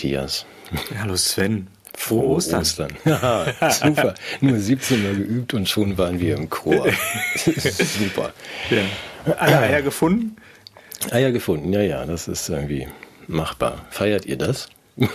Hallo 0.00 0.12
Matthias. 0.14 0.46
Hallo 0.98 1.16
Sven. 1.16 1.66
Frohe 1.94 2.36
Ostern. 2.36 2.60
Ostern. 2.60 2.88
Ja, 3.04 3.70
super. 3.70 4.14
Nur 4.40 4.58
17 4.58 5.02
Mal 5.02 5.14
geübt 5.14 5.52
und 5.52 5.68
schon 5.68 5.98
waren 5.98 6.18
wir 6.18 6.36
im 6.36 6.48
Chor. 6.48 6.88
super. 7.36 8.32
Ja. 8.70 9.34
Alle 9.36 9.58
Eier 9.58 9.82
gefunden? 9.82 10.36
Eier 11.10 11.32
gefunden, 11.32 11.72
ja, 11.72 11.82
ja, 11.82 12.06
das 12.06 12.28
ist 12.28 12.48
irgendwie 12.48 12.88
machbar. 13.26 13.84
Feiert 13.90 14.24
ihr 14.24 14.38
das? 14.38 14.68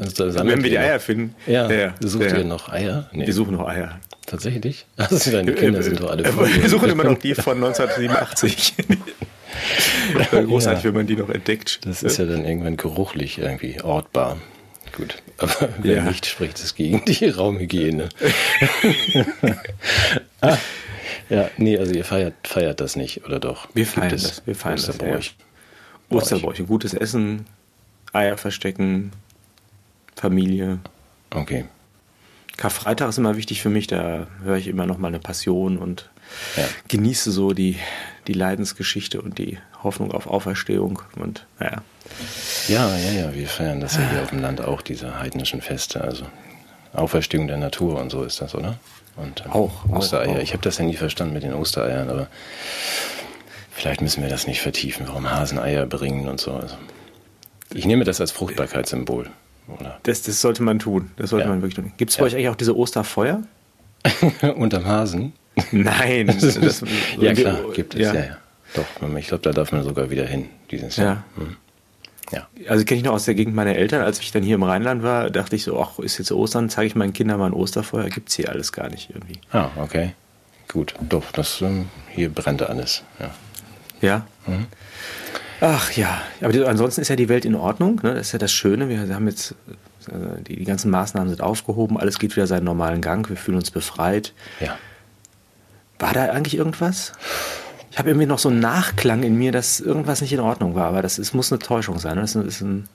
also, 0.00 0.46
Wenn 0.46 0.62
wir 0.62 0.70
die 0.70 0.78
Eier 0.78 1.00
finden. 1.00 1.34
Ja, 1.46 1.70
ja. 1.70 1.94
sucht 2.00 2.30
ja. 2.30 2.38
ihr 2.38 2.44
noch 2.44 2.70
Eier? 2.70 3.10
Nee. 3.12 3.26
Wir 3.26 3.34
suchen 3.34 3.56
noch 3.56 3.68
Eier. 3.68 4.00
Tatsächlich? 4.26 4.86
Also 4.96 5.30
deine 5.32 5.52
Kinder 5.52 5.82
sind 5.82 6.00
doch 6.00 6.10
alle 6.10 6.24
voll. 6.24 6.48
Wir 6.48 6.68
suchen 6.70 6.88
immer 6.88 7.04
noch 7.04 7.18
die 7.18 7.34
von 7.34 7.62
1987. 7.62 8.74
Großartig, 10.30 10.84
ja. 10.84 10.88
wenn 10.88 10.94
man 10.94 11.06
die 11.06 11.16
noch 11.16 11.30
entdeckt. 11.30 11.80
Das 11.86 12.02
ist 12.02 12.18
ja 12.18 12.24
dann 12.24 12.44
irgendwann 12.44 12.76
geruchlich 12.76 13.38
irgendwie 13.38 13.80
ortbar. 13.80 14.38
Gut, 14.96 15.22
aber 15.38 15.70
wer 15.78 15.96
ja. 15.96 16.04
nicht 16.04 16.26
spricht, 16.26 16.58
es 16.60 16.74
gegen 16.74 17.04
die 17.04 17.28
Raumhygiene. 17.28 18.08
ah, 20.40 20.56
ja, 21.28 21.50
nee, 21.56 21.76
also 21.78 21.92
ihr 21.92 22.04
feiert, 22.04 22.34
feiert 22.44 22.80
das 22.80 22.94
nicht, 22.96 23.24
oder 23.24 23.40
doch? 23.40 23.68
Wir 23.74 23.86
feiern 23.86 24.10
das. 24.10 24.42
Wir 24.46 24.54
feiern 24.54 24.74
Osterbräuch. 24.74 25.34
das. 26.10 26.16
Osterbräuch. 26.16 26.60
Ein 26.60 26.66
gutes 26.66 26.94
Essen, 26.94 27.46
Eier 28.12 28.36
verstecken, 28.36 29.10
Familie. 30.14 30.78
Okay. 31.30 31.64
Karfreitag 32.56 33.08
ist 33.08 33.18
immer 33.18 33.36
wichtig 33.36 33.62
für 33.62 33.70
mich, 33.70 33.88
da 33.88 34.28
höre 34.44 34.56
ich 34.56 34.68
immer 34.68 34.86
noch 34.86 34.98
mal 34.98 35.08
eine 35.08 35.18
Passion 35.18 35.76
und 35.76 36.10
ja. 36.56 36.64
genieße 36.88 37.30
so 37.30 37.52
die, 37.52 37.78
die 38.26 38.32
Leidensgeschichte 38.32 39.20
und 39.20 39.38
die 39.38 39.58
Hoffnung 39.82 40.12
auf 40.12 40.26
Auferstehung 40.26 41.00
und 41.16 41.46
naja. 41.58 41.82
Ja, 42.68 42.96
ja, 42.96 43.12
ja, 43.12 43.34
wir 43.34 43.48
feiern 43.48 43.80
das 43.80 43.96
ja 43.96 44.08
hier 44.10 44.22
auf 44.22 44.30
dem 44.30 44.40
Land 44.40 44.60
auch, 44.60 44.82
diese 44.82 45.18
heidnischen 45.18 45.60
Feste, 45.60 46.02
also 46.02 46.26
Auferstehung 46.92 47.46
der 47.46 47.56
Natur 47.56 48.00
und 48.00 48.10
so 48.10 48.22
ist 48.22 48.40
das, 48.40 48.54
oder? 48.54 48.78
Und 49.16 49.44
ähm, 49.44 49.52
auch 49.52 49.88
Ostereier. 49.90 50.36
Auch, 50.36 50.42
Ich 50.42 50.52
habe 50.52 50.62
das 50.62 50.78
ja 50.78 50.84
nie 50.84 50.96
verstanden 50.96 51.34
mit 51.34 51.42
den 51.42 51.54
Ostereiern, 51.54 52.10
aber 52.10 52.28
vielleicht 53.72 54.00
müssen 54.00 54.22
wir 54.22 54.28
das 54.28 54.46
nicht 54.46 54.60
vertiefen, 54.60 55.06
warum 55.08 55.30
Hasen 55.30 55.58
Eier 55.58 55.86
bringen 55.86 56.28
und 56.28 56.40
so. 56.40 56.52
Also, 56.52 56.76
ich 57.72 57.86
nehme 57.86 58.04
das 58.04 58.20
als 58.20 58.30
Fruchtbarkeitssymbol. 58.32 59.30
Oder? 59.66 59.98
Das, 60.02 60.22
das 60.22 60.40
sollte 60.40 60.62
man 60.62 60.78
tun. 60.78 61.10
Das 61.16 61.30
sollte 61.30 61.46
ja. 61.46 61.50
man 61.50 61.62
wirklich 61.62 61.76
tun. 61.76 61.92
Gibt 61.96 62.10
es 62.10 62.16
bei 62.16 62.22
ja. 62.22 62.26
euch 62.26 62.34
eigentlich 62.34 62.48
auch 62.48 62.56
diese 62.56 62.76
Osterfeuer? 62.76 63.42
Unterm 64.56 64.86
Hasen? 64.86 65.32
Nein. 65.72 66.26
Das, 66.26 66.58
das, 66.58 66.82
ja, 67.18 67.32
klar, 67.34 67.60
gibt 67.72 67.94
es, 67.94 68.00
ja, 68.00 68.14
ja. 68.14 68.36
Doch, 68.74 69.16
ich 69.16 69.28
glaube, 69.28 69.42
da 69.42 69.52
darf 69.52 69.70
man 69.72 69.84
sogar 69.84 70.10
wieder 70.10 70.26
hin 70.26 70.48
dieses 70.70 70.96
Jahr. 70.96 71.24
Ja. 71.36 71.42
Hm. 71.42 71.56
Ja. 72.32 72.48
Also 72.68 72.84
kenne 72.84 72.98
ich 72.98 73.04
noch 73.04 73.12
aus 73.12 73.26
der 73.26 73.34
Gegend 73.34 73.54
meiner 73.54 73.76
Eltern, 73.76 74.02
als 74.02 74.18
ich 74.18 74.32
dann 74.32 74.42
hier 74.42 74.56
im 74.56 74.62
Rheinland 74.62 75.02
war, 75.02 75.30
dachte 75.30 75.56
ich 75.56 75.64
so, 75.64 75.78
ach, 75.80 75.98
ist 75.98 76.18
jetzt 76.18 76.32
Ostern, 76.32 76.70
zeige 76.70 76.86
ich 76.86 76.94
meinen 76.94 77.12
Kindern 77.12 77.38
mal 77.38 77.46
ein 77.46 77.52
Osterfeuer, 77.52 78.08
gibt 78.08 78.30
es 78.30 78.36
hier 78.36 78.48
alles 78.48 78.72
gar 78.72 78.88
nicht 78.88 79.10
irgendwie. 79.10 79.40
Ah, 79.52 79.68
okay. 79.76 80.14
Gut, 80.68 80.94
doch, 81.08 81.30
das 81.32 81.60
ähm, 81.60 81.88
hier 82.10 82.30
brennt 82.30 82.62
alles. 82.62 83.02
Ja. 83.20 83.30
Ja. 84.00 84.26
Mhm. 84.46 84.66
Ach 85.60 85.92
ja, 85.92 86.22
aber 86.40 86.68
ansonsten 86.68 87.00
ist 87.00 87.08
ja 87.08 87.16
die 87.16 87.28
Welt 87.28 87.44
in 87.44 87.54
Ordnung. 87.54 88.00
Ne? 88.02 88.14
Das 88.14 88.28
ist 88.28 88.32
ja 88.32 88.38
das 88.38 88.52
Schöne. 88.52 88.88
Wir 88.88 89.14
haben 89.14 89.28
jetzt, 89.28 89.54
äh, 90.08 90.42
die, 90.42 90.56
die 90.56 90.64
ganzen 90.64 90.90
Maßnahmen 90.90 91.28
sind 91.28 91.40
aufgehoben, 91.40 91.98
alles 91.98 92.18
geht 92.18 92.34
wieder 92.34 92.46
seinen 92.46 92.64
normalen 92.64 93.00
Gang, 93.00 93.28
wir 93.28 93.36
fühlen 93.36 93.58
uns 93.58 93.70
befreit. 93.70 94.32
Ja. 94.60 94.76
War 96.04 96.12
da 96.12 96.24
eigentlich 96.26 96.56
irgendwas? 96.56 97.12
Ich 97.90 97.98
habe 97.98 98.10
irgendwie 98.10 98.26
noch 98.26 98.38
so 98.38 98.50
einen 98.50 98.60
Nachklang 98.60 99.22
in 99.22 99.38
mir, 99.38 99.52
dass 99.52 99.80
irgendwas 99.80 100.20
nicht 100.20 100.34
in 100.34 100.40
Ordnung 100.40 100.74
war, 100.74 100.86
aber 100.86 101.00
das 101.00 101.18
ist, 101.18 101.32
muss 101.32 101.50
eine 101.50 101.60
Täuschung 101.60 101.98
sein. 101.98 102.16
Das 102.16 102.34
ist 102.34 102.60
ein 102.60 102.88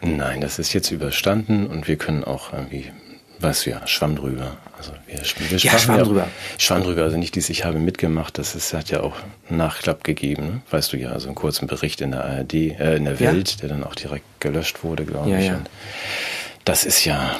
Nein, 0.00 0.40
das 0.40 0.58
ist 0.58 0.72
jetzt 0.72 0.90
überstanden 0.90 1.68
und 1.68 1.86
wir 1.86 1.96
können 1.96 2.24
auch 2.24 2.52
irgendwie 2.52 2.90
was 3.38 3.66
wir, 3.66 3.82
Schwamm 3.86 4.16
drüber. 4.16 4.56
Also 4.78 4.92
wir, 5.06 5.18
wir 5.50 5.58
ja, 5.58 5.78
Schwamm 5.78 5.98
ja 5.98 6.04
drüber. 6.04 6.28
Schwamm 6.58 6.82
drüber, 6.82 7.02
also 7.02 7.16
nicht 7.16 7.36
dies, 7.36 7.50
ich 7.50 7.64
habe 7.64 7.78
mitgemacht, 7.78 8.38
das 8.38 8.54
ist, 8.54 8.72
hat 8.72 8.90
ja 8.90 9.00
auch 9.00 9.16
Nachklapp 9.48 10.04
gegeben, 10.04 10.46
ne? 10.46 10.62
weißt 10.70 10.92
du 10.92 10.96
ja, 10.96 11.10
also 11.10 11.28
einen 11.28 11.34
kurzen 11.34 11.66
Bericht 11.66 12.00
in 12.00 12.12
der 12.12 12.24
ARD, 12.24 12.54
äh, 12.54 12.96
in 12.96 13.04
der 13.04 13.20
Welt, 13.20 13.50
ja. 13.50 13.56
der 13.60 13.68
dann 13.68 13.84
auch 13.84 13.94
direkt 13.94 14.24
gelöscht 14.40 14.82
wurde, 14.82 15.04
glaube 15.04 15.30
ja, 15.30 15.38
ich. 15.38 15.46
Ja. 15.46 15.60
Das 16.64 16.84
ist 16.84 17.04
ja, 17.04 17.36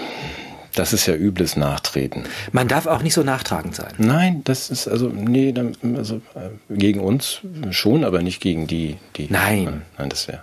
das 0.76 0.92
ist 0.92 1.06
ja 1.06 1.14
übles 1.14 1.56
Nachtreten. 1.56 2.25
Man 2.53 2.69
darf 2.69 2.87
auch 2.87 3.03
nicht 3.03 3.14
so 3.14 3.22
nachtragend 3.22 3.75
sein. 3.75 3.92
Nein, 3.98 4.42
das 4.44 4.70
ist 4.70 4.87
also, 4.87 5.09
nee, 5.09 5.53
also 5.97 6.20
äh, 6.34 6.76
gegen 6.76 7.00
uns 7.00 7.41
schon, 7.70 8.04
aber 8.04 8.22
nicht 8.22 8.41
gegen 8.41 8.66
die, 8.66 8.97
die. 9.16 9.26
Nein. 9.31 9.82
Nein, 9.98 10.09
das 10.09 10.28
wäre. 10.28 10.42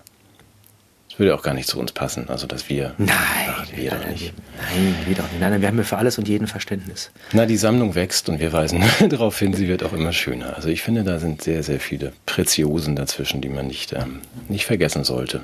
Das 1.13 1.19
würde 1.19 1.35
auch 1.35 1.43
gar 1.43 1.53
nicht 1.53 1.69
zu 1.69 1.79
uns 1.79 1.91
passen, 1.91 2.27
also 2.27 2.47
dass 2.47 2.69
wir. 2.69 2.95
Nein, 2.97 3.09
ach, 3.47 3.67
wir 3.75 3.91
doch 3.91 4.07
nicht. 4.07 4.33
Nein, 4.57 4.95
wir 5.05 5.15
doch 5.15 5.31
nicht. 5.31 5.39
Nein, 5.39 5.61
wir 5.61 5.67
haben 5.67 5.77
ja 5.77 5.83
für 5.83 5.97
alles 5.97 6.17
und 6.17 6.27
jeden 6.27 6.47
Verständnis. 6.47 7.11
Na, 7.33 7.45
die 7.45 7.57
Sammlung 7.57 7.93
wächst 7.93 8.29
und 8.29 8.39
wir 8.39 8.51
weisen 8.51 8.83
darauf 9.09 9.37
hin, 9.37 9.53
sie 9.53 9.67
wird 9.67 9.83
auch 9.83 9.93
immer 9.93 10.11
schöner. 10.11 10.55
Also 10.55 10.69
ich 10.69 10.81
finde, 10.81 11.03
da 11.03 11.19
sind 11.19 11.43
sehr, 11.43 11.61
sehr 11.61 11.79
viele 11.79 12.13
Preziosen 12.25 12.95
dazwischen, 12.95 13.41
die 13.41 13.49
man 13.49 13.67
nicht, 13.67 13.93
ähm, 13.93 14.21
nicht 14.49 14.65
vergessen 14.65 15.03
sollte. 15.03 15.43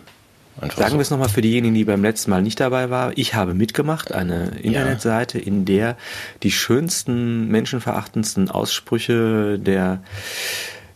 Einfach 0.61 0.77
Sagen 0.77 0.91
so. 0.91 0.97
wir 0.97 1.01
es 1.01 1.09
nochmal 1.09 1.29
für 1.29 1.41
diejenigen, 1.41 1.73
die 1.73 1.85
beim 1.85 2.03
letzten 2.03 2.31
Mal 2.31 2.41
nicht 2.41 2.59
dabei 2.59 2.89
waren. 2.89 3.13
Ich 3.15 3.33
habe 3.33 3.53
mitgemacht, 3.53 4.11
eine 4.11 4.51
Internetseite, 4.61 5.39
ja. 5.39 5.45
in 5.45 5.65
der 5.65 5.95
die 6.43 6.51
schönsten, 6.51 7.47
menschenverachtendsten 7.47 8.49
Aussprüche 8.49 9.57
der 9.57 10.01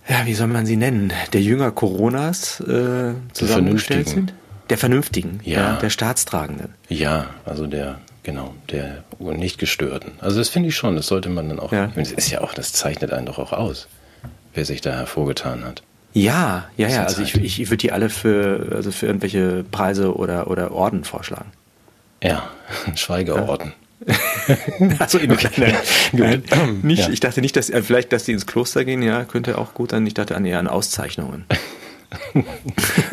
ja, 0.07 0.25
wie 0.25 0.33
soll 0.33 0.47
man 0.47 0.65
sie 0.65 0.75
nennen, 0.75 1.13
der 1.31 1.41
Jünger 1.41 1.71
Coronas 1.71 2.59
äh, 2.59 3.13
zusammengestellt 3.31 4.09
sind. 4.09 4.33
Der 4.69 4.77
Vernünftigen, 4.77 5.39
ja. 5.43 5.59
ja. 5.59 5.75
der 5.77 5.89
Staatstragenden. 5.89 6.73
Ja, 6.89 7.27
also 7.45 7.67
der, 7.67 7.99
genau, 8.23 8.53
der 8.69 9.03
nicht 9.19 9.59
gestörten. 9.59 10.13
Also 10.19 10.39
das 10.39 10.49
finde 10.49 10.69
ich 10.69 10.75
schon, 10.75 10.95
das 10.95 11.07
sollte 11.07 11.29
man 11.29 11.49
dann 11.49 11.59
auch, 11.59 11.71
ja. 11.71 11.87
das 11.95 12.11
ist 12.11 12.31
ja 12.31 12.41
auch, 12.41 12.53
das 12.53 12.73
zeichnet 12.73 13.13
einen 13.13 13.25
doch 13.25 13.39
auch 13.39 13.53
aus, 13.53 13.87
wer 14.53 14.65
sich 14.65 14.81
da 14.81 14.91
hervorgetan 14.91 15.63
hat. 15.63 15.83
Ja, 16.13 16.69
ja, 16.77 16.89
ja, 16.89 17.03
also 17.03 17.21
ich, 17.23 17.35
ich, 17.35 17.59
ich 17.59 17.69
würde 17.69 17.77
die 17.77 17.91
alle 17.91 18.09
für, 18.09 18.71
also 18.73 18.91
für 18.91 19.07
irgendwelche 19.07 19.65
Preise 19.71 20.15
oder, 20.15 20.47
oder 20.49 20.71
Orden 20.71 21.03
vorschlagen. 21.03 21.51
Ja, 22.21 22.49
Schweigeorden. 22.95 23.73
also 24.99 25.17
in 25.19 25.31
okay. 25.31 25.73
nein, 26.11 26.43
nicht, 26.83 27.03
ja. 27.03 27.09
Ich 27.09 27.19
dachte 27.19 27.41
nicht, 27.41 27.55
dass 27.55 27.69
äh, 27.69 27.81
vielleicht, 27.81 28.11
dass 28.13 28.25
die 28.25 28.31
ins 28.31 28.45
Kloster 28.45 28.85
gehen, 28.85 29.01
ja, 29.01 29.23
könnte 29.23 29.57
auch 29.57 29.73
gut 29.73 29.91
sein. 29.91 30.05
Ich 30.05 30.13
dachte 30.13 30.35
an 30.35 30.45
eher 30.45 30.59
an 30.59 30.67
Auszeichnungen. 30.67 31.45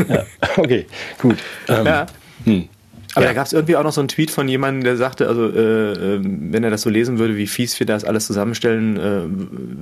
ja, 0.08 0.26
okay, 0.56 0.86
gut. 1.18 1.38
Ähm, 1.68 1.86
ja. 1.86 2.06
Hm. 2.44 2.68
Aber 3.14 3.24
ja. 3.24 3.30
da 3.30 3.34
gab 3.34 3.46
es 3.46 3.52
irgendwie 3.52 3.76
auch 3.76 3.82
noch 3.82 3.92
so 3.92 4.00
einen 4.00 4.08
Tweet 4.08 4.30
von 4.30 4.46
jemandem, 4.48 4.84
der 4.84 4.96
sagte, 4.96 5.26
also 5.26 5.48
äh, 5.48 6.14
ähm, 6.14 6.52
wenn 6.52 6.62
er 6.62 6.70
das 6.70 6.82
so 6.82 6.90
lesen 6.90 7.18
würde, 7.18 7.36
wie 7.36 7.46
fies 7.46 7.78
wir 7.80 7.86
das 7.86 8.04
alles 8.04 8.26
zusammenstellen, 8.26 8.96
äh, 8.96 9.22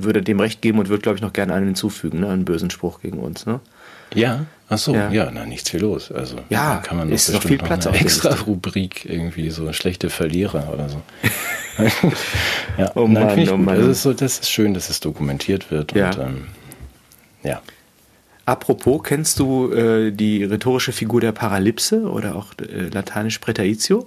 würde 0.02 0.22
dem 0.22 0.40
recht 0.40 0.62
geben 0.62 0.78
und 0.78 0.88
würde, 0.88 1.02
glaube 1.02 1.16
ich, 1.16 1.22
noch 1.22 1.32
gerne 1.32 1.52
einen 1.52 1.66
hinzufügen, 1.66 2.20
ne? 2.20 2.28
einen 2.30 2.44
bösen 2.44 2.70
Spruch 2.70 3.00
gegen 3.00 3.18
uns. 3.18 3.44
Ne? 3.44 3.60
Ja, 4.14 4.46
ach 4.68 4.78
so, 4.78 4.94
ja, 4.94 5.10
ja 5.10 5.30
na, 5.32 5.44
nichts 5.44 5.68
viel 5.68 5.80
los. 5.80 6.10
Also 6.10 6.36
ja, 6.48 6.78
kann 6.78 6.96
man 6.96 7.10
ist 7.10 7.32
noch 7.32 7.42
viel 7.42 7.58
Platz 7.58 7.84
noch 7.84 7.92
eine 7.92 8.00
extra 8.00 8.34
Rubrik 8.46 9.04
irgendwie 9.04 9.50
so 9.50 9.70
schlechte 9.72 10.08
Verlierer 10.08 10.72
oder 10.72 10.88
so. 10.88 11.02
ja, 12.78 12.90
oh 12.94 13.06
Mann, 13.06 13.26
nein, 13.26 13.48
oh 13.50 13.56
Mann. 13.56 13.76
Das 13.76 13.88
ist 13.88 14.02
so, 14.02 14.14
das 14.14 14.40
ist 14.40 14.50
schön, 14.50 14.72
dass 14.72 14.88
es 14.88 15.00
dokumentiert 15.00 15.70
wird 15.70 15.92
ja. 15.92 16.10
und 16.10 16.18
ähm, 16.18 16.46
ja. 17.42 17.60
Apropos, 18.48 19.02
kennst 19.02 19.40
du 19.40 19.70
äh, 19.72 20.10
die 20.10 20.42
rhetorische 20.42 20.92
Figur 20.92 21.20
der 21.20 21.32
Paralypse 21.32 22.08
oder 22.08 22.34
auch 22.34 22.54
äh, 22.58 22.88
lateinisch 22.88 23.40
Präteritio? 23.40 24.06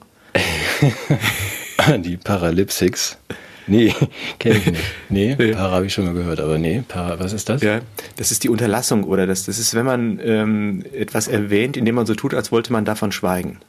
die 1.99 2.17
Paralypsix. 2.17 3.19
Nee, 3.67 3.93
kenne 4.39 4.57
ich 4.57 4.65
nicht. 4.65 4.81
Nee, 5.09 5.35
nee. 5.37 5.51
Para 5.51 5.69
habe 5.69 5.85
ich 5.85 5.93
schon 5.93 6.05
mal 6.05 6.15
gehört, 6.15 6.39
aber 6.39 6.57
nee, 6.57 6.83
Para, 6.87 7.19
was 7.19 7.33
ist 7.33 7.49
das? 7.49 7.61
Ja, 7.61 7.81
das 8.15 8.31
ist 8.31 8.43
die 8.43 8.49
Unterlassung 8.49 9.03
oder 9.03 9.27
das, 9.27 9.45
das 9.45 9.59
ist, 9.59 9.75
wenn 9.75 9.85
man 9.85 10.19
ähm, 10.23 10.85
etwas 10.91 11.27
erwähnt, 11.27 11.77
indem 11.77 11.93
man 11.93 12.07
so 12.07 12.15
tut, 12.15 12.33
als 12.33 12.51
wollte 12.51 12.73
man 12.73 12.83
davon 12.83 13.11
schweigen. 13.11 13.59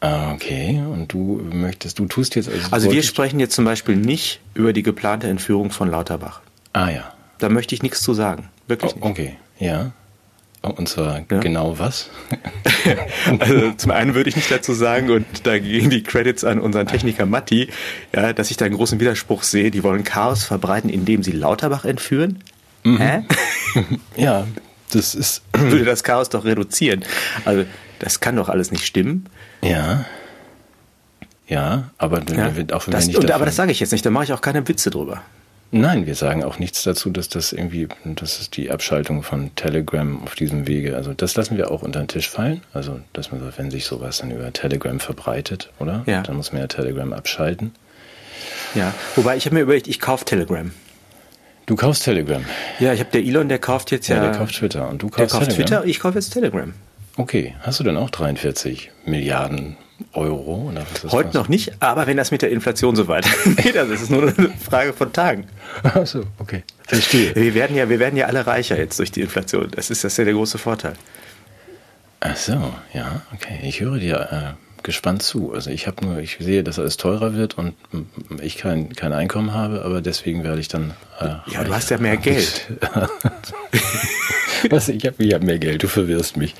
Ah, 0.00 0.32
okay. 0.32 0.82
Und 0.90 1.12
du 1.12 1.42
möchtest, 1.52 1.98
du 1.98 2.06
tust 2.06 2.34
jetzt. 2.34 2.48
Also, 2.48 2.68
also 2.70 2.92
wir 2.92 3.02
sprechen 3.02 3.38
jetzt 3.40 3.54
zum 3.54 3.66
Beispiel 3.66 3.96
nicht 3.96 4.40
über 4.54 4.72
die 4.72 4.82
geplante 4.82 5.26
Entführung 5.26 5.70
von 5.70 5.90
Lauterbach. 5.90 6.40
Ah 6.72 6.88
ja. 6.88 7.12
Da 7.44 7.50
möchte 7.50 7.74
ich 7.74 7.82
nichts 7.82 8.00
zu 8.00 8.14
sagen. 8.14 8.48
Wirklich 8.68 8.94
oh, 9.02 9.08
Okay, 9.10 9.36
ja. 9.58 9.92
Und 10.62 10.88
zwar 10.88 11.18
ja. 11.30 11.40
genau 11.40 11.78
was? 11.78 12.08
also 13.38 13.72
zum 13.72 13.90
einen 13.90 14.14
würde 14.14 14.30
ich 14.30 14.36
nicht 14.36 14.50
dazu 14.50 14.72
sagen, 14.72 15.10
und 15.10 15.26
da 15.42 15.58
gehen 15.58 15.90
die 15.90 16.02
Credits 16.02 16.42
an 16.42 16.58
unseren 16.58 16.86
Techniker 16.86 17.26
Matti, 17.26 17.68
ja, 18.14 18.32
dass 18.32 18.50
ich 18.50 18.56
da 18.56 18.64
einen 18.64 18.76
großen 18.76 18.98
Widerspruch 18.98 19.42
sehe. 19.42 19.70
Die 19.70 19.82
wollen 19.82 20.04
Chaos 20.04 20.44
verbreiten, 20.44 20.88
indem 20.88 21.22
sie 21.22 21.32
Lauterbach 21.32 21.84
entführen. 21.84 22.42
Mhm. 22.82 22.96
Hä? 22.96 23.22
ja, 24.16 24.46
das 24.90 25.14
ist. 25.14 25.42
würde 25.52 25.84
das 25.84 26.02
Chaos 26.02 26.30
doch 26.30 26.46
reduzieren. 26.46 27.04
Also, 27.44 27.66
das 27.98 28.20
kann 28.20 28.36
doch 28.36 28.48
alles 28.48 28.72
nicht 28.72 28.86
stimmen. 28.86 29.28
Ja. 29.60 30.06
Ja, 31.46 31.90
aber 31.98 32.22
ja, 32.22 32.46
auch 32.72 32.86
wenn 32.86 32.92
das, 32.92 33.08
ich. 33.08 33.18
Und, 33.18 33.30
aber 33.30 33.44
das 33.44 33.56
sage 33.56 33.70
ich 33.70 33.80
jetzt 33.80 33.92
nicht, 33.92 34.06
da 34.06 34.08
mache 34.08 34.24
ich 34.24 34.32
auch 34.32 34.40
keine 34.40 34.66
Witze 34.66 34.88
drüber. 34.88 35.20
Nein, 35.70 36.06
wir 36.06 36.14
sagen 36.14 36.44
auch 36.44 36.60
nichts 36.60 36.84
dazu, 36.84 37.10
dass 37.10 37.28
das 37.28 37.52
irgendwie, 37.52 37.88
das 38.04 38.40
ist 38.40 38.56
die 38.56 38.70
Abschaltung 38.70 39.24
von 39.24 39.52
Telegram 39.56 40.22
auf 40.22 40.36
diesem 40.36 40.68
Wege. 40.68 40.96
Also 40.96 41.14
das 41.14 41.34
lassen 41.34 41.56
wir 41.56 41.70
auch 41.70 41.82
unter 41.82 41.98
den 41.98 42.06
Tisch 42.06 42.28
fallen. 42.28 42.62
Also, 42.72 43.00
dass 43.12 43.32
man 43.32 43.40
sagt, 43.40 43.58
wenn 43.58 43.70
sich 43.72 43.84
sowas 43.84 44.18
dann 44.18 44.30
über 44.30 44.52
Telegram 44.52 45.00
verbreitet, 45.00 45.70
oder? 45.80 46.04
Ja. 46.06 46.22
Dann 46.22 46.36
muss 46.36 46.52
man 46.52 46.60
ja 46.60 46.68
Telegram 46.68 47.12
abschalten. 47.12 47.72
Ja, 48.74 48.94
wobei 49.16 49.36
ich 49.36 49.46
habe 49.46 49.56
mir 49.56 49.62
überlegt, 49.62 49.88
ich 49.88 50.00
kaufe 50.00 50.24
Telegram. 50.24 50.70
Du 51.66 51.76
kaufst 51.76 52.04
Telegram. 52.04 52.44
Ja, 52.78 52.92
ich 52.92 53.00
habe 53.00 53.10
der 53.10 53.22
Elon, 53.22 53.48
der 53.48 53.58
kauft 53.58 53.90
jetzt 53.90 54.08
ja. 54.08 54.16
Ja, 54.16 54.22
der 54.22 54.32
kauft 54.32 54.54
Twitter 54.54 54.88
und 54.88 55.02
du 55.02 55.08
der 55.08 55.16
kaufst 55.16 55.32
kauft 55.32 55.50
Telegram. 55.50 55.66
Twitter, 55.66 55.84
ich 55.86 55.98
kaufe 55.98 56.18
jetzt 56.18 56.30
Telegram. 56.30 56.74
Okay, 57.16 57.54
hast 57.60 57.80
du 57.80 57.84
denn 57.84 57.96
auch 57.96 58.10
43 58.10 58.90
Milliarden 59.06 59.76
Euro? 60.12 60.70
Oder 60.70 60.86
was 60.92 61.04
ist 61.04 61.12
Heute 61.12 61.36
noch 61.36 61.48
nicht, 61.48 61.72
aber 61.80 62.06
wenn 62.06 62.16
das 62.16 62.30
mit 62.30 62.42
der 62.42 62.50
Inflation 62.50 62.96
so 62.96 63.08
weitergeht, 63.08 63.76
also 63.76 63.92
es 63.92 64.02
ist 64.02 64.10
nur 64.10 64.22
eine 64.22 64.50
Frage 64.58 64.92
von 64.92 65.12
Tagen. 65.12 65.46
Ach 65.82 66.06
so, 66.06 66.24
okay. 66.38 66.64
Verstehe. 66.86 67.34
Wir 67.34 67.54
werden 67.54 67.76
ja, 67.76 67.88
wir 67.88 67.98
werden 67.98 68.16
ja 68.16 68.26
alle 68.26 68.46
reicher 68.46 68.76
jetzt 68.76 68.98
durch 68.98 69.12
die 69.12 69.20
Inflation. 69.20 69.70
Das 69.70 69.90
ist 69.90 70.04
das 70.04 70.12
ist 70.12 70.18
ja 70.18 70.24
der 70.24 70.34
große 70.34 70.58
Vorteil. 70.58 70.94
Ach 72.20 72.36
so, 72.36 72.74
ja, 72.92 73.22
okay. 73.32 73.60
Ich 73.62 73.80
höre 73.80 73.98
dir 73.98 74.56
äh, 74.56 74.63
gespannt 74.84 75.22
zu. 75.22 75.52
Also 75.52 75.70
ich 75.70 75.88
habe 75.88 76.04
nur, 76.06 76.18
ich 76.18 76.36
sehe, 76.38 76.62
dass 76.62 76.78
alles 76.78 76.96
teurer 76.96 77.34
wird 77.34 77.58
und 77.58 77.74
ich 78.40 78.56
kein, 78.56 78.94
kein 78.94 79.12
Einkommen 79.12 79.52
habe, 79.52 79.82
aber 79.84 80.00
deswegen 80.00 80.44
werde 80.44 80.60
ich 80.60 80.68
dann. 80.68 80.92
Äh, 81.20 81.34
Ja, 81.50 81.64
du 81.64 81.74
hast 81.74 81.90
ja 81.90 81.98
mehr 81.98 82.16
Geld. 82.18 82.68
Was? 84.70 84.88
Ich 84.88 85.04
habe 85.06 85.22
ich 85.22 85.34
hab 85.34 85.42
mehr 85.42 85.58
Geld, 85.58 85.82
du 85.82 85.88
verwirrst 85.88 86.36
mich. 86.38 86.54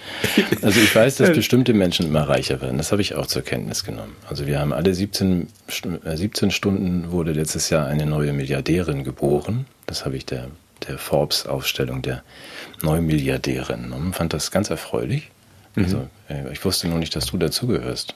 Also 0.63 0.79
ich 0.81 0.95
weiß, 0.95 1.17
dass 1.17 1.33
bestimmte 1.35 1.73
Menschen 1.73 2.07
immer 2.07 2.29
reicher 2.29 2.61
werden. 2.61 2.77
Das 2.77 2.93
habe 2.93 3.01
ich 3.01 3.15
auch 3.15 3.27
zur 3.27 3.43
Kenntnis 3.43 3.85
genommen. 3.85 4.15
Also 4.29 4.47
wir 4.47 4.59
haben 4.61 4.73
alle 4.75 4.95
17, 4.95 5.49
Stu- 5.69 5.99
äh, 6.05 6.17
17 6.17 6.51
Stunden 6.51 7.11
wurde 7.13 7.33
letztes 7.33 7.71
Jahr 7.71 7.87
eine 7.87 8.05
neue 8.05 8.33
Milliardärin 8.33 9.05
geboren. 9.05 9.65
Das 9.87 10.05
habe 10.05 10.17
ich 10.17 10.27
der, 10.27 10.49
der 10.89 10.99
Forbes-Aufstellung 10.99 12.03
der 12.03 12.23
Neumilliardärin 12.83 13.85
entnommen. 13.85 14.13
Fand 14.13 14.33
das 14.35 14.51
ganz 14.51 14.69
erfreulich. 14.71 15.31
Also 15.77 16.09
äh, 16.29 16.53
ich 16.53 16.65
wusste 16.65 16.89
nur 16.89 16.99
nicht, 16.99 17.15
dass 17.17 17.27
du 17.27 17.37
dazugehörst. 17.37 18.15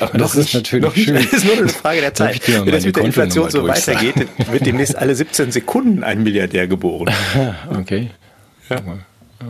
Aber 0.00 0.18
das 0.18 0.34
ist 0.34 0.54
natürlich 0.54 0.84
noch 0.84 0.94
nicht. 0.96 1.04
schön. 1.06 1.14
Das 1.30 1.32
ist 1.32 1.44
nur 1.44 1.56
eine 1.58 1.68
Frage 1.68 2.00
der 2.00 2.14
Zeit. 2.14 2.40
Wenn 2.48 2.66
das 2.72 2.84
mit 2.84 2.96
der 2.96 3.04
Inflation 3.04 3.50
so 3.50 3.66
weitergeht, 3.66 4.14
wird 4.50 4.66
demnächst 4.66 4.96
alle 4.96 5.14
17 5.14 5.52
Sekunden 5.52 6.02
ein 6.04 6.22
Milliardär 6.22 6.66
geboren. 6.66 7.12
Okay. 7.78 8.10
Ja. 8.70 8.76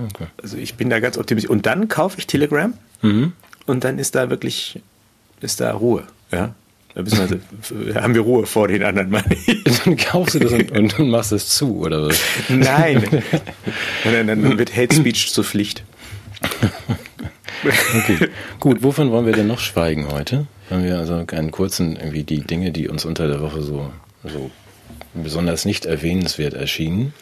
okay. 0.07 0.27
Also 0.43 0.57
ich 0.59 0.75
bin 0.75 0.91
da 0.91 1.01
ganz 1.01 1.19
optimistisch. 1.19 1.51
Und 1.51 1.67
dann 1.67 1.89
kaufe 1.89 2.19
ich 2.19 2.27
Telegram 2.27 2.75
Mhm. 3.03 3.33
und 3.67 3.85
dann 3.85 3.99
ist 3.99 4.17
da 4.17 4.29
wirklich, 4.29 4.81
ist 5.41 5.61
da 5.61 5.73
Ruhe. 5.73 6.03
Ja. 6.33 6.55
Da 6.95 7.01
also, 7.03 7.17
haben 7.95 8.15
wir 8.15 8.23
Ruhe 8.23 8.45
vor 8.47 8.67
den 8.69 8.83
anderen, 8.83 9.11
meine 9.11 9.35
ich. 9.47 9.63
Dann 9.85 9.97
kaufst 9.97 10.35
du 10.35 10.41
das 10.41 10.53
und, 10.53 10.71
und, 10.73 10.99
und 10.99 11.11
machst 11.11 11.31
es 11.33 11.49
zu, 11.49 11.79
oder 11.79 12.09
was? 12.09 12.19
Nein. 12.49 13.23
Dann, 14.05 14.27
dann 14.27 14.59
wird 14.59 14.77
Hate 14.77 14.95
Speech 14.95 15.33
zur 15.33 15.45
Pflicht. 15.45 15.85
Okay. 17.65 18.29
Gut, 18.61 18.83
wovon 18.83 19.11
wollen 19.11 19.27
wir 19.27 19.33
denn 19.33 19.47
noch 19.47 19.59
schweigen 19.61 20.09
heute? 20.13 20.47
Wollen 20.71 20.85
wir 20.85 20.99
also 20.99 21.25
einen 21.31 21.51
kurzen, 21.51 21.97
irgendwie 21.97 22.23
die 22.25 22.41
Dinge, 22.41 22.71
die 22.73 22.89
uns 22.89 23.05
unter 23.05 23.27
der 23.27 23.41
Woche 23.41 23.63
so, 23.63 23.91
so 24.25 24.51
besonders 25.15 25.65
nicht 25.65 25.87
erwähnenswert 25.87 26.55
erschienen? 26.55 27.13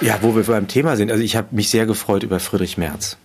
Ja, 0.00 0.18
wo 0.22 0.34
wir 0.36 0.42
beim 0.42 0.68
Thema 0.68 0.96
sind. 0.96 1.10
Also 1.10 1.22
ich 1.22 1.36
habe 1.36 1.48
mich 1.52 1.70
sehr 1.70 1.86
gefreut 1.86 2.22
über 2.24 2.40
Friedrich 2.40 2.76
Merz. 2.78 3.16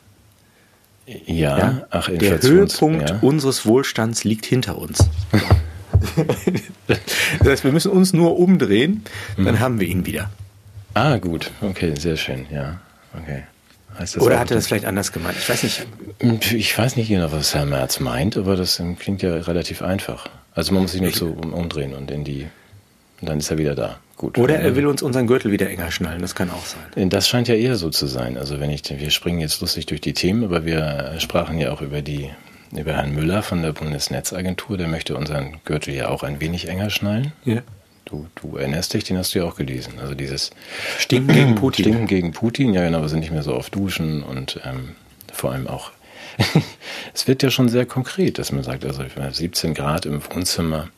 Ja, 1.25 1.57
Ja? 1.57 1.87
ach, 1.89 2.07
Der 2.09 2.39
Höhepunkt 2.41 3.09
ja. 3.09 3.17
unseres 3.21 3.65
Wohlstands 3.65 4.23
liegt 4.23 4.45
hinter 4.45 4.77
uns. 4.77 5.09
das 7.39 7.47
heißt, 7.47 7.63
wir 7.63 7.71
müssen 7.71 7.91
uns 7.91 8.13
nur 8.13 8.37
umdrehen, 8.39 9.03
dann 9.37 9.55
Mhm. 9.55 9.59
haben 9.59 9.79
wir 9.79 9.87
ihn 9.87 10.05
wieder. 10.05 10.29
Ah, 10.93 11.17
gut, 11.17 11.51
okay, 11.61 11.93
sehr 11.97 12.15
schön, 12.17 12.45
ja. 12.51 12.79
Okay. 13.19 13.43
Oder 14.19 14.39
hat 14.39 14.51
er 14.51 14.55
das 14.55 14.67
vielleicht 14.67 14.85
anders 14.85 15.11
gemeint? 15.11 15.37
Ich 15.37 15.49
weiß 15.49 15.63
nicht. 15.63 15.85
Ich 16.53 16.77
weiß 16.77 16.95
nicht 16.95 17.09
genau, 17.09 17.31
was 17.31 17.53
Herr 17.55 17.65
Merz 17.65 17.99
meint, 17.99 18.37
aber 18.37 18.55
das 18.55 18.79
ähm, 18.79 18.97
klingt 18.97 19.21
ja 19.21 19.33
relativ 19.35 19.81
einfach. 19.81 20.27
Also 20.53 20.73
man 20.73 20.83
muss 20.83 20.91
sich 20.93 21.01
nur 21.01 21.11
so 21.11 21.27
um- 21.27 21.53
umdrehen 21.53 21.93
und 21.93 22.09
in 22.11 22.23
die, 22.23 22.47
und 23.21 23.29
dann 23.29 23.39
ist 23.39 23.49
er 23.51 23.57
wieder 23.57 23.75
da. 23.75 23.99
Gut. 24.17 24.37
Oder 24.37 24.59
er 24.59 24.75
will 24.75 24.85
uns 24.85 25.01
unseren 25.01 25.27
Gürtel 25.27 25.51
wieder 25.51 25.69
enger 25.69 25.91
schnallen. 25.91 26.21
Das 26.21 26.35
kann 26.35 26.49
auch 26.49 26.65
sein. 26.65 27.09
Das 27.09 27.29
scheint 27.29 27.47
ja 27.47 27.55
eher 27.55 27.75
so 27.77 27.89
zu 27.89 28.05
sein. 28.05 28.37
Also 28.37 28.59
wenn 28.59 28.69
ich, 28.69 28.83
wir 28.89 29.11
springen 29.11 29.39
jetzt 29.39 29.61
lustig 29.61 29.85
durch 29.85 30.01
die 30.01 30.11
Themen, 30.13 30.43
aber 30.43 30.65
wir 30.65 31.15
sprachen 31.19 31.57
ja 31.57 31.71
auch 31.71 31.81
über 31.81 32.01
die, 32.01 32.29
über 32.75 32.93
Herrn 32.93 33.13
Müller 33.15 33.43
von 33.43 33.61
der 33.61 33.71
Bundesnetzagentur. 33.71 34.77
Der 34.77 34.87
möchte 34.89 35.15
unseren 35.15 35.57
Gürtel 35.63 35.93
ja 35.93 36.09
auch 36.09 36.23
ein 36.23 36.41
wenig 36.41 36.67
enger 36.67 36.89
schnallen. 36.89 37.31
Ja. 37.45 37.61
Du, 38.09 38.25
du 38.41 38.57
erinnerst 38.57 38.93
dich, 38.93 39.03
den 39.03 39.17
hast 39.17 39.35
du 39.35 39.39
ja 39.39 39.45
auch 39.45 39.55
gelesen. 39.55 39.93
Also 40.01 40.15
dieses 40.15 40.49
Stinken 40.97 41.33
gegen 41.35 41.55
Putin. 41.55 41.83
Stinken 41.85 42.07
gegen 42.07 42.31
Putin, 42.31 42.73
ja 42.73 42.83
genau, 42.83 43.01
wir 43.01 43.09
sind 43.09 43.19
nicht 43.19 43.31
mehr 43.31 43.43
so 43.43 43.53
oft 43.55 43.73
duschen 43.75 44.23
und 44.23 44.59
ähm, 44.65 44.95
vor 45.31 45.51
allem 45.51 45.67
auch, 45.67 45.91
es 47.13 47.27
wird 47.27 47.43
ja 47.43 47.51
schon 47.51 47.69
sehr 47.69 47.85
konkret, 47.85 48.39
dass 48.39 48.51
man 48.51 48.63
sagt, 48.63 48.83
also 48.85 49.03
17 49.31 49.73
Grad 49.75 50.05
im 50.07 50.21
Wohnzimmer 50.33 50.89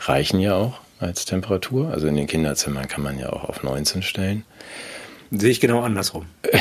reichen 0.00 0.40
ja 0.40 0.54
auch 0.56 0.80
als 1.00 1.24
Temperatur. 1.24 1.90
Also 1.90 2.06
in 2.06 2.16
den 2.16 2.26
Kinderzimmern 2.26 2.86
kann 2.86 3.02
man 3.02 3.18
ja 3.18 3.30
auch 3.32 3.44
auf 3.48 3.62
19 3.62 4.02
stellen. 4.02 4.44
Sehe 5.30 5.50
ich 5.50 5.60
genau 5.60 5.80
andersrum. 5.80 6.26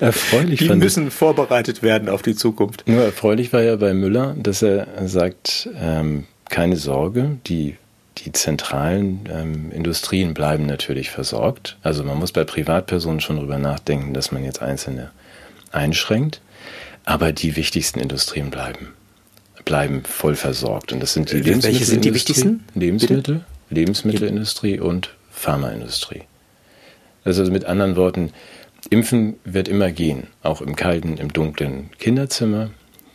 Erfreulich 0.00 0.58
Die 0.60 0.66
fand 0.68 0.78
ich- 0.78 0.84
müssen 0.84 1.10
vorbereitet 1.10 1.82
werden 1.82 2.08
auf 2.08 2.22
die 2.22 2.34
Zukunft. 2.34 2.84
Nur 2.86 3.02
erfreulich 3.04 3.52
war 3.52 3.62
ja 3.62 3.76
bei 3.76 3.94
Müller, 3.94 4.34
dass 4.38 4.62
er 4.62 4.86
sagt, 5.06 5.68
ähm, 5.80 6.24
keine 6.48 6.76
Sorge, 6.76 7.38
die, 7.46 7.76
die 8.18 8.32
zentralen 8.32 9.28
ähm, 9.32 9.72
Industrien 9.72 10.34
bleiben 10.34 10.66
natürlich 10.66 11.10
versorgt. 11.10 11.76
Also 11.82 12.04
man 12.04 12.18
muss 12.18 12.32
bei 12.32 12.44
Privatpersonen 12.44 13.20
schon 13.20 13.36
drüber 13.36 13.58
nachdenken, 13.58 14.14
dass 14.14 14.32
man 14.32 14.44
jetzt 14.44 14.62
einzelne 14.62 15.10
einschränkt, 15.72 16.40
aber 17.04 17.32
die 17.32 17.56
wichtigsten 17.56 18.00
Industrien 18.00 18.50
bleiben 18.50 18.88
bleiben 19.66 20.02
voll 20.04 20.36
versorgt. 20.36 20.92
Und 20.94 21.00
das 21.00 21.12
sind 21.12 21.30
die 21.30 21.36
Äh, 21.36 21.44
welche 21.62 21.84
sind 21.84 22.04
die 22.06 22.08
Lebensmittelindustrie, 22.08 22.14
wichtigsten? 22.14 22.64
Lebensmittel, 22.74 23.44
Lebensmittelindustrie 23.68 24.80
und 24.80 25.10
Pharmaindustrie. 25.30 26.22
Also 27.24 27.44
mit 27.50 27.66
anderen 27.66 27.96
Worten, 27.96 28.32
Impfen 28.88 29.34
wird 29.44 29.68
immer 29.68 29.90
gehen, 29.90 30.28
auch 30.42 30.62
im 30.62 30.76
kalten, 30.76 31.18
im 31.18 31.32
dunklen 31.34 31.90
Kinderzimmer. 31.98 32.70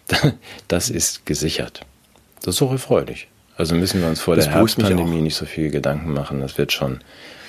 Das 0.68 0.90
ist 0.90 1.26
gesichert. 1.26 1.86
Das 2.44 2.56
ist 2.56 2.62
auch 2.62 2.72
erfreulich. 2.72 3.28
Also 3.58 3.76
müssen 3.76 4.02
wir 4.02 4.08
uns 4.10 4.22
vor 4.22 4.36
Das 4.36 4.46
der 4.46 4.56
Herbstpandemie 4.56 5.22
nicht 5.22 5.36
so 5.36 5.46
viel 5.46 5.70
Gedanken 5.70 6.14
machen. 6.14 6.40
Das 6.42 6.58
wird 6.58 6.72
schon. 6.72 7.02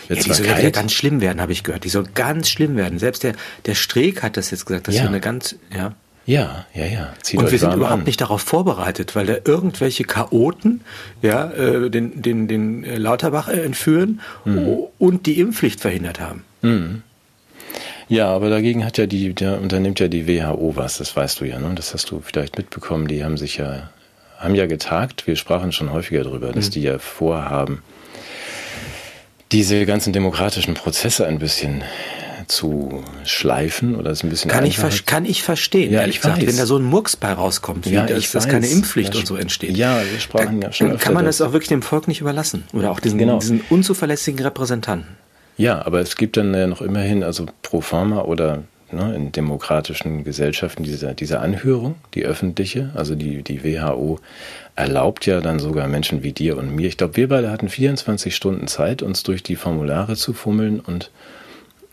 Ja, 0.09 0.17
die 0.17 0.33
soll 0.33 0.47
ja 0.47 0.71
ganz 0.71 0.93
schlimm 0.93 1.21
werden, 1.21 1.41
habe 1.41 1.53
ich 1.53 1.63
gehört. 1.63 1.85
Die 1.85 1.89
soll 1.89 2.05
ganz 2.15 2.49
schlimm 2.51 2.77
werden. 2.77 2.99
Selbst 2.99 3.23
der, 3.23 3.35
der 3.67 3.75
Streeck 3.75 4.23
hat 4.23 4.37
das 4.37 4.51
jetzt 4.51 4.67
gesagt. 4.67 4.89
Das 4.89 4.97
Ja. 4.97 5.03
ist 5.03 5.09
eine 5.09 5.21
ganz, 5.21 5.57
ja. 5.75 5.95
ja, 6.27 6.67
ja, 6.75 6.85
ja. 6.87 7.13
Zieht 7.23 7.39
Und 7.41 7.51
wir 7.51 7.59
sind 7.59 7.73
überhaupt 7.73 8.01
an. 8.01 8.05
nicht 8.05 8.21
darauf 8.21 8.43
vorbereitet, 8.43 9.15
weil 9.17 9.27
da 9.27 9.37
irgendwelche 9.45 10.05
Chaoten 10.05 10.83
ja, 11.23 11.51
äh, 11.53 11.89
den, 11.89 12.21
den, 12.21 12.49
den 12.49 12.83
Lauterbach 12.85 13.49
entführen 13.49 14.21
Mhm. 14.45 14.77
und 14.99 15.25
die 15.27 15.39
Impfpflicht 15.41 15.81
verhindert 15.81 16.21
haben. 16.21 16.45
Ja, 18.09 18.29
aber 18.29 18.51
dagegen 18.51 18.85
hat 18.85 18.99
ja 18.99 19.07
die, 19.07 19.33
der 19.35 19.61
unternimmt 19.61 19.99
ja 20.01 20.09
die 20.09 20.27
WHO 20.27 20.73
was, 20.77 20.99
das 20.99 21.17
weißt 21.17 21.41
du 21.41 21.45
ja, 21.47 21.59
ne? 21.59 21.73
Das 21.75 21.95
hast 21.95 22.11
du 22.11 22.21
vielleicht 22.23 22.59
mitbekommen. 22.59 23.07
Die 23.09 23.25
haben 23.25 23.39
sich 23.39 23.57
ja, 23.57 23.91
haben 24.43 24.55
ja 24.55 24.67
getagt. 24.67 25.27
Wir 25.27 25.37
sprachen 25.37 25.73
schon 25.73 25.93
häufiger 25.93 26.25
darüber, 26.25 26.53
dass 26.53 26.71
die 26.71 26.83
ja 26.83 26.99
vorhaben, 26.99 27.83
diese 29.53 29.85
ganzen 29.87 30.13
demokratischen 30.13 30.75
Prozesse 30.75 31.27
ein 31.27 31.39
bisschen 31.39 31.83
zu 32.49 33.05
schleifen 33.25 33.95
oder 33.95 34.11
es 34.11 34.23
ein 34.25 34.31
bisschen 34.31 34.51
Kann 34.51 34.67
ich, 34.67 34.77
kann 35.07 35.25
ich 35.25 35.43
verstehen, 35.43 35.93
Ja, 35.93 36.01
ehrlich 36.01 36.17
ich 36.17 36.23
gesagt, 36.23 36.41
weiß. 36.43 36.49
wenn 36.49 36.57
da 36.57 36.67
so 36.67 36.77
ein 36.77 36.83
Murks 36.83 37.17
bei 37.17 37.33
rauskommt, 37.33 37.87
wie 37.87 37.95
Ja, 37.95 38.05
dass, 38.07 38.19
ich 38.19 38.31
dass 38.33 38.49
keine 38.49 38.67
Impfpflicht 38.67 39.15
Ja, 39.15 39.21
und 39.21 39.27
so 39.27 39.37
entsteht. 39.37 39.77
ja, 39.77 40.01
wir 40.11 40.19
sprachen 40.21 40.61
dann, 40.61 40.63
ja 40.63 40.73
schon 40.73 40.89
dann 40.89 40.99
kann 40.99 41.15
man 41.15 41.25
das 41.25 41.41
auch 41.41 41.53
wirklich 41.53 41.69
dem 41.69 41.83
Volk 41.83 42.09
nicht 42.09 42.21
überlassen. 42.21 42.65
Oder 42.73 42.91
auch 42.91 42.99
diesen, 43.01 43.19
Genau. 43.19 43.39
diesen 43.39 43.61
unzuverlässigen 43.71 44.45
Repräsentanten. 44.45 45.17
Ja, 45.57 45.85
aber 45.87 46.01
es 46.01 46.17
gibt 46.17 46.37
dann 46.37 46.53
ja 46.55 46.67
noch 46.67 46.83
immerhin, 46.83 47.23
also 47.23 47.47
pro 47.63 47.81
forma 47.81 48.23
oder 48.23 48.65
ne, 48.93 49.15
in 49.15 49.33
demokratischen 49.33 50.25
Gesellschaften 50.25 50.83
diese, 50.83 51.15
diese 51.15 51.41
Anhörung, 51.41 51.97
die 52.15 52.25
öffentliche, 52.25 52.91
also 52.95 53.15
die, 53.15 53.43
die 53.43 53.65
WHO 53.65 54.19
erlaubt 54.77 55.27
ja 55.27 55.41
dann 55.41 55.59
sogar 55.59 55.89
Menschen 55.89 56.23
wie 56.23 56.33
dir 56.33 56.57
und 56.57 56.75
mir. 56.75 56.89
Ich 56.89 56.97
glaube, 56.97 57.17
wir 57.17 57.29
beide 57.29 57.51
hatten 57.51 57.69
24 57.69 58.35
Stunden 58.35 58.67
Zeit, 58.67 59.03
uns 59.03 59.23
durch 59.23 59.43
die 59.43 59.57
Formulare 59.57 60.17
zu 60.17 60.33
fummeln 60.33 60.81
und 60.81 61.11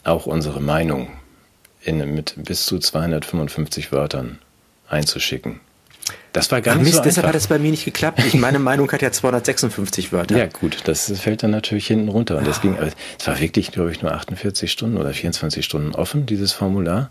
auch 0.04 0.26
unsere 0.26 0.62
Meinung 0.62 1.10
in, 1.82 1.98
mit 2.14 2.36
bis 2.38 2.66
zu 2.66 2.80
255 2.80 3.92
Wörtern 3.92 4.40
einzuschicken. 4.88 5.60
Das 6.34 6.52
war 6.52 6.62
gar 6.62 6.76
Ach 6.76 6.78
nicht 6.78 6.86
Mist, 6.86 6.98
so 6.98 7.02
deshalb 7.04 7.28
hat 7.28 7.36
es 7.36 7.48
bei 7.48 7.60
mir 7.60 7.72
nicht 7.72 7.86
geklappt. 7.86 8.24
Ich, 8.26 8.34
meine 8.36 8.60
Meinung 8.60 8.92
hat 8.92 9.02
ja 9.02 9.12
256 9.12 10.12
Wörter. 10.14 10.38
Ja, 10.38 10.46
gut, 10.46 10.80
das 10.86 11.12
fällt 11.20 11.44
dann 11.44 11.52
natürlich 11.52 11.88
hinten 11.88 12.10
runter. 12.10 12.38
Und 12.38 12.48
das 12.48 12.62
ging, 12.62 12.78
aber 12.78 12.90
es 13.20 13.28
war 13.28 13.40
wirklich, 13.40 13.72
glaube 13.72 13.92
ich, 13.92 14.02
nur 14.02 14.14
48 14.14 14.72
Stunden 14.72 14.98
oder 14.98 15.14
24 15.14 15.66
Stunden 15.66 15.96
offen, 15.96 16.26
dieses 16.26 16.54
Formular. 16.54 17.10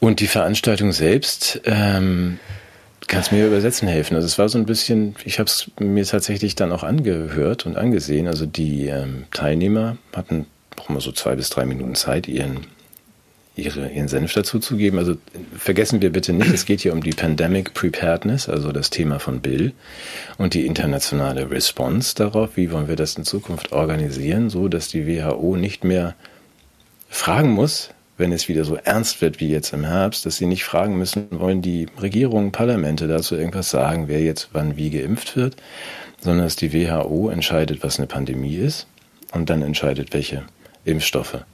Und 0.00 0.20
die 0.20 0.26
Veranstaltung 0.26 0.92
selbst, 0.92 1.60
ähm, 1.64 2.38
Kannst 3.06 3.32
mir 3.32 3.46
übersetzen 3.46 3.86
helfen. 3.86 4.14
Also 4.14 4.26
es 4.26 4.38
war 4.38 4.48
so 4.48 4.58
ein 4.58 4.64
bisschen, 4.64 5.14
ich 5.24 5.38
habe 5.38 5.46
es 5.46 5.70
mir 5.78 6.06
tatsächlich 6.06 6.54
dann 6.54 6.72
auch 6.72 6.82
angehört 6.82 7.66
und 7.66 7.76
angesehen. 7.76 8.26
Also 8.26 8.46
die 8.46 8.86
ähm, 8.86 9.24
Teilnehmer 9.30 9.98
hatten 10.14 10.46
auch 10.76 10.88
mal 10.88 11.00
so 11.00 11.12
zwei 11.12 11.34
bis 11.34 11.50
drei 11.50 11.66
Minuten 11.66 11.94
Zeit, 11.94 12.28
ihren, 12.28 12.66
ihre, 13.56 13.88
ihren 13.90 14.08
Senf 14.08 14.32
dazu 14.32 14.58
zu 14.58 14.76
geben. 14.76 14.98
Also 14.98 15.16
vergessen 15.56 16.02
wir 16.02 16.10
bitte 16.10 16.32
nicht, 16.32 16.52
es 16.52 16.66
geht 16.66 16.80
hier 16.80 16.92
um 16.92 17.02
die 17.02 17.12
Pandemic 17.12 17.74
Preparedness, 17.74 18.48
also 18.48 18.72
das 18.72 18.90
Thema 18.90 19.20
von 19.20 19.40
Bill 19.40 19.72
und 20.38 20.54
die 20.54 20.66
internationale 20.66 21.50
Response 21.50 22.14
darauf. 22.14 22.56
Wie 22.56 22.72
wollen 22.72 22.88
wir 22.88 22.96
das 22.96 23.14
in 23.14 23.24
Zukunft 23.24 23.72
organisieren, 23.72 24.50
so 24.50 24.68
dass 24.68 24.88
die 24.88 25.06
WHO 25.06 25.56
nicht 25.56 25.84
mehr 25.84 26.14
fragen 27.08 27.50
muss, 27.50 27.90
wenn 28.16 28.32
es 28.32 28.48
wieder 28.48 28.64
so 28.64 28.76
ernst 28.76 29.20
wird 29.20 29.40
wie 29.40 29.48
jetzt 29.48 29.72
im 29.72 29.84
Herbst, 29.84 30.26
dass 30.26 30.36
sie 30.36 30.46
nicht 30.46 30.64
fragen 30.64 30.98
müssen, 30.98 31.26
wollen 31.30 31.62
die 31.62 31.86
Regierungen, 32.00 32.52
Parlamente 32.52 33.08
dazu 33.08 33.36
irgendwas 33.36 33.70
sagen, 33.70 34.08
wer 34.08 34.20
jetzt 34.20 34.50
wann 34.52 34.76
wie 34.76 34.90
geimpft 34.90 35.36
wird, 35.36 35.56
sondern 36.20 36.46
dass 36.46 36.56
die 36.56 36.72
WHO 36.72 37.28
entscheidet, 37.28 37.82
was 37.82 37.98
eine 37.98 38.06
Pandemie 38.06 38.56
ist 38.56 38.86
und 39.32 39.50
dann 39.50 39.62
entscheidet, 39.62 40.12
welche 40.12 40.44
Impfstoffe 40.84 41.44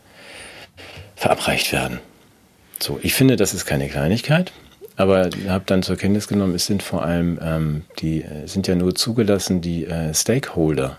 verabreicht 1.20 1.70
werden. 1.72 2.00
So, 2.78 2.98
ich 3.02 3.12
finde, 3.12 3.36
das 3.36 3.52
ist 3.52 3.66
keine 3.66 3.88
Kleinigkeit, 3.88 4.52
aber 4.96 5.28
habe 5.48 5.64
dann 5.66 5.82
zur 5.82 5.96
Kenntnis 5.96 6.28
genommen, 6.28 6.54
es 6.54 6.64
sind 6.64 6.82
vor 6.82 7.04
allem 7.04 7.38
ähm, 7.42 7.82
die 7.98 8.22
äh, 8.22 8.46
sind 8.46 8.66
ja 8.66 8.74
nur 8.74 8.94
zugelassen 8.94 9.60
die 9.60 9.84
äh, 9.84 10.14
Stakeholder 10.14 10.96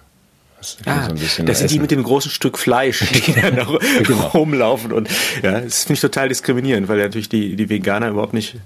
das, 0.59 0.77
ah, 0.85 1.09
so 1.09 1.15
das 1.15 1.35
sind 1.35 1.49
essen. 1.49 1.67
die 1.69 1.79
mit 1.79 1.89
dem 1.89 2.03
großen 2.03 2.29
Stück 2.29 2.59
Fleisch, 2.59 2.99
die 3.11 3.33
dann 3.33 3.55
da 3.55 3.65
genau. 4.03 4.27
rumlaufen. 4.27 4.91
Und 4.91 5.09
ja, 5.41 5.59
das 5.59 5.85
finde 5.85 5.93
ich 5.95 6.01
total 6.01 6.29
diskriminierend, 6.29 6.87
weil 6.87 6.99
ja 6.99 7.05
natürlich 7.05 7.29
die, 7.29 7.55
die 7.55 7.67
Veganer 7.67 8.09
überhaupt 8.09 8.33
nicht. 8.33 8.57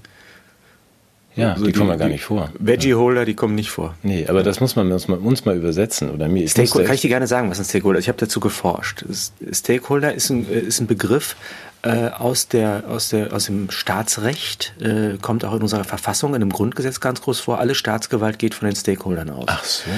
Ja, 1.35 1.53
also 1.53 1.65
die, 1.65 1.71
die, 1.71 1.77
kommen 1.77 1.89
ja 1.89 1.97
gar 1.97 2.07
nicht 2.07 2.23
vor. 2.23 2.51
Veggie-Holder, 2.59 3.25
die 3.25 3.33
kommen 3.33 3.55
nicht 3.55 3.69
vor. 3.69 3.95
Nee, 4.03 4.25
aber 4.27 4.41
das 4.41 4.61
muss 4.61 4.75
man 4.75 4.91
uns 4.91 5.07
mal, 5.07 5.17
uns 5.17 5.43
mal 5.43 5.55
übersetzen. 5.55 6.09
Oder 6.11 6.29
mir 6.29 6.47
Stakeholder, 6.47 6.85
kann 6.85 6.95
ich 6.95 7.01
dir 7.01 7.09
gerne 7.09 7.27
sagen, 7.27 7.49
was 7.49 7.59
ein 7.59 7.65
Stakeholder 7.65 7.99
ist? 7.99 8.05
Ich 8.05 8.09
habe 8.09 8.19
dazu 8.19 8.39
geforscht. 8.39 9.05
Stakeholder 9.51 10.13
ist 10.13 10.29
ein, 10.29 10.49
ist 10.49 10.79
ein 10.79 10.87
Begriff 10.87 11.35
äh, 11.81 12.09
aus, 12.09 12.47
der, 12.47 12.85
aus, 12.87 13.09
der, 13.09 13.33
aus 13.33 13.45
dem 13.45 13.69
Staatsrecht, 13.69 14.73
äh, 14.79 15.17
kommt 15.21 15.43
auch 15.43 15.53
in 15.53 15.61
unserer 15.61 15.83
Verfassung, 15.83 16.33
in 16.35 16.39
dem 16.39 16.51
Grundgesetz 16.51 16.99
ganz 16.99 17.21
groß 17.21 17.41
vor. 17.41 17.59
Alle 17.59 17.75
Staatsgewalt 17.75 18.39
geht 18.39 18.53
von 18.53 18.67
den 18.67 18.75
Stakeholdern 18.75 19.29
aus. 19.29 19.45
Ach 19.47 19.63
so. 19.63 19.89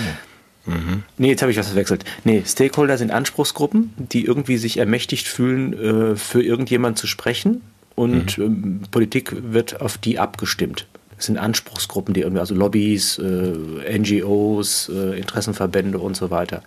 Mhm. 0.66 1.04
Nee, 1.18 1.30
jetzt 1.30 1.42
habe 1.42 1.52
ich 1.52 1.58
was 1.58 1.68
verwechselt. 1.68 2.04
Nee, 2.24 2.44
Stakeholder 2.46 2.98
sind 2.98 3.12
Anspruchsgruppen, 3.12 3.94
die 3.98 4.26
irgendwie 4.26 4.58
sich 4.58 4.78
ermächtigt 4.78 5.28
fühlen, 5.28 5.74
äh, 5.74 6.16
für 6.16 6.44
irgendjemand 6.44 6.98
zu 6.98 7.08
sprechen 7.08 7.62
und 7.96 8.38
mhm. 8.38 8.44
ähm, 8.44 8.82
Politik 8.92 9.34
wird 9.54 9.82
auf 9.82 9.98
die 9.98 10.20
abgestimmt. 10.20 10.88
Das 11.18 11.26
sind 11.26 11.38
Anspruchsgruppen, 11.38 12.14
die 12.14 12.22
irgendwie, 12.22 12.40
also 12.40 12.56
Lobbys, 12.56 13.18
äh, 13.18 13.98
NGOs, 13.98 14.90
äh, 14.90 15.20
Interessenverbände 15.20 16.00
und 16.00 16.16
so 16.16 16.30
weiter. 16.30 16.62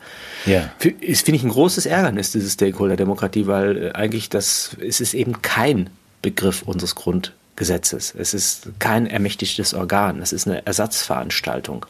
Ja. 0.45 0.71
Ist, 1.01 1.25
finde 1.25 1.37
ich, 1.37 1.45
ein 1.45 1.51
großes 1.51 1.87
Ärgernis, 1.87 2.33
diese 2.33 2.51
Stakeholder-Demokratie, 2.51 3.47
weil 3.47 3.77
äh, 3.77 3.93
eigentlich 3.93 4.29
das, 4.29 4.77
es 4.81 5.01
ist 5.01 5.15
eben 5.15 5.41
kein 5.41 5.89
Begriff 6.21 6.63
unseres 6.63 6.97
Grund, 6.97 7.33
Gesetzes. 7.61 8.15
Es 8.17 8.33
ist 8.33 8.71
kein 8.79 9.07
ermächtigtes 9.07 9.75
Organ, 9.75 10.23
es 10.23 10.33
ist 10.33 10.49
eine 10.49 10.67
Ersatzveranstaltung. 10.67 11.85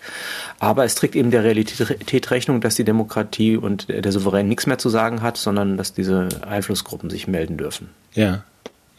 Aber 0.58 0.84
es 0.84 0.96
trägt 0.96 1.14
eben 1.14 1.30
der 1.30 1.44
Realität 1.44 2.30
Rechnung, 2.32 2.60
dass 2.60 2.74
die 2.74 2.82
Demokratie 2.82 3.56
und 3.56 3.88
der 3.88 4.10
Souverän 4.10 4.48
nichts 4.48 4.66
mehr 4.66 4.78
zu 4.78 4.88
sagen 4.88 5.22
hat, 5.22 5.36
sondern 5.36 5.76
dass 5.76 5.94
diese 5.94 6.28
Einflussgruppen 6.44 7.08
sich 7.08 7.28
melden 7.28 7.56
dürfen. 7.56 7.88
Ja. 8.14 8.42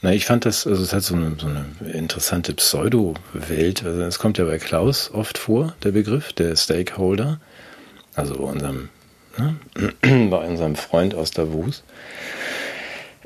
Na, 0.03 0.13
ich 0.13 0.25
fand 0.25 0.45
das, 0.45 0.65
also 0.65 0.81
es 0.81 0.93
hat 0.93 1.03
so 1.03 1.13
eine, 1.13 1.35
so 1.39 1.47
eine 1.47 1.91
interessante 1.91 2.53
Pseudo-Welt. 2.53 3.85
Also 3.85 4.01
es 4.01 4.17
kommt 4.17 4.39
ja 4.39 4.45
bei 4.45 4.57
Klaus 4.57 5.11
oft 5.13 5.37
vor, 5.37 5.75
der 5.83 5.91
Begriff, 5.91 6.33
der 6.33 6.55
Stakeholder. 6.55 7.39
Also 8.15 8.35
bei 8.35 8.43
unserem, 8.43 8.89
ne, 9.37 9.55
bei 10.29 10.37
unserem 10.37 10.75
Freund 10.75 11.13
aus 11.13 11.29
Davos. 11.29 11.83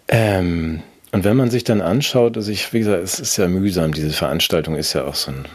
Ähm, 0.10 0.82
und 1.14 1.24
wenn 1.24 1.38
man 1.38 1.50
sich 1.50 1.64
dann 1.64 1.80
anschaut, 1.80 2.36
also 2.36 2.52
ich, 2.52 2.74
wie 2.74 2.80
gesagt, 2.80 3.02
es 3.02 3.22
ist 3.22 3.38
ja 3.38 3.48
mühsam, 3.48 3.94
diese 3.94 4.12
Veranstaltung 4.12 4.76
ist 4.76 4.92
ja 4.92 5.06
auch 5.06 5.16
so 5.16 5.32
ein 5.32 5.46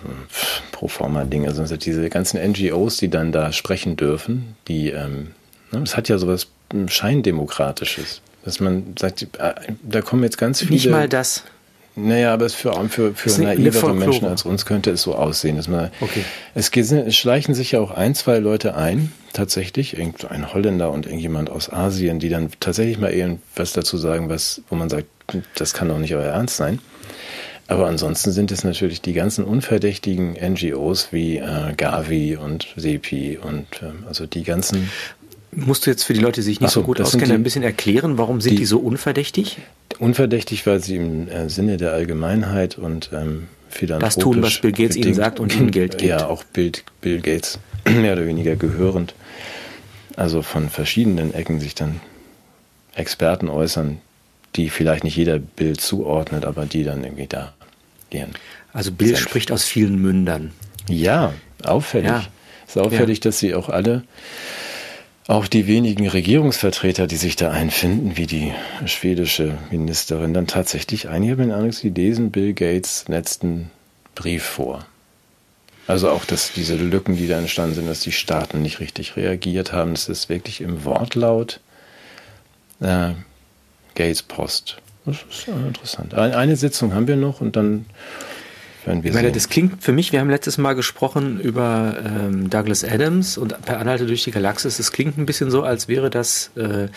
Proforma-Ding. 0.73 1.47
Also 1.47 1.77
diese 1.77 2.09
ganzen 2.09 2.41
NGOs, 2.41 2.97
die 2.97 3.11
dann 3.11 3.31
da 3.31 3.53
sprechen 3.53 3.97
dürfen, 3.97 4.57
die, 4.69 4.89
ähm, 4.89 5.33
ne, 5.71 5.83
es 5.83 5.99
hat 5.99 6.09
ja 6.09 6.17
sowas 6.17 6.47
Scheindemokratisches. 6.87 8.23
Dass 8.45 8.61
man 8.61 8.95
sagt, 8.99 9.23
äh, 9.23 9.55
da 9.83 10.01
kommen 10.01 10.23
jetzt 10.23 10.39
ganz 10.39 10.61
viele. 10.61 10.73
Nicht 10.73 10.91
mal 10.91 11.09
das. 11.09 11.45
Naja, 11.97 12.33
aber 12.33 12.49
für, 12.49 12.73
für, 12.89 13.15
für 13.15 13.43
naivere 13.43 13.95
Menschen 13.95 14.27
als 14.27 14.45
uns 14.45 14.65
könnte 14.65 14.91
es 14.91 15.03
so 15.03 15.15
aussehen. 15.15 15.57
Dass 15.57 15.69
man, 15.69 15.91
okay. 16.01 16.25
es, 16.55 16.71
es 16.71 17.17
schleichen 17.17 17.55
sich 17.55 17.73
ja 17.73 17.81
auch 17.81 17.91
ein, 17.91 18.15
zwei 18.15 18.39
Leute 18.39 18.77
ein, 18.77 19.13
tatsächlich, 19.33 19.99
ein 19.99 20.55
Holländer 20.55 20.91
und 20.91 21.07
irgendjemand 21.07 21.51
aus 21.51 21.71
Asien, 21.71 22.21
die 22.21 22.29
dann 22.29 22.51
tatsächlich 22.61 22.99
mal 22.99 23.13
irgendwas 23.13 23.73
dazu 23.73 23.99
sagen, 23.99 24.29
was, 24.29 24.63
wo 24.69 24.77
man 24.77 24.89
sagt, 24.89 25.07
das 25.57 25.75
kann 25.75 25.89
doch 25.89 25.99
nicht 25.99 26.15
euer 26.15 26.33
Ernst 26.33 26.57
sein. 26.57 26.79
Aber 27.67 27.87
ansonsten 27.87 28.33
sind 28.33 28.51
es 28.51 28.65
natürlich 28.65 29.01
die 29.01 29.13
ganzen 29.13 29.45
unverdächtigen 29.45 30.33
NGOs 30.33 31.13
wie 31.13 31.37
äh, 31.37 31.73
Gavi 31.77 32.37
und 32.37 32.67
SEPI 32.77 33.39
und 33.41 33.67
ähm, 33.83 34.05
also 34.09 34.27
die 34.27 34.43
ganzen. 34.43 34.91
Musst 35.53 35.87
du 35.87 35.91
jetzt 35.91 36.05
für 36.05 36.13
die 36.13 36.21
Leute, 36.21 36.41
die 36.41 36.45
sich 36.45 36.61
nicht 36.61 36.71
so, 36.71 36.81
so 36.81 36.87
gut 36.87 37.01
auskennen, 37.01 37.27
die, 37.27 37.35
ein 37.35 37.43
bisschen 37.43 37.63
erklären, 37.63 38.19
warum 38.19 38.41
sind 38.41 38.53
die, 38.53 38.59
die, 38.59 38.67
so 38.67 38.79
unverdächtig? 38.79 39.59
Unverdächtig, 39.99 40.67
weil 40.67 40.81
sie 40.81 40.97
im 40.97 41.29
äh, 41.29 41.49
Sinne 41.49 41.77
der 41.77 41.93
Allgemeinheit 41.93 42.79
und 42.79 43.11
ähm, 43.13 43.49
philanthropisch... 43.69 44.15
Das 44.15 44.23
tun, 44.23 44.43
was 44.43 44.61
Bill 44.61 44.73
Gates 44.73 44.97
ihnen 44.97 45.15
sagt 45.15 45.41
und 45.41 45.55
ihnen 45.55 45.71
Geld 45.73 45.99
gibt. 45.99 46.09
Ja, 46.09 46.27
auch 46.27 46.45
Bill, 46.45 46.73
Bill 47.01 47.21
Gates 47.21 47.59
mehr 47.85 48.13
oder 48.13 48.27
weniger 48.27 48.55
gehörend. 48.55 49.15
Also 50.17 50.43
von 50.43 50.69
verschiedenen 50.69 51.35
Ecken 51.35 51.61
sich 51.61 51.75
dann 51.75 52.01
Experten 52.95 53.49
äußern, 53.49 54.01
die 54.57 54.69
vielleicht 54.69 55.05
nicht 55.05 55.17
jeder 55.17 55.39
Bild 55.39 55.81
zuordnet, 55.81 56.45
aber 56.45 56.67
die 56.67 56.85
dann 56.85 57.03
irgendwie 57.05 57.27
da 57.27 57.55
gehen. 58.11 58.31
Also 58.73 58.93
Bill 58.93 59.09
Senf. 59.09 59.21
spricht 59.21 59.53
aus 59.53 59.65
vielen 59.65 60.01
Mündern. 60.01 60.53
Ja, 60.89 61.33
auffällig. 61.65 62.11
Ja. 62.11 62.25
Es 62.67 62.77
ist 62.77 62.83
auffällig, 62.83 63.19
ja. 63.19 63.23
dass 63.23 63.39
sie 63.39 63.55
auch 63.55 63.69
alle, 63.69 64.05
auch 65.31 65.47
die 65.47 65.69
wenigen 65.69 66.09
Regierungsvertreter, 66.09 67.07
die 67.07 67.17
sich 67.17 67.37
da 67.37 67.53
einfinden, 67.53 68.17
wie 68.17 68.27
die 68.27 68.53
schwedische 68.85 69.57
Ministerin, 69.71 70.35
dann 70.35 70.49
tatsächlich 70.49 71.09
einige, 71.09 71.39
wenn 71.39 71.53
Alex, 71.53 71.83
die 71.83 71.91
lesen 71.91 72.33
Bill 72.33 72.53
Gates 72.53 73.05
letzten 73.07 73.71
Brief 74.17 74.43
vor. 74.43 74.85
Also 75.87 76.11
auch, 76.11 76.25
dass 76.25 76.53
diese 76.53 76.75
Lücken, 76.75 77.17
die 77.17 77.29
da 77.29 77.39
entstanden 77.39 77.77
sind, 77.77 77.89
dass 77.89 78.01
die 78.01 78.11
Staaten 78.11 78.61
nicht 78.61 78.81
richtig 78.81 79.17
reagiert 79.17 79.73
haben, 79.73 79.93
das 79.93 80.09
ist 80.09 80.29
wirklich 80.29 80.61
im 80.63 80.85
Wortlaut 80.85 81.61
äh, 82.81 83.13
Gates 83.95 84.23
Post. 84.23 84.79
Das 85.07 85.19
ist 85.31 85.47
interessant. 85.47 86.13
Eine 86.15 86.57
Sitzung 86.57 86.93
haben 86.93 87.07
wir 87.07 87.17
noch 87.17 87.41
und 87.41 87.55
dann 87.55 87.87
werden 88.85 89.03
wir 89.03 89.11
ich 89.11 89.15
meine, 89.15 89.33
Das 89.33 89.49
klingt 89.49 89.83
für 89.83 89.93
mich, 89.93 90.13
wir 90.13 90.21
haben 90.21 90.31
letztes 90.31 90.59
Mal 90.59 90.75
gesprochen 90.75 91.41
über 91.41 91.97
ähm, 92.05 92.51
Douglas 92.51 92.85
Adams 92.85 93.39
und 93.39 93.61
per 93.65 93.79
Anhalte 93.79 94.07
durch 94.07 94.25
die 94.25 94.31
Galaxis. 94.31 94.79
Es 94.79 94.93
klingt 94.93 95.19
ein 95.19 95.27
bisschen 95.27 95.51
so, 95.51 95.63
als 95.63 95.89
wäre 95.89 96.11
das, 96.11 96.51
äh, 96.57 96.89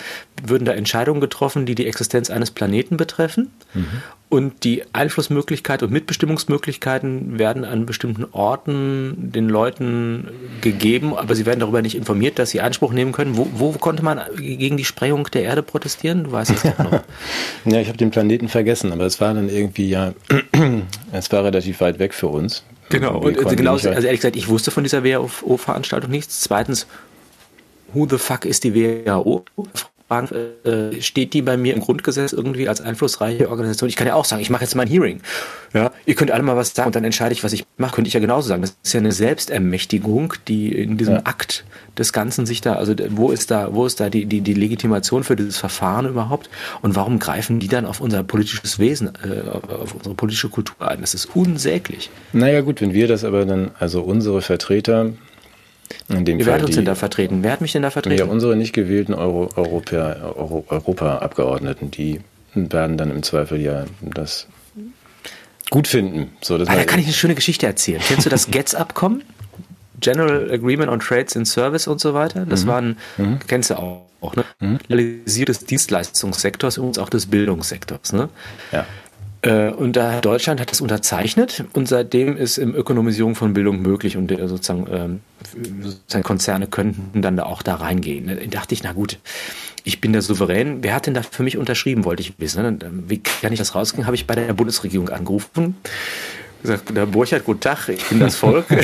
würden 0.43 0.65
da 0.65 0.73
Entscheidungen 0.73 1.21
getroffen, 1.21 1.65
die 1.65 1.75
die 1.75 1.87
Existenz 1.87 2.29
eines 2.29 2.51
Planeten 2.51 2.97
betreffen. 2.97 3.51
Mhm. 3.73 3.87
Und 4.33 4.63
die 4.63 4.81
Einflussmöglichkeiten 4.93 5.85
und 5.85 5.93
Mitbestimmungsmöglichkeiten 5.93 7.37
werden 7.37 7.63
an 7.63 7.85
bestimmten 7.85 8.25
Orten 8.31 9.31
den 9.31 9.47
Leuten 9.47 10.27
gegeben, 10.59 11.15
aber 11.15 11.35
sie 11.35 11.45
werden 11.45 11.59
darüber 11.59 11.83
nicht 11.83 11.93
informiert, 11.93 12.39
dass 12.39 12.49
sie 12.49 12.59
Anspruch 12.59 12.93
nehmen 12.93 13.11
können. 13.11 13.37
Wo, 13.37 13.47
wo 13.53 13.73
konnte 13.73 14.03
man 14.03 14.21
gegen 14.35 14.75
die 14.75 14.85
Sprengung 14.85 15.29
der 15.31 15.43
Erde 15.43 15.61
protestieren? 15.61 16.23
Du 16.23 16.31
weißt 16.31 16.49
es 16.49 16.63
doch 16.63 16.79
noch. 16.79 16.91
ja, 17.65 17.79
ich 17.79 17.87
habe 17.89 17.97
den 17.99 18.09
Planeten 18.09 18.49
vergessen, 18.49 18.91
aber 18.91 19.05
es 19.05 19.21
war 19.21 19.35
dann 19.35 19.49
irgendwie 19.49 19.87
ja, 19.87 20.15
es 21.11 21.31
war 21.31 21.43
relativ 21.43 21.79
weit 21.81 21.99
weg 21.99 22.15
für 22.15 22.29
uns. 22.29 22.63
Genau, 22.89 23.19
und 23.19 23.37
genau, 23.55 23.73
also 23.73 23.89
ehrlich 23.89 24.19
gesagt, 24.19 24.35
ich 24.35 24.47
wusste 24.47 24.71
von 24.71 24.81
dieser 24.81 25.03
WHO-Veranstaltung 25.03 26.09
nichts. 26.09 26.41
Zweitens, 26.41 26.87
who 27.93 28.07
the 28.09 28.17
fuck 28.17 28.45
ist 28.45 28.63
die 28.63 28.73
WHO? 28.73 29.45
Äh, 30.09 31.01
steht 31.01 31.33
die 31.33 31.41
bei 31.41 31.57
mir 31.57 31.73
im 31.73 31.79
Grundgesetz 31.79 32.33
irgendwie 32.33 32.67
als 32.69 32.81
einflussreiche 32.81 33.49
Organisation? 33.49 33.89
Ich 33.89 33.95
kann 33.95 34.07
ja 34.07 34.13
auch 34.13 34.25
sagen, 34.25 34.41
ich 34.41 34.49
mache 34.49 34.63
jetzt 34.63 34.75
mal 34.75 34.83
ein 34.83 34.87
Hearing. 34.87 35.21
Ja, 35.73 35.91
ihr 36.05 36.15
könnt 36.15 36.31
alle 36.31 36.43
mal 36.43 36.55
was 36.55 36.73
sagen 36.73 36.87
und 36.87 36.95
dann 36.95 37.03
entscheide 37.03 37.33
ich, 37.33 37.43
was 37.43 37.53
ich 37.53 37.65
mache. 37.77 37.95
Könnte 37.95 38.07
ich 38.07 38.13
ja 38.13 38.19
genauso 38.19 38.47
sagen. 38.47 38.61
Das 38.61 38.75
ist 38.83 38.93
ja 38.93 38.99
eine 38.99 39.11
Selbstermächtigung, 39.11 40.33
die 40.47 40.71
in 40.71 40.97
diesem 40.97 41.15
ja. 41.15 41.21
Akt 41.23 41.65
des 41.97 42.13
Ganzen 42.13 42.45
sich 42.45 42.61
da, 42.61 42.73
also 42.73 42.93
wo 43.09 43.31
ist 43.31 43.51
da, 43.51 43.73
wo 43.73 43.85
ist 43.85 43.99
da 43.99 44.09
die, 44.09 44.25
die, 44.25 44.41
die 44.41 44.53
Legitimation 44.53 45.23
für 45.23 45.35
dieses 45.35 45.57
Verfahren 45.57 46.07
überhaupt? 46.07 46.49
Und 46.81 46.95
warum 46.95 47.19
greifen 47.19 47.59
die 47.59 47.67
dann 47.67 47.85
auf 47.85 48.01
unser 48.01 48.23
politisches 48.23 48.79
Wesen, 48.79 49.11
äh, 49.23 49.49
auf 49.49 49.95
unsere 49.95 50.15
politische 50.15 50.49
Kultur 50.49 50.75
ein? 50.87 51.01
Das 51.01 51.13
ist 51.13 51.35
unsäglich. 51.35 52.09
Naja 52.33 52.61
gut, 52.61 52.81
wenn 52.81 52.93
wir 52.93 53.07
das 53.07 53.23
aber 53.23 53.45
dann, 53.45 53.71
also 53.79 54.01
unsere 54.01 54.41
Vertreter 54.41 55.13
in 56.09 56.25
dem 56.25 56.39
Wer 56.39 56.45
Fall 56.45 56.53
hat 56.55 56.63
uns 56.63 56.75
denn 56.75 56.85
da 56.85 56.95
vertreten? 56.95 57.43
Wer 57.43 57.51
hat 57.51 57.61
mich 57.61 57.71
denn 57.71 57.81
da 57.81 57.89
vertreten? 57.89 58.17
Ja, 58.17 58.25
unsere 58.25 58.55
nicht 58.55 58.73
gewählten 58.73 59.13
Euro, 59.13 59.49
Europa, 59.55 60.33
Euro, 60.35 60.65
Europa-Abgeordneten, 60.67 61.91
die 61.91 62.21
werden 62.53 62.97
dann 62.97 63.11
im 63.11 63.23
Zweifel 63.23 63.59
ja 63.61 63.85
das 64.01 64.47
gut 65.69 65.87
finden. 65.87 66.31
So, 66.41 66.55
ah, 66.55 66.59
da 66.59 66.83
kann 66.83 66.99
ich 66.99 67.05
eine 67.05 67.13
schöne 67.13 67.35
Geschichte 67.35 67.65
erzählen. 67.65 68.01
Kennst 68.05 68.25
du 68.25 68.29
das 68.29 68.47
GETS-Abkommen? 68.51 69.23
General 69.99 70.51
Agreement 70.51 70.91
on 70.91 70.99
Trades 70.99 71.35
in 71.35 71.45
Service 71.45 71.87
und 71.87 71.99
so 71.99 72.13
weiter. 72.13 72.45
Das 72.45 72.65
mhm. 72.65 72.67
war 72.67 72.81
ein, 72.81 72.97
mhm. 73.17 73.39
kennst 73.47 73.69
du 73.69 73.79
auch, 73.79 74.05
auch 74.21 74.35
ne? 74.35 74.43
Mhm. 74.59 74.79
Realisiertes 74.89 75.65
Dienstleistungssektors 75.65 76.77
und 76.77 76.99
auch 76.99 77.09
des 77.09 77.27
Bildungssektors. 77.27 78.13
Ne? 78.13 78.29
Ja. 78.71 78.85
Äh, 79.43 79.69
und 79.69 79.95
da 79.95 80.21
Deutschland 80.21 80.59
hat 80.61 80.71
das 80.71 80.81
unterzeichnet 80.81 81.65
und 81.73 81.87
seitdem 81.87 82.35
ist 82.37 82.57
im 82.57 82.73
Ökonomisierung 82.73 83.35
von 83.35 83.53
Bildung 83.53 83.81
möglich 83.81 84.17
und 84.17 84.31
äh, 84.31 84.47
sozusagen, 84.47 84.87
ähm, 84.89 85.19
sozusagen 85.81 86.23
Konzerne 86.23 86.67
könnten 86.67 87.21
dann 87.21 87.35
da 87.35 87.43
auch 87.43 87.61
da 87.61 87.75
reingehen. 87.75 88.27
Da 88.27 88.35
dachte 88.35 88.73
ich, 88.73 88.83
na 88.83 88.93
gut, 88.93 89.19
ich 89.83 89.99
bin 89.99 90.13
der 90.13 90.21
Souverän. 90.21 90.81
Wer 90.81 90.95
hat 90.95 91.07
denn 91.07 91.13
da 91.13 91.23
für 91.23 91.43
mich 91.43 91.57
unterschrieben, 91.57 92.05
wollte 92.05 92.21
ich 92.21 92.39
wissen. 92.39 92.63
Ne? 92.63 92.79
Wie 93.07 93.19
kann 93.19 93.51
ich 93.51 93.59
das 93.59 93.75
rauskriegen? 93.75 94.05
Habe 94.05 94.15
ich 94.15 94.25
bei 94.25 94.35
der 94.35 94.53
Bundesregierung 94.53 95.09
angerufen. 95.09 95.75
Gesagt, 96.61 96.95
der 96.95 97.05
Burchard, 97.05 97.43
guten 97.43 97.59
Tag, 97.59 97.89
ich 97.89 98.05
bin 98.05 98.21
das 98.21 98.37
Volk. 98.37 98.65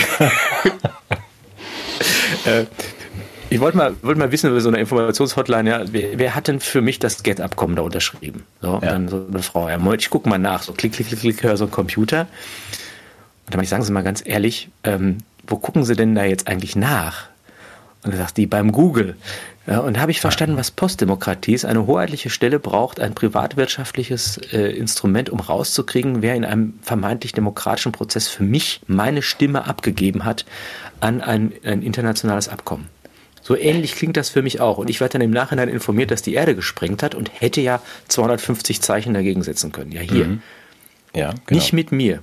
ich 3.50 3.60
wollte 3.60 3.77
mal, 3.77 3.96
wollte 4.01 4.20
mal 4.20 4.32
wissen 4.32 4.50
über 4.50 4.62
so 4.62 4.70
eine 4.70 4.79
Informationshotline, 4.79 5.70
ja, 5.70 5.84
wer, 5.91 6.20
wer 6.20 6.36
hat 6.36 6.48
denn 6.48 6.60
für 6.60 6.82
mich 6.82 7.00
das 7.00 7.24
Get-Abkommen 7.24 7.75
da 7.75 7.82
unterschrieben? 7.82 8.44
So, 8.62 8.74
ja. 8.74 8.79
dann 8.79 9.08
so 9.08 9.25
eine 9.32 9.41
Frau, 9.41 9.70
ja, 9.70 9.79
ich 9.94 10.10
gucke 10.10 10.29
mal 10.29 10.38
nach, 10.38 10.63
so 10.63 10.74
klick, 10.74 10.94
klick, 10.94 11.08
klick, 11.08 11.20
klick, 11.20 11.44
höre 11.44 11.58
so 11.58 11.65
ein 11.65 11.72
Computer. 11.72 12.22
Und 12.22 12.27
dann 13.48 13.58
meine 13.58 13.63
ich, 13.63 13.70
sagen 13.70 13.84
Sie 13.84 13.91
mal 13.91 14.03
ganz 14.03 14.22
ehrlich, 14.25 14.70
ähm, 14.84 15.20
wo 15.48 15.58
gucken 15.58 15.84
Sie 15.84 15.96
denn 15.96 16.15
da 16.15 16.24
jetzt 16.24 16.48
eigentlich 16.48 16.75
nach? 16.75 17.27
Und 18.03 18.12
dann 18.13 18.20
sagt 18.20 18.38
die 18.38 18.46
beim 18.46 18.72
Google. 18.72 19.15
Ja, 19.68 19.79
und 19.79 20.00
habe 20.00 20.12
ich 20.12 20.22
verstanden, 20.22 20.58
was 20.58 20.72
Postdemokratie 20.72 21.53
ist. 21.53 21.65
Eine 21.65 21.86
hoheitliche 21.86 22.29
Stelle 22.29 22.60
braucht 22.60 23.00
ein 23.00 23.13
privatwirtschaftliches 23.13 24.38
äh, 24.51 24.72
Instrument, 24.72 25.29
um 25.29 25.39
rauszukriegen, 25.39 26.22
wer 26.22 26.36
in 26.36 26.46
einem 26.46 26.79
vermeintlich 26.82 27.34
demokratischen 27.34 27.91
Prozess 27.91 28.27
für 28.27 28.44
mich 28.44 28.82
meine 28.88 29.22
Stimme 29.22 29.68
abgegeben 29.68 30.25
hat 30.25 30.46
an 31.01 31.22
ein, 31.22 31.51
ein 31.63 31.82
internationales 31.82 32.50
Abkommen. 32.50 32.88
So 33.50 33.58
ähnlich 33.58 33.96
klingt 33.96 34.15
das 34.15 34.29
für 34.29 34.44
mich 34.44 34.62
auch. 34.62 34.77
Und 34.77 34.91
ich 34.91 35.00
werde 35.00 35.13
dann 35.13 35.22
im 35.22 35.32
Nachhinein 35.32 35.70
informiert, 35.70 36.12
dass 36.12 36.22
die 36.22 36.36
Erde 36.36 36.53
gesprengt 36.53 37.01
hat 37.01 37.15
und 37.15 37.32
hätte 37.41 37.62
ja 37.62 37.82
250 38.08 38.79
Zeichen 38.79 39.15
dagegen 39.15 39.41
setzen 39.41 39.72
können. 39.72 39.91
Ja, 39.91 40.01
hier. 40.01 40.25
Mhm. 40.25 40.41
Ja, 41.15 41.32
genau. 41.48 41.60
Nicht 41.60 41.74
mit 41.74 41.91
mir. 41.91 42.20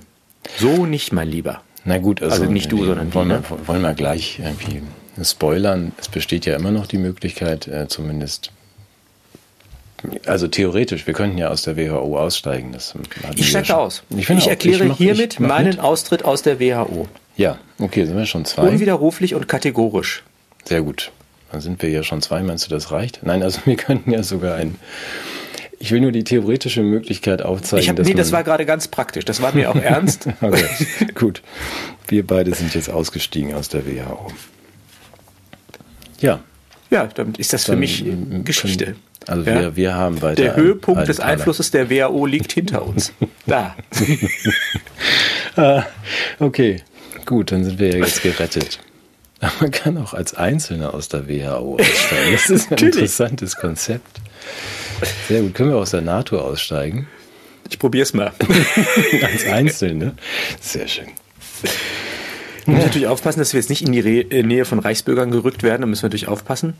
So 0.57 0.85
nicht, 0.85 1.11
mein 1.11 1.27
Lieber. 1.27 1.63
Na 1.83 1.97
gut, 1.97 2.21
also, 2.21 2.43
also 2.43 2.49
nicht 2.49 2.71
du, 2.71 2.85
sondern 2.85 3.13
wollen, 3.13 3.27
wir, 3.27 3.39
ne? 3.39 3.43
wollen 3.65 3.81
wir 3.81 3.93
gleich 3.93 4.39
irgendwie 4.39 4.81
spoilern. 5.21 5.91
Es 5.97 6.07
besteht 6.07 6.45
ja 6.45 6.55
immer 6.55 6.71
noch 6.71 6.87
die 6.87 6.97
Möglichkeit, 6.97 7.67
äh, 7.67 7.89
zumindest 7.89 8.51
also 10.25 10.47
theoretisch, 10.47 11.07
wir 11.07 11.13
könnten 11.13 11.37
ja 11.37 11.49
aus 11.49 11.63
der 11.63 11.75
WHO 11.75 12.17
aussteigen. 12.17 12.71
Das 12.71 12.93
ich 13.35 13.49
steige 13.49 13.75
aus. 13.75 14.03
Ich, 14.11 14.29
ich 14.29 14.47
erkläre 14.47 14.83
ich 14.83 14.89
mach, 14.91 14.97
hiermit 14.97 15.33
ich 15.33 15.39
meinen 15.41 15.71
mit. 15.71 15.79
Austritt 15.81 16.23
aus 16.23 16.41
der 16.41 16.61
WHO. 16.61 17.09
Ja, 17.35 17.57
okay, 17.79 18.05
sind 18.05 18.15
wir 18.15 18.25
schon 18.25 18.45
zwei. 18.45 18.61
Unwiderruflich 18.61 19.35
und 19.35 19.49
kategorisch. 19.49 20.23
Sehr 20.63 20.81
gut. 20.81 21.11
Dann 21.51 21.61
sind 21.61 21.81
wir 21.81 21.89
ja 21.89 22.03
schon 22.03 22.21
zwei. 22.21 22.41
Meinst 22.43 22.65
du, 22.65 22.69
das 22.69 22.91
reicht? 22.91 23.21
Nein, 23.23 23.43
also 23.43 23.61
wir 23.65 23.75
könnten 23.75 24.11
ja 24.11 24.23
sogar 24.23 24.55
ein. 24.55 24.75
Ich 25.79 25.91
will 25.91 26.01
nur 26.01 26.11
die 26.11 26.23
theoretische 26.23 26.81
Möglichkeit 26.81 27.43
aufzeigen. 27.43 27.83
Ich 27.83 27.89
hab, 27.89 27.99
nee, 27.99 28.15
das 28.15 28.31
war 28.31 28.43
gerade 28.43 28.65
ganz 28.65 28.87
praktisch. 28.87 29.25
Das 29.25 29.41
war 29.41 29.53
mir 29.53 29.69
auch 29.69 29.75
ernst. 29.81 30.27
okay, 30.41 30.65
gut. 31.13 31.43
Wir 32.07 32.25
beide 32.25 32.53
sind 32.55 32.73
jetzt 32.73 32.89
ausgestiegen 32.89 33.53
aus 33.53 33.69
der 33.69 33.85
WHO. 33.85 34.31
Ja. 36.19 36.39
Ja, 36.89 37.07
damit 37.13 37.37
ist 37.37 37.53
das 37.53 37.65
für 37.65 37.75
mich 37.75 38.03
Geschichte. 38.45 38.85
Können, 38.85 38.97
also 39.27 39.43
ja? 39.43 39.59
wir, 39.59 39.75
wir 39.75 39.93
haben 39.93 40.21
weiter. 40.21 40.41
Der 40.41 40.55
Höhepunkt 40.55 41.07
des 41.07 41.19
Einflusses 41.19 41.69
der 41.71 41.89
WHO 41.89 42.25
liegt 42.25 42.53
hinter 42.53 42.85
uns. 42.85 43.13
Da. 43.45 43.77
ah, 45.55 45.83
okay, 46.39 46.81
gut, 47.25 47.53
dann 47.53 47.63
sind 47.63 47.79
wir 47.79 47.91
ja 47.91 47.99
jetzt 47.99 48.21
gerettet. 48.21 48.79
Aber 49.39 49.51
man 49.61 49.71
kann 49.71 49.97
auch 49.97 50.13
als 50.13 50.33
Einzelner 50.33 50.93
aus 50.93 51.09
der 51.09 51.27
WHO 51.27 51.77
aussteigen. 51.79 52.31
Das 52.33 52.49
ist 52.49 52.71
ein 52.71 52.77
interessantes 52.79 53.55
Konzept. 53.55 54.19
Sehr 55.27 55.41
gut. 55.41 55.53
Können 55.53 55.69
wir 55.69 55.77
aus 55.77 55.91
der 55.91 56.01
NATO 56.01 56.39
aussteigen? 56.39 57.07
Ich 57.69 57.79
probiere 57.79 58.03
es 58.03 58.13
mal. 58.13 58.31
als 59.21 59.45
Einzelne. 59.45 60.13
Sehr 60.59 60.87
schön. 60.87 61.07
Wir 62.65 62.73
müssen 62.73 62.85
natürlich 62.85 63.07
aufpassen, 63.07 63.39
dass 63.39 63.53
wir 63.53 63.59
jetzt 63.59 63.69
nicht 63.69 63.81
in 63.83 63.91
die 63.91 63.99
Re 63.99 64.21
äh, 64.21 64.43
Nähe 64.43 64.65
von 64.65 64.79
Reichsbürgern 64.79 65.31
gerückt 65.31 65.63
werden. 65.63 65.81
Da 65.81 65.87
müssen 65.87 66.03
wir 66.03 66.07
natürlich 66.07 66.27
aufpassen. 66.27 66.73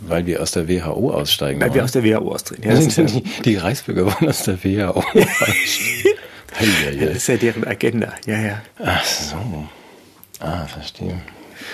Weil 0.00 0.26
wir 0.26 0.42
aus 0.42 0.50
der 0.52 0.68
WHO 0.68 1.10
aussteigen 1.10 1.60
Weil 1.60 1.68
wollen. 1.68 1.74
wir 1.76 1.84
aus 1.84 1.92
der 1.92 2.04
WHO 2.04 2.32
austreten. 2.32 2.68
Ja, 2.68 2.74
das 2.74 2.94
die, 2.94 3.22
die 3.44 3.56
Reichsbürger 3.56 4.06
wollen 4.06 4.28
aus 4.28 4.42
der 4.42 4.62
WHO 4.64 4.98
aussteigen. 4.98 7.00
ja, 7.00 7.06
das 7.06 7.16
ist 7.16 7.26
ja 7.28 7.36
deren 7.36 7.64
Agenda. 7.64 8.12
Ja, 8.26 8.40
ja. 8.40 8.62
Ach 8.82 9.04
so. 9.04 9.36
Ah, 10.40 10.66
verstehe. 10.66 11.20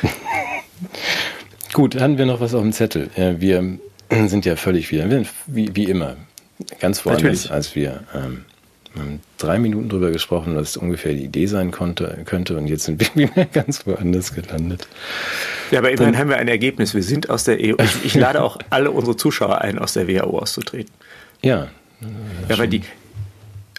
Gut, 1.73 2.01
hatten 2.01 2.19
wir 2.19 2.27
noch 2.27 2.41
was 2.41 2.55
auf 2.55 2.63
dem 2.63 2.73
Zettel. 2.73 3.11
Wir 3.17 3.79
sind 4.27 4.45
ja 4.45 4.57
völlig 4.57 4.91
wieder, 4.91 5.09
wie, 5.47 5.75
wie 5.75 5.85
immer, 5.85 6.17
ganz 6.81 7.05
woanders, 7.05 7.23
Natürlich. 7.23 7.51
als 7.53 7.75
wir 7.75 8.05
ähm, 8.15 8.45
haben 8.99 9.21
drei 9.39 9.59
Minuten 9.59 9.89
drüber 9.89 10.11
gesprochen, 10.11 10.57
was 10.57 10.77
ungefähr 10.77 11.15
die 11.15 11.25
Idee 11.25 11.47
sein 11.47 11.71
konnte, 11.71 12.19
könnte 12.25 12.57
und 12.57 12.67
jetzt 12.67 12.85
sind 12.85 13.01
wir 13.01 13.09
wieder 13.31 13.45
ganz 13.45 13.87
woanders 13.87 14.35
gelandet. 14.35 14.89
Ja, 15.71 15.79
aber 15.79 15.91
immerhin 15.91 16.13
Dann, 16.13 16.21
haben 16.21 16.29
wir 16.31 16.39
ein 16.39 16.49
Ergebnis. 16.49 16.95
Wir 16.95 17.03
sind 17.03 17.31
aus 17.31 17.45
der 17.45 17.59
EU. 17.59 17.77
Ich, 17.83 18.05
ich 18.05 18.15
lade 18.15 18.43
auch 18.43 18.59
alle 18.71 18.91
unsere 18.91 19.17
Zuschauer 19.17 19.61
ein, 19.61 19.79
aus 19.79 19.93
der 19.93 20.09
WHO 20.09 20.39
auszutreten. 20.39 20.93
Ja. 21.43 21.69
Ja, 22.49 22.59
weil 22.59 22.69
die, 22.69 22.83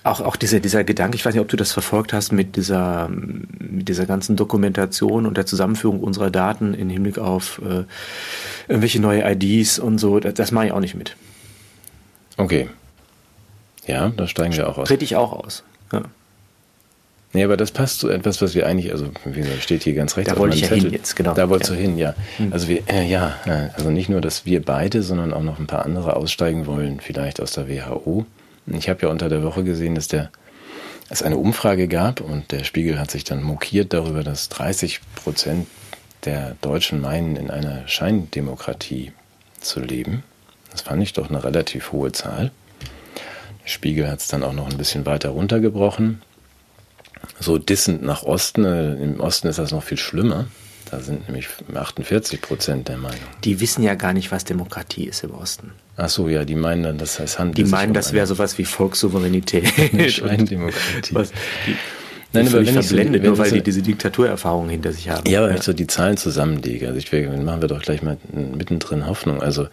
auch, 0.04 0.22
auch 0.22 0.36
dieser, 0.36 0.60
dieser 0.60 0.84
Gedanke, 0.84 1.16
ich 1.16 1.26
weiß 1.26 1.34
nicht, 1.34 1.42
ob 1.42 1.50
du 1.50 1.58
das 1.58 1.72
verfolgt 1.72 2.12
hast 2.14 2.32
mit 2.32 2.56
dieser, 2.56 3.10
mit 3.10 3.88
dieser 3.88 4.06
ganzen 4.06 4.36
Dokumentation 4.36 5.26
und 5.26 5.38
der 5.38 5.46
Zusammenführung 5.46 6.00
unserer 6.00 6.32
Daten 6.32 6.74
im 6.74 6.90
Hinblick 6.90 7.20
auf 7.20 7.62
äh, 7.64 7.84
irgendwelche 8.68 9.00
neue 9.00 9.24
IDs 9.32 9.78
und 9.78 10.00
so, 10.00 10.20
das, 10.20 10.34
das 10.34 10.52
mache 10.52 10.68
ich 10.68 10.72
auch 10.72 10.80
nicht 10.80 10.96
mit. 10.96 11.16
Okay. 12.38 12.70
Ja, 13.86 14.10
da 14.10 14.28
steigen 14.28 14.56
wir 14.56 14.70
auch 14.70 14.78
aus. 14.78 14.88
Trete 14.88 15.04
ich 15.04 15.16
auch 15.16 15.34
aus. 15.34 15.64
Ja. 15.92 16.04
Nee, 17.34 17.44
aber 17.44 17.56
das 17.56 17.72
passt 17.72 18.00
zu 18.00 18.10
etwas, 18.10 18.42
was 18.42 18.56
wir 18.56 18.68
eigentlich, 18.68 18.92
also 18.92 19.10
wie 19.24 19.42
gesagt, 19.42 19.62
steht 19.62 19.84
hier 19.84 19.94
ganz 19.94 20.18
rechts. 20.18 20.34
Da 20.34 20.38
wollte 20.38 20.56
ich 20.56 20.64
ja 20.64 20.68
Zettel. 20.68 20.84
hin 20.84 20.94
jetzt, 20.94 21.16
genau. 21.16 21.34
Da 21.34 21.48
wolltest 21.48 21.72
ja. 21.72 21.78
du 21.78 21.82
hin, 21.82 21.98
ja. 21.98 22.14
Hm. 22.38 22.52
Also 22.52 22.68
wir, 22.68 22.82
äh, 22.90 23.08
ja, 23.08 23.36
äh, 23.46 23.70
also 23.76 23.90
nicht 23.90 24.10
nur, 24.10 24.20
dass 24.20 24.46
wir 24.46 24.62
beide, 24.62 25.02
sondern 25.02 25.34
auch 25.34 25.44
noch 25.44 25.58
ein 25.58 25.68
paar 25.68 25.86
andere 25.86 26.16
aussteigen 26.18 26.66
wollen, 26.66 27.00
vielleicht 27.00 27.40
aus 27.40 27.54
der 27.54 27.70
WHO. 27.70 28.26
Ich 28.68 28.90
habe 28.90 29.04
ja 29.04 29.10
unter 29.10 29.30
der 29.30 29.44
Woche 29.44 29.64
gesehen, 29.64 29.96
dass 29.96 30.08
der 30.08 30.32
es 31.10 31.24
eine 31.24 31.38
Umfrage 31.38 31.88
gab 31.88 32.22
und 32.22 32.52
der 32.52 32.64
Spiegel 32.64 32.98
hat 32.98 33.12
sich 33.12 33.24
dann 33.24 33.44
mokiert 33.44 33.92
darüber, 33.94 34.24
dass 34.24 34.48
30 34.50 35.02
Prozent 35.16 35.68
der 36.24 36.56
Deutschen 36.62 37.02
meinen, 37.02 37.36
in 37.36 37.50
einer 37.50 37.88
Scheindemokratie 37.88 39.12
zu 39.60 39.82
leben. 39.82 40.24
Das 40.72 40.82
fand 40.82 41.04
ich 41.04 41.14
doch 41.14 41.30
eine 41.30 41.44
relativ 41.44 41.92
hohe 41.92 42.12
Zahl. 42.12 42.52
Spiegel 43.66 44.10
hat 44.10 44.20
es 44.20 44.28
dann 44.28 44.44
auch 44.44 44.54
noch 44.54 44.70
ein 44.70 44.78
bisschen 44.78 45.06
weiter 45.06 45.30
runtergebrochen. 45.30 46.22
So 47.40 47.58
dissend 47.58 48.04
nach 48.04 48.24
Osten, 48.24 48.64
äh, 48.66 48.94
im 48.94 49.20
Osten 49.20 49.48
ist 49.48 49.60
das 49.60 49.72
noch 49.72 49.84
viel 49.84 49.98
schlimmer. 49.98 50.48
Da 50.92 51.00
sind 51.00 51.28
nämlich 51.30 51.48
48 51.74 52.42
Prozent 52.42 52.90
der 52.90 52.98
Meinung. 52.98 53.20
Die 53.46 53.62
wissen 53.62 53.82
ja 53.82 53.96
gar 53.96 54.12
nicht, 54.12 54.32
was 54.32 54.44
Demokratie 54.44 55.06
ist 55.06 55.24
im 55.24 55.34
Osten. 55.34 55.72
Ach 55.96 56.10
so, 56.10 56.28
ja, 56.28 56.44
die 56.44 56.56
meinen 56.56 56.84
dann, 56.84 56.98
das 56.98 57.18
heißt 57.18 57.40
Handel. 57.40 57.64
Die 57.64 57.72
meinen, 57.72 57.94
das 57.94 58.12
wäre 58.12 58.28
sowas 58.28 58.58
wie 58.58 58.66
Volkssouveränität. 58.66 59.68
Scheindemokratie. 60.12 61.16
Was, 61.16 61.32
die, 61.66 61.76
Nein, 62.34 62.48
aber 62.48 62.66
wenn 62.66 62.82
verblendet, 62.82 63.24
so, 63.24 63.30
nur 63.30 63.38
weil 63.38 63.50
so, 63.50 63.56
die 63.56 63.62
diese 63.62 63.82
Diktaturerfahrungen 63.82 64.70
hinter 64.70 64.92
sich 64.92 65.10
haben. 65.10 65.30
Ja, 65.30 65.40
aber 65.40 65.50
wenn 65.50 65.58
ich 65.58 65.64
so 65.64 65.74
die 65.74 65.88
Zahlen 65.88 66.18
zusammenlege, 66.18 66.88
also 66.88 66.98
ich 66.98 67.12
machen 67.12 67.62
wir 67.62 67.68
doch 67.68 67.82
gleich 67.82 68.02
mal 68.02 68.18
mittendrin 68.34 69.08
Hoffnung. 69.08 69.42
Also 69.42 69.68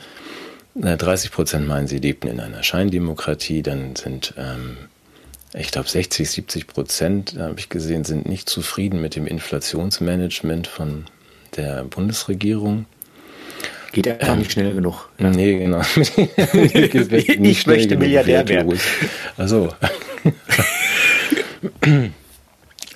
30 0.76 1.32
Prozent 1.32 1.66
meinen, 1.66 1.88
sie 1.88 1.98
lebten 1.98 2.28
in 2.28 2.40
einer 2.40 2.62
Scheindemokratie, 2.62 3.62
dann 3.62 3.96
sind, 3.96 4.34
ähm, 4.36 4.76
ich 5.54 5.70
glaube, 5.70 5.88
60, 5.88 6.28
70 6.28 6.66
Prozent, 6.66 7.36
habe 7.38 7.58
ich 7.58 7.68
gesehen, 7.68 8.04
sind 8.04 8.28
nicht 8.28 8.48
zufrieden 8.48 9.00
mit 9.00 9.16
dem 9.16 9.26
Inflationsmanagement 9.26 10.66
von 10.66 11.06
der 11.56 11.84
Bundesregierung. 11.84 12.86
Geht 13.92 14.08
einfach 14.08 14.34
ähm, 14.34 14.38
nicht 14.38 14.52
schnell 14.52 14.74
genug. 14.74 15.08
Ja. 15.18 15.30
Nee, 15.30 15.58
genau. 15.58 15.80
ich 17.42 17.66
möchte 17.66 17.96
Milliardär 17.96 18.46
werden. 18.48 18.78
Also. 19.36 19.70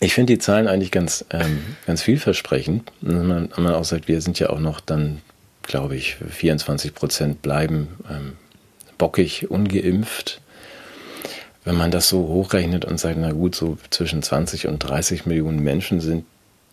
Ich 0.00 0.14
finde 0.14 0.34
die 0.34 0.38
Zahlen 0.38 0.68
eigentlich 0.68 0.90
ganz, 0.90 1.24
ähm, 1.30 1.76
ganz 1.86 2.02
vielversprechend. 2.02 2.92
Wenn 3.00 3.26
man, 3.26 3.48
man 3.56 3.74
auch 3.74 3.84
sagt, 3.84 4.08
wir 4.08 4.20
sind 4.20 4.38
ja 4.38 4.50
auch 4.50 4.60
noch 4.60 4.80
dann 4.80 5.22
glaube 5.62 5.96
ich, 5.96 6.16
24 6.16 6.94
Prozent 6.94 7.42
bleiben 7.42 7.88
ähm, 8.10 8.32
bockig, 8.98 9.50
ungeimpft. 9.50 10.41
Wenn 11.64 11.76
man 11.76 11.90
das 11.90 12.08
so 12.08 12.18
hochrechnet 12.26 12.84
und 12.84 12.98
sagt, 12.98 13.18
na 13.18 13.32
gut, 13.32 13.54
so 13.54 13.78
zwischen 13.90 14.22
20 14.22 14.66
und 14.66 14.78
30 14.80 15.26
Millionen 15.26 15.60
Menschen 15.60 16.00
sind 16.00 16.24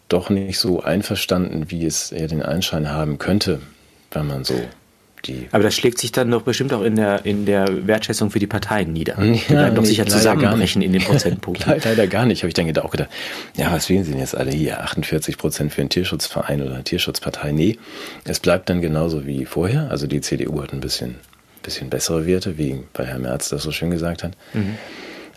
doch 0.08 0.30
nicht 0.30 0.58
so 0.58 0.82
einverstanden, 0.82 1.70
wie 1.70 1.86
es 1.86 2.12
eher 2.12 2.28
den 2.28 2.42
Anschein 2.42 2.90
haben 2.90 3.20
könnte, 3.20 3.62
wenn 4.12 4.26
man 4.26 4.44
so 4.44 4.60
die. 5.26 5.48
Aber 5.52 5.64
das 5.64 5.76
schlägt 5.76 6.00
sich 6.00 6.12
dann 6.12 6.32
doch 6.32 6.42
bestimmt 6.42 6.74
auch 6.74 6.82
in 6.82 6.96
der, 6.96 7.26
in 7.26 7.46
der 7.46 7.88
Wertschätzung 7.88 8.32
für 8.32 8.40
die 8.40 8.48
Parteien 8.48 8.94
nieder. 8.94 9.16
Ja, 9.22 9.32
die 9.32 9.50
werden 9.50 9.76
doch 9.76 9.86
sicher 9.86 10.06
zusammenbrechen 10.06 10.82
in 10.82 10.94
den 10.94 11.02
Prozentpunkten. 11.06 11.82
leider 11.84 12.08
gar 12.08 12.26
nicht, 12.26 12.42
habe 12.42 12.48
ich 12.48 12.54
dann 12.54 12.68
gedacht, 12.68 12.86
auch 12.86 12.92
gedacht, 12.92 13.10
ja, 13.56 13.72
was 13.72 13.90
wählen 13.90 14.04
Sie 14.04 14.12
denn 14.12 14.20
jetzt 14.20 14.36
alle 14.36 14.52
hier? 14.52 14.82
48 14.82 15.38
Prozent 15.38 15.74
für 15.74 15.82
einen 15.82 15.90
Tierschutzverein 15.90 16.62
oder 16.62 16.76
eine 16.76 16.84
Tierschutzpartei? 16.84 17.52
Nee, 17.52 17.78
es 18.24 18.40
bleibt 18.40 18.70
dann 18.70 18.82
genauso 18.82 19.26
wie 19.26 19.46
vorher. 19.46 19.90
Also 19.92 20.08
die 20.08 20.22
CDU 20.22 20.62
hat 20.62 20.74
ein 20.74 20.80
bisschen, 20.80 21.16
bisschen 21.70 21.90
bessere 21.90 22.26
Werte, 22.26 22.58
wie 22.58 22.84
bei 22.94 23.06
Herrn 23.06 23.22
Merz 23.22 23.50
das 23.50 23.64
so 23.64 23.72
schön 23.72 23.92
gesagt 23.92 24.24
hat. 24.24 24.34
Mhm. 24.54 24.76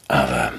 Aber 0.09 0.53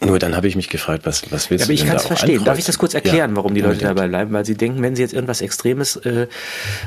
nur 0.00 0.18
dann 0.18 0.36
habe 0.36 0.46
ich 0.46 0.54
mich 0.54 0.68
gefragt, 0.68 1.06
was, 1.06 1.30
was 1.32 1.50
willst 1.50 1.62
ja, 1.62 1.66
aber 1.66 1.66
du 1.66 1.66
denn 1.66 1.74
ich 1.74 1.86
kann 1.86 1.96
es 1.96 2.06
verstehen. 2.06 2.30
Ankreuzen? 2.30 2.44
Darf 2.44 2.58
ich 2.58 2.64
das 2.64 2.78
kurz 2.78 2.94
erklären, 2.94 3.30
ja, 3.30 3.36
warum 3.36 3.54
die 3.54 3.60
Leute 3.60 3.80
dabei 3.80 4.08
bleiben? 4.08 4.32
Weil 4.32 4.44
sie 4.44 4.54
denken, 4.54 4.80
wenn 4.82 4.94
sie 4.94 5.02
jetzt 5.02 5.12
irgendwas 5.12 5.40
Extremes 5.40 5.96
äh, 5.96 6.28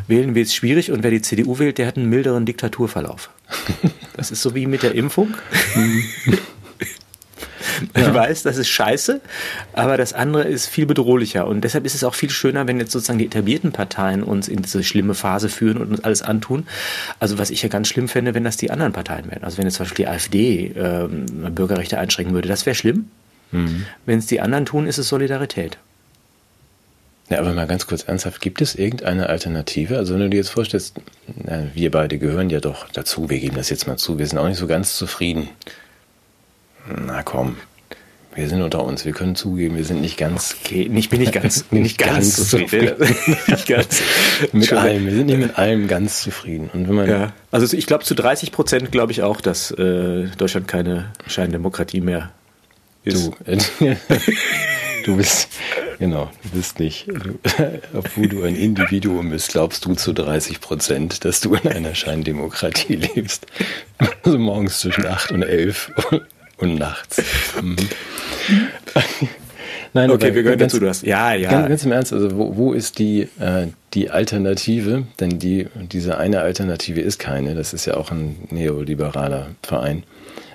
wählen, 0.07 0.33
wird 0.33 0.47
es 0.47 0.55
schwierig 0.55 0.91
und 0.91 1.03
wer 1.03 1.11
die 1.11 1.21
CDU 1.21 1.59
wählt, 1.59 1.77
der 1.77 1.87
hat 1.87 1.97
einen 1.97 2.09
milderen 2.09 2.45
Diktaturverlauf. 2.45 3.29
das 4.17 4.31
ist 4.31 4.41
so 4.41 4.55
wie 4.55 4.65
mit 4.65 4.83
der 4.83 4.95
Impfung. 4.95 5.33
Man 7.93 8.03
ja. 8.03 8.13
weiß, 8.13 8.43
das 8.43 8.57
ist 8.57 8.69
scheiße, 8.69 9.21
aber 9.73 9.97
das 9.97 10.13
andere 10.13 10.43
ist 10.43 10.67
viel 10.67 10.85
bedrohlicher. 10.85 11.47
Und 11.47 11.61
deshalb 11.63 11.85
ist 11.85 11.95
es 11.95 12.03
auch 12.03 12.15
viel 12.15 12.29
schöner, 12.29 12.67
wenn 12.67 12.79
jetzt 12.79 12.91
sozusagen 12.91 13.19
die 13.19 13.25
etablierten 13.25 13.71
Parteien 13.71 14.23
uns 14.23 14.47
in 14.47 14.61
diese 14.61 14.83
schlimme 14.83 15.13
Phase 15.13 15.49
führen 15.49 15.77
und 15.77 15.89
uns 15.89 16.03
alles 16.03 16.21
antun. 16.21 16.67
Also 17.19 17.37
was 17.37 17.49
ich 17.49 17.61
ja 17.63 17.69
ganz 17.69 17.87
schlimm 17.87 18.07
fände, 18.07 18.33
wenn 18.33 18.43
das 18.43 18.57
die 18.57 18.71
anderen 18.71 18.93
Parteien 18.93 19.29
wären. 19.29 19.43
Also 19.43 19.57
wenn 19.57 19.65
jetzt 19.65 19.75
zum 19.75 19.85
Beispiel 19.85 20.05
die 20.05 20.07
AfD 20.09 20.73
ähm, 20.75 21.25
Bürgerrechte 21.53 21.97
einschränken 21.97 22.33
würde, 22.33 22.47
das 22.47 22.65
wäre 22.65 22.75
schlimm. 22.75 23.09
Mhm. 23.51 23.85
Wenn 24.05 24.19
es 24.19 24.27
die 24.27 24.41
anderen 24.41 24.65
tun, 24.65 24.87
ist 24.87 24.97
es 24.97 25.09
Solidarität. 25.09 25.77
Ja, 27.31 27.39
aber 27.39 27.53
mal 27.53 27.65
ganz 27.65 27.87
kurz 27.87 28.03
ernsthaft, 28.03 28.41
gibt 28.41 28.61
es 28.61 28.75
irgendeine 28.75 29.29
Alternative? 29.29 29.97
Also 29.97 30.13
wenn 30.13 30.19
du 30.19 30.29
dir 30.29 30.37
jetzt 30.37 30.49
vorstellst, 30.49 30.99
na, 31.45 31.67
wir 31.73 31.89
beide 31.89 32.17
gehören 32.17 32.49
ja 32.49 32.59
doch 32.59 32.89
dazu, 32.89 33.29
wir 33.29 33.39
geben 33.39 33.55
das 33.55 33.69
jetzt 33.69 33.87
mal 33.87 33.95
zu, 33.95 34.19
wir 34.19 34.27
sind 34.27 34.37
auch 34.37 34.49
nicht 34.49 34.57
so 34.57 34.67
ganz 34.67 34.97
zufrieden. 34.97 35.47
Na 36.87 37.23
komm, 37.23 37.57
wir 38.33 38.47
sind 38.47 38.61
unter 38.61 38.83
uns, 38.83 39.03
wir 39.03 39.11
können 39.11 39.35
zugeben, 39.35 39.75
wir 39.75 39.83
sind 39.83 39.99
nicht 39.99 40.17
ganz. 40.17 40.55
Okay, 40.63 40.89
ich 40.93 41.09
bin 41.09 41.19
nicht 41.19 41.33
ganz, 41.33 41.65
nicht 41.71 41.97
ganz 41.97 42.49
zufrieden. 42.49 42.95
nicht 43.47 43.67
ganz. 43.67 44.01
mit 44.53 44.71
allem, 44.71 45.05
wir 45.05 45.11
sind 45.11 45.25
nicht 45.25 45.39
mit 45.39 45.57
allem 45.57 45.87
ganz 45.87 46.21
zufrieden. 46.21 46.69
Und 46.73 46.87
wenn 46.87 46.95
man 46.95 47.09
ja, 47.09 47.33
also 47.51 47.75
ich 47.75 47.87
glaube 47.87 48.05
zu 48.05 48.15
30 48.15 48.53
Prozent 48.53 48.91
glaube 48.91 49.11
ich 49.11 49.21
auch, 49.21 49.41
dass 49.41 49.71
äh, 49.71 50.27
Deutschland 50.37 50.67
keine 50.69 51.11
Scheindemokratie 51.27 51.99
mehr 51.99 52.31
ist. 53.03 53.31
Du, 53.31 53.51
äh, 53.51 53.57
du 55.05 55.17
bist, 55.17 55.49
genau, 55.99 56.31
du 56.43 56.49
bist 56.51 56.79
nicht, 56.79 57.07
du, 57.07 57.37
obwohl 57.93 58.29
du 58.29 58.43
ein 58.43 58.55
Individuum 58.55 59.31
bist, 59.31 59.49
glaubst 59.49 59.83
du 59.83 59.93
zu 59.95 60.13
30 60.13 60.61
Prozent, 60.61 61.25
dass 61.25 61.41
du 61.41 61.55
in 61.55 61.67
einer 61.67 61.95
Scheindemokratie 61.95 62.95
lebst. 62.95 63.45
Also 64.23 64.39
morgens 64.39 64.79
zwischen 64.79 65.05
8 65.05 65.33
und 65.33 65.43
11 65.43 65.91
und 66.61 66.75
nachts. 66.75 67.21
Mhm. 67.61 67.75
Nein, 69.93 70.09
okay, 70.09 70.33
wir 70.33 70.43
gehören 70.43 70.57
ganz, 70.57 70.71
dazu. 70.71 70.81
Du 70.81 70.89
hast, 70.89 71.03
ja, 71.03 71.33
ja. 71.33 71.51
Ganz, 71.51 71.67
ganz 71.67 71.85
im 71.85 71.91
Ernst, 71.91 72.13
also 72.13 72.37
wo, 72.37 72.55
wo 72.55 72.73
ist 72.73 72.97
die, 72.97 73.27
äh, 73.39 73.67
die 73.93 74.09
Alternative? 74.09 75.05
Denn 75.19 75.37
die, 75.37 75.67
diese 75.75 76.17
eine 76.17 76.41
Alternative 76.41 77.01
ist 77.01 77.19
keine. 77.19 77.55
Das 77.55 77.73
ist 77.73 77.85
ja 77.85 77.95
auch 77.95 78.09
ein 78.11 78.47
neoliberaler 78.49 79.47
Verein. 79.63 80.03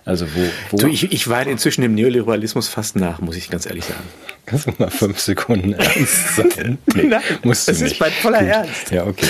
Also 0.07 0.27
wo, 0.35 0.41
wo 0.71 0.77
du, 0.79 0.89
ich, 0.89 1.13
ich 1.13 1.29
weine 1.29 1.51
inzwischen 1.51 1.83
dem 1.83 1.95
Neoliberalismus 1.95 2.69
fast 2.69 2.97
nach, 2.97 3.21
muss 3.21 3.37
ich 3.37 3.51
ganz 3.51 3.67
ehrlich 3.67 3.85
sagen. 3.85 4.05
Kannst 4.47 4.69
du 4.69 4.73
mal 4.79 4.91
fünf 4.91 5.19
Sekunden 5.19 5.73
ernst 5.75 6.37
sein? 6.37 6.79
Nee, 6.95 7.03
Nein, 7.05 7.23
musst 7.43 7.69
das 7.69 7.81
ist 7.81 7.99
bei 7.99 8.11
voller 8.11 8.39
Gut. 8.39 8.49
Ernst. 8.49 8.91
Ja, 8.91 9.05
okay. 9.05 9.27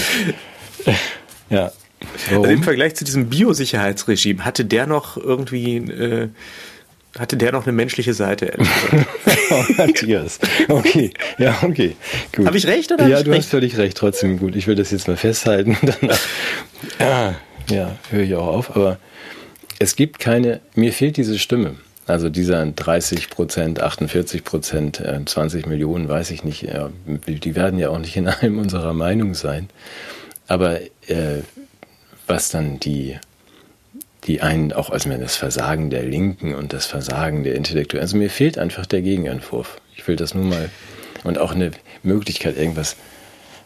Ja, 1.49 1.73
Warum? 2.29 2.45
Also 2.45 2.55
im 2.55 2.63
Vergleich 2.63 2.95
zu 2.95 3.05
diesem 3.05 3.29
Biosicherheitsregime 3.29 4.45
hatte 4.45 4.65
der 4.65 4.87
noch 4.87 5.17
irgendwie 5.17 5.77
äh, 5.77 6.29
hatte 7.19 7.37
der 7.37 7.53
noch 7.53 7.65
eine 7.65 7.73
menschliche 7.73 8.15
Seite. 8.15 8.53
oh, 9.51 9.65
Matthias. 9.77 10.39
Okay, 10.69 11.13
ja, 11.39 11.59
okay. 11.63 11.97
Gut. 12.35 12.47
Habe 12.47 12.59
ich 12.59 12.67
recht 12.67 12.93
oder? 12.93 13.07
Ja, 13.07 13.23
du 13.23 13.31
recht? 13.31 13.45
hast 13.45 13.51
völlig 13.51 13.79
recht. 13.79 13.97
Trotzdem 13.97 14.39
gut. 14.39 14.55
Ich 14.57 14.67
will 14.67 14.75
das 14.75 14.91
jetzt 14.91 15.09
mal 15.09 15.17
festhalten. 15.17 15.77
Danach, 16.01 16.21
ah, 16.99 17.35
ja, 17.71 17.97
höre 18.11 18.23
ich 18.23 18.35
auch 18.35 18.47
auf. 18.47 18.77
Aber 18.77 18.99
es 19.79 19.97
gibt 19.97 20.19
keine. 20.19 20.61
Mir 20.75 20.93
fehlt 20.93 21.17
diese 21.17 21.39
Stimme. 21.39 21.77
Also 22.07 22.29
dieser 22.29 22.65
30 22.65 23.31
Prozent, 23.31 23.81
48 23.81 24.45
Prozent, 24.45 25.03
20 25.25 25.67
Millionen, 25.67 26.09
weiß 26.09 26.31
ich 26.31 26.45
nicht. 26.45 26.69
Die 27.07 27.55
werden 27.57 27.81
ja 27.81 27.89
auch 27.89 27.99
nicht 27.99 28.17
in 28.17 28.29
allem 28.29 28.61
unserer 28.61 28.93
Meinung 28.93 29.35
sein. 29.35 29.69
Aber 30.47 30.81
äh, 31.09 31.43
was 32.27 32.51
dann 32.51 32.81
die, 32.81 33.19
die 34.25 34.41
einen 34.41 34.73
auch, 34.73 34.91
also 34.91 35.09
das 35.11 35.37
Versagen 35.37 35.91
der 35.91 36.03
Linken 36.03 36.55
und 36.55 36.73
das 36.73 36.87
Versagen 36.87 37.45
der 37.45 37.55
Intellektuellen, 37.55 38.03
also 38.03 38.17
mir 38.17 38.31
fehlt 38.31 38.59
einfach 38.59 38.87
der 38.87 39.03
Gegenentwurf. 39.03 39.81
Ich 39.95 40.07
will 40.09 40.17
das 40.17 40.35
nur 40.35 40.45
mal, 40.45 40.71
und 41.25 41.39
auch 41.39 41.53
eine 41.53 41.71
Möglichkeit, 42.03 42.57
irgendwas, 42.57 42.97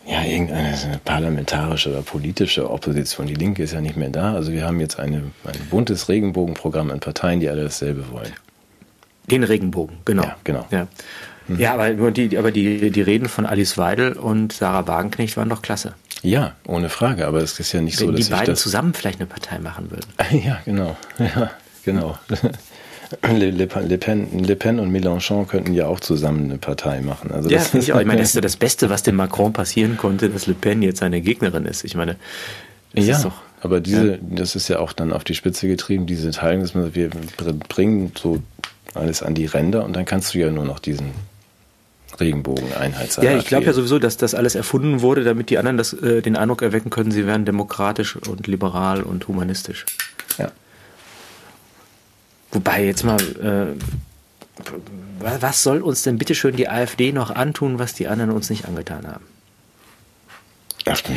ja, 0.07 0.25
irgendeine 0.25 1.01
parlamentarische 1.05 1.91
oder 1.91 2.03
politische 2.03 2.71
Opposition. 2.71 3.27
Die 3.27 3.35
Linke 3.35 3.63
ist 3.63 3.73
ja 3.73 3.81
nicht 3.81 3.97
mehr 3.97 4.11
da. 4.11 4.35
Also 4.35 4.53
wir 4.53 4.65
haben 4.65 4.81
jetzt 4.81 4.99
eine, 4.99 5.19
ein 5.45 5.69
buntes 5.71 6.09
Regenbogenprogramm 6.09 6.91
an 6.91 7.01
Parteien, 7.01 7.41
die 7.41 7.49
alle 7.49 7.65
dasselbe 7.65 8.11
wollen. 8.11 8.33
Den 9.31 9.45
Regenbogen, 9.45 9.99
genau. 10.05 10.25
Ja, 10.25 10.37
genau. 10.43 10.67
Ja. 10.71 10.89
Mhm. 11.49 11.59
Ja, 11.59 11.75
aber, 11.75 12.11
die, 12.11 12.37
aber 12.37 12.51
die, 12.51 12.91
die 12.91 13.03
Reden 13.03 13.29
von 13.29 13.47
Alice 13.47 13.77
Weidel 13.77 14.13
und 14.13 14.53
Sarah 14.53 14.87
Wagenknecht 14.87 15.37
waren 15.37 15.49
doch 15.49 15.63
klasse. 15.63 15.95
Ja, 16.23 16.55
ohne 16.67 16.89
Frage, 16.89 17.27
aber 17.27 17.39
es 17.39 17.59
ist 17.59 17.73
ja 17.73 17.81
nicht 17.81 17.99
Wenn 18.01 18.09
so, 18.09 18.13
dass 18.13 18.27
die 18.27 18.33
beiden 18.33 18.57
zusammen 18.57 18.95
vielleicht 18.95 19.21
eine 19.21 19.27
Partei 19.27 19.59
machen 19.59 19.91
würden. 19.91 20.09
Ja, 20.45 20.61
genau. 20.65 20.97
Ja, 21.19 21.51
genau. 21.85 22.19
Le, 23.23 23.51
Le, 23.51 23.67
Le, 23.67 23.99
Pen, 23.99 24.45
Le 24.45 24.55
Pen 24.55 24.79
und 24.79 24.93
Mélenchon 24.93 25.47
könnten 25.47 25.75
ja 25.75 25.87
auch 25.87 25.99
zusammen 25.99 26.45
eine 26.45 26.59
Partei 26.59 27.01
machen. 27.01 27.33
Also 27.33 27.51
ja, 27.51 27.59
das 27.59 27.75
ich 27.75 27.93
auch. 27.93 28.01
Ich 28.01 28.07
meine, 28.07 28.21
das 28.21 28.31
ist 28.31 28.35
ja 28.37 28.41
das 28.41 28.57
Beste, 28.57 28.89
was 28.89 29.03
dem 29.03 29.17
Macron 29.17 29.53
passieren 29.53 29.97
konnte, 29.97 30.29
dass 30.29 30.47
Le 30.47 30.55
Pen 30.55 30.83
jetzt 30.83 31.01
seine 31.01 31.21
Gegnerin 31.21 31.67
ist. 31.67 31.85
Ich 31.85 31.97
meine, 31.97 32.17
ja, 32.93 33.21
doch, 33.21 33.41
aber 33.63 33.81
diese, 33.81 34.13
ja. 34.13 34.19
das 34.21 34.57
ist 34.57 34.69
ja 34.69 34.79
auch 34.79 34.93
dann 34.93 35.13
auf 35.13 35.25
die 35.25 35.35
Spitze 35.35 35.69
getrieben, 35.69 36.07
diese 36.07 36.31
Teilung, 36.31 36.63
dass 36.63 36.75
man, 36.75 36.95
wir 36.95 37.11
bringen 37.69 38.13
so 38.19 38.43
alles 38.95 39.23
an 39.23 39.35
die 39.35 39.47
Ränder 39.47 39.85
und 39.85 39.95
dann 39.95 40.05
kannst 40.05 40.35
du 40.35 40.39
ja 40.39 40.51
nur 40.51 40.65
noch 40.65 40.79
diesen 40.79 41.11
Regenbogen-Einheitssalat. 42.19 43.31
Ja, 43.31 43.39
ich 43.39 43.47
glaube 43.47 43.67
ja 43.67 43.73
sowieso, 43.73 43.99
dass 43.99 44.17
das 44.17 44.35
alles 44.35 44.55
erfunden 44.55 45.01
wurde, 45.01 45.25
damit 45.25 45.51
die 45.51 45.59
anderen 45.59 45.77
das, 45.77 45.93
äh, 45.93 46.23
den 46.23 46.37
Eindruck 46.37 46.63
erwecken 46.63 46.91
können, 46.91 47.11
sie 47.11 47.27
wären 47.27 47.45
demokratisch 47.45 48.17
und 48.17 48.47
liberal 48.47 49.03
und 49.03 49.29
humanistisch. 49.29 49.87
Ja. 50.39 50.51
Wobei 52.53 52.85
jetzt 52.85 53.05
mal, 53.05 53.21
äh, 53.21 53.77
was 55.21 55.63
soll 55.63 55.83
uns 55.83 56.03
denn 56.03 56.19
bitteschön 56.19 56.57
die 56.57 56.69
AfD 56.69 57.13
noch 57.13 57.31
antun, 57.31 57.79
was 57.79 57.95
die 57.95 58.09
anderen 58.09 58.31
uns 58.33 58.51
nicht 58.51 58.67
angetan 58.67 59.07
haben? 59.07 59.25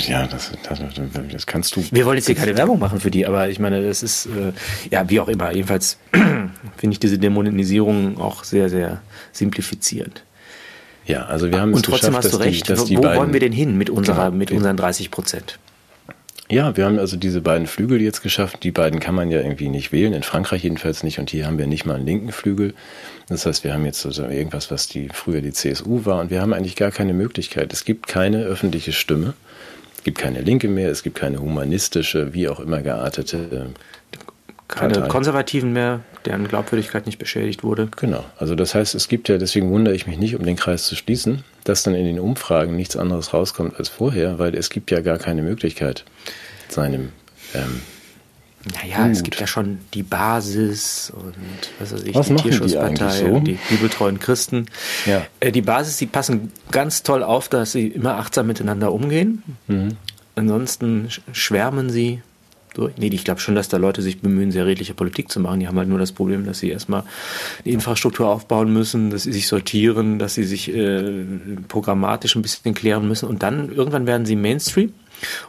Ja, 0.07 0.27
das, 0.27 0.51
das, 0.67 0.79
das, 1.31 1.45
kannst 1.47 1.75
du. 1.75 1.83
Wir 1.89 2.05
wollen 2.05 2.17
jetzt 2.17 2.27
hier 2.27 2.35
keine 2.35 2.55
Werbung 2.57 2.79
machen 2.79 2.99
für 2.99 3.09
die, 3.09 3.25
aber 3.25 3.49
ich 3.49 3.59
meine, 3.59 3.81
das 3.81 4.03
ist, 4.03 4.27
äh, 4.27 4.51
ja, 4.91 5.09
wie 5.09 5.19
auch 5.19 5.29
immer. 5.29 5.51
Jedenfalls 5.51 5.97
finde 6.11 6.93
ich 6.93 6.99
diese 6.99 7.17
Dämonisierung 7.17 8.19
auch 8.19 8.43
sehr, 8.43 8.69
sehr 8.69 9.01
simplifizierend. 9.31 10.23
Ja, 11.05 11.25
also 11.25 11.51
wir 11.51 11.59
haben 11.59 11.73
Und 11.73 11.85
trotzdem 11.85 12.15
hast 12.15 12.33
du 12.33 12.37
recht. 12.37 12.69
Die, 12.69 12.97
Wo 12.97 13.01
beiden, 13.01 13.19
wollen 13.19 13.33
wir 13.33 13.39
denn 13.39 13.51
hin 13.51 13.77
mit 13.77 13.89
unserer, 13.89 14.25
genau, 14.25 14.37
mit 14.37 14.51
unseren 14.51 14.77
30 14.77 15.11
Prozent? 15.11 15.59
Ja, 16.49 16.75
wir 16.77 16.85
haben 16.85 16.99
also 16.99 17.17
diese 17.17 17.41
beiden 17.41 17.67
Flügel 17.67 18.01
jetzt 18.01 18.21
geschafft. 18.21 18.63
Die 18.63 18.71
beiden 18.71 18.99
kann 18.99 19.15
man 19.15 19.31
ja 19.31 19.39
irgendwie 19.39 19.69
nicht 19.69 19.91
wählen, 19.91 20.13
in 20.13 20.23
Frankreich 20.23 20.63
jedenfalls 20.63 21.03
nicht. 21.03 21.19
Und 21.19 21.29
hier 21.29 21.47
haben 21.47 21.57
wir 21.57 21.67
nicht 21.67 21.85
mal 21.85 21.95
einen 21.95 22.05
linken 22.05 22.31
Flügel. 22.31 22.73
Das 23.27 23.45
heißt, 23.45 23.63
wir 23.63 23.73
haben 23.73 23.85
jetzt 23.85 24.05
also 24.05 24.23
irgendwas, 24.23 24.69
was 24.69 24.87
die 24.87 25.09
früher 25.11 25.41
die 25.41 25.53
CSU 25.53 26.05
war. 26.05 26.19
Und 26.19 26.29
wir 26.29 26.41
haben 26.41 26.53
eigentlich 26.53 26.75
gar 26.75 26.91
keine 26.91 27.13
Möglichkeit. 27.13 27.73
Es 27.73 27.85
gibt 27.85 28.07
keine 28.07 28.43
öffentliche 28.43 28.91
Stimme. 28.91 29.33
Es 29.97 30.03
gibt 30.03 30.17
keine 30.17 30.41
Linke 30.41 30.67
mehr. 30.67 30.89
Es 30.89 31.01
gibt 31.01 31.17
keine 31.17 31.39
humanistische, 31.39 32.33
wie 32.33 32.47
auch 32.47 32.59
immer 32.59 32.81
geartete 32.81 33.69
keine 34.67 34.93
Partei. 34.93 35.07
Konservativen 35.07 35.73
mehr, 35.73 36.01
deren 36.25 36.47
Glaubwürdigkeit 36.47 37.05
nicht 37.05 37.19
beschädigt 37.19 37.63
wurde. 37.63 37.89
Genau. 37.97 38.23
Also 38.37 38.55
das 38.55 38.75
heißt, 38.75 38.95
es 38.95 39.07
gibt 39.07 39.29
ja, 39.29 39.37
deswegen 39.37 39.69
wundere 39.69 39.95
ich 39.95 40.07
mich 40.07 40.17
nicht, 40.17 40.35
um 40.35 40.45
den 40.45 40.55
Kreis 40.55 40.85
zu 40.85 40.95
schließen, 40.95 41.43
dass 41.63 41.83
dann 41.83 41.95
in 41.95 42.05
den 42.05 42.19
Umfragen 42.19 42.75
nichts 42.75 42.95
anderes 42.95 43.33
rauskommt 43.33 43.77
als 43.77 43.89
vorher, 43.89 44.39
weil 44.39 44.55
es 44.55 44.69
gibt 44.69 44.91
ja 44.91 45.01
gar 45.01 45.17
keine 45.17 45.41
Möglichkeit, 45.41 46.05
seinem 46.69 47.09
ähm, 47.53 47.81
naja, 48.81 49.03
Gut. 49.03 49.11
es 49.11 49.23
gibt 49.23 49.39
ja 49.41 49.47
schon 49.47 49.79
die 49.93 50.03
Basis 50.03 51.11
und 51.13 51.35
was 51.79 51.93
weiß 51.93 52.03
ich, 52.03 52.15
was 52.15 52.27
die 52.27 52.35
Tierschutzpartei 52.35 53.19
so? 53.19 53.25
und 53.25 53.43
die 53.43 53.59
bibeltreuen 53.69 54.19
Christen. 54.19 54.67
Ja. 55.05 55.25
Äh, 55.41 55.51
die 55.51 55.61
Basis, 55.61 55.97
die 55.97 56.05
passen 56.05 56.51
ganz 56.71 57.03
toll 57.03 57.23
auf, 57.23 57.49
dass 57.49 57.73
sie 57.73 57.87
immer 57.87 58.17
achtsam 58.17 58.47
miteinander 58.47 58.93
umgehen. 58.93 59.43
Mhm. 59.67 59.97
Ansonsten 60.35 61.09
schwärmen 61.33 61.89
sie 61.89 62.21
durch. 62.73 62.93
Nee, 62.97 63.07
ich 63.07 63.23
glaube 63.23 63.39
schon, 63.39 63.55
dass 63.55 63.69
da 63.69 63.77
Leute 63.77 64.01
sich 64.01 64.21
bemühen, 64.21 64.51
sehr 64.51 64.65
redliche 64.65 64.93
Politik 64.93 65.31
zu 65.31 65.39
machen. 65.39 65.59
Die 65.59 65.67
haben 65.67 65.77
halt 65.77 65.89
nur 65.89 65.99
das 65.99 66.11
Problem, 66.11 66.45
dass 66.45 66.59
sie 66.59 66.69
erstmal 66.69 67.03
die 67.65 67.71
Infrastruktur 67.71 68.27
aufbauen 68.27 68.71
müssen, 68.71 69.09
dass 69.09 69.23
sie 69.23 69.33
sich 69.33 69.47
sortieren, 69.47 70.19
dass 70.19 70.35
sie 70.35 70.43
sich 70.43 70.73
äh, 70.73 71.25
programmatisch 71.67 72.35
ein 72.35 72.41
bisschen 72.41 72.73
klären 72.73 73.07
müssen 73.07 73.27
und 73.27 73.43
dann 73.43 73.71
irgendwann 73.71 74.05
werden 74.07 74.25
sie 74.25 74.35
Mainstream 74.35 74.93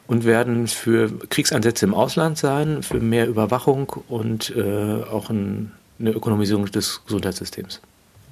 und 0.07 0.25
werden 0.25 0.67
für 0.69 1.11
Kriegseinsätze 1.29 1.87
im 1.87 1.95
Ausland 1.95 2.39
sein, 2.39 2.83
für 2.83 3.01
mehr 3.01 3.27
Überwachung 3.29 3.89
und 4.09 4.55
äh, 4.57 4.63
auch 4.63 5.31
ein, 5.31 5.73
eine 5.99 6.11
Ökonomisierung 6.11 6.67
des 6.67 7.03
Gesundheitssystems. 7.05 7.81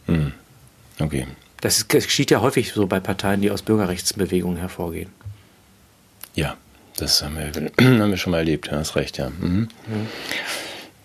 Hm. 0.07 0.33
Okay. 1.01 1.27
Das 1.61 1.89
geschieht 1.89 2.31
ja 2.31 2.41
häufig 2.41 2.73
so 2.73 2.87
bei 2.87 3.01
Parteien, 3.01 3.41
die 3.41 3.51
aus 3.51 3.63
Bürgerrechtsbewegungen 3.63 4.59
hervorgehen. 4.59 5.11
Ja, 6.35 6.57
das 6.97 7.23
haben 7.23 7.37
wir, 7.37 8.01
haben 8.01 8.11
wir 8.11 8.17
schon 8.17 8.31
mal 8.31 8.39
erlebt, 8.39 8.71
du 8.71 8.77
hast 8.77 8.97
recht, 8.97 9.19
ja. 9.19 9.31
Mhm. 9.31 9.49
Mhm. 9.49 9.69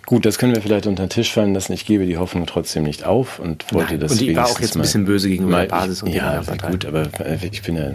Gut, 0.08 0.26
das 0.26 0.38
können 0.38 0.56
wir 0.56 0.62
vielleicht 0.62 0.88
unter 0.88 1.06
den 1.06 1.10
Tisch 1.10 1.34
fallen 1.34 1.54
lassen. 1.54 1.74
Ich 1.74 1.86
gebe 1.86 2.06
die 2.06 2.16
Hoffnung 2.16 2.46
trotzdem 2.46 2.84
nicht 2.84 3.04
auf 3.04 3.40
und 3.40 3.66
wollte 3.74 3.92
Nein, 3.92 4.00
das 4.00 4.14
Und 4.14 4.22
die 4.22 4.34
war 4.38 4.46
auch 4.46 4.62
jetzt 4.62 4.78
ein 4.78 4.82
bisschen 4.82 5.04
böse 5.04 5.28
gegenüber 5.28 5.60
der 5.60 5.68
Basis 5.68 6.02
und 6.02 6.14
Ja, 6.14 6.42
gut, 6.70 6.86
aber 6.86 7.10
äh, 7.20 7.38
ich 7.52 7.62
bin 7.62 7.76
ja, 7.76 7.92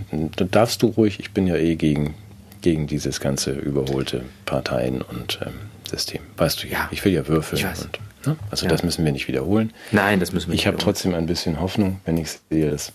darfst 0.51 0.83
du 0.83 0.89
ruhig, 0.89 1.21
ich 1.21 1.31
bin 1.31 1.47
ja 1.47 1.57
eh 1.57 1.75
gegen, 1.75 2.15
gegen 2.61 2.87
dieses 2.87 3.19
ganze 3.19 3.53
überholte 3.53 4.25
Parteien 4.45 5.01
und 5.01 5.39
ähm, 5.41 5.55
System. 5.89 6.21
Weißt 6.37 6.63
du 6.63 6.69
ja, 6.69 6.87
ich 6.91 7.03
will 7.03 7.15
ja 7.15 7.27
würfeln. 7.29 7.65
Und, 7.65 8.27
ne? 8.27 8.37
Also 8.51 8.67
ja. 8.67 8.73
das 8.73 8.83
müssen 8.83 9.07
wir 9.07 9.13
nicht 9.13 9.27
wiederholen. 9.27 9.73
Nein, 9.91 10.21
das 10.21 10.33
müssen 10.33 10.49
wir 10.49 10.53
nicht 10.53 10.61
Ich 10.61 10.67
habe 10.67 10.77
trotzdem 10.77 11.15
ein 11.15 11.25
bisschen 11.25 11.61
Hoffnung, 11.61 12.01
wenn 12.05 12.19
ich 12.19 12.29
sehe, 12.51 12.71
dass 12.71 12.93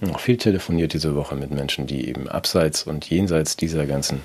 noch 0.00 0.20
viel 0.20 0.36
telefoniert 0.36 0.92
diese 0.92 1.14
Woche 1.14 1.36
mit 1.36 1.50
Menschen, 1.50 1.86
die 1.86 2.08
eben 2.08 2.28
abseits 2.28 2.82
und 2.82 3.08
jenseits 3.08 3.56
dieser 3.56 3.86
ganzen 3.86 4.20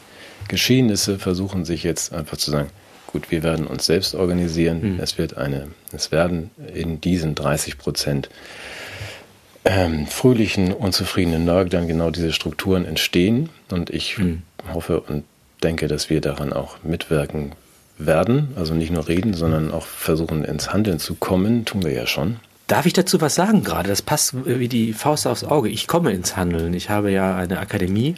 Geschehnisse 0.47 1.19
versuchen, 1.19 1.65
sich 1.65 1.83
jetzt 1.83 2.13
einfach 2.13 2.37
zu 2.37 2.51
sagen, 2.51 2.69
gut, 3.07 3.31
wir 3.31 3.43
werden 3.43 3.67
uns 3.67 3.85
selbst 3.85 4.15
organisieren. 4.15 4.95
Mhm. 4.95 4.99
Es 4.99 5.17
wird 5.17 5.37
eine, 5.37 5.67
es 5.91 6.11
werden 6.11 6.49
in 6.73 7.01
diesen 7.01 7.35
30 7.35 7.77
Prozent 7.77 8.29
ähm, 9.63 10.07
fröhlichen, 10.07 10.73
unzufriedenen 10.73 11.45
Nörglern 11.45 11.87
genau 11.87 12.09
diese 12.09 12.33
Strukturen 12.33 12.85
entstehen. 12.85 13.49
Und 13.69 13.89
ich 13.89 14.17
mhm. 14.17 14.43
hoffe 14.73 15.01
und 15.01 15.23
denke, 15.63 15.87
dass 15.87 16.09
wir 16.09 16.21
daran 16.21 16.53
auch 16.53 16.83
mitwirken 16.83 17.53
werden. 17.97 18.49
Also 18.55 18.73
nicht 18.73 18.91
nur 18.91 19.07
reden, 19.07 19.33
sondern 19.33 19.71
auch 19.71 19.85
versuchen, 19.85 20.43
ins 20.43 20.73
Handeln 20.73 20.99
zu 20.99 21.15
kommen. 21.15 21.65
Tun 21.65 21.83
wir 21.83 21.91
ja 21.91 22.07
schon. 22.07 22.39
Darf 22.71 22.85
ich 22.85 22.93
dazu 22.93 23.19
was 23.19 23.35
sagen 23.35 23.65
gerade? 23.65 23.89
Das 23.89 24.01
passt 24.01 24.33
wie 24.45 24.69
die 24.69 24.93
Faust 24.93 25.27
aufs 25.27 25.43
Auge. 25.43 25.67
Ich 25.67 25.87
komme 25.87 26.13
ins 26.13 26.37
Handeln. 26.37 26.73
Ich 26.73 26.89
habe 26.89 27.11
ja 27.11 27.35
eine 27.35 27.59
Akademie 27.59 28.15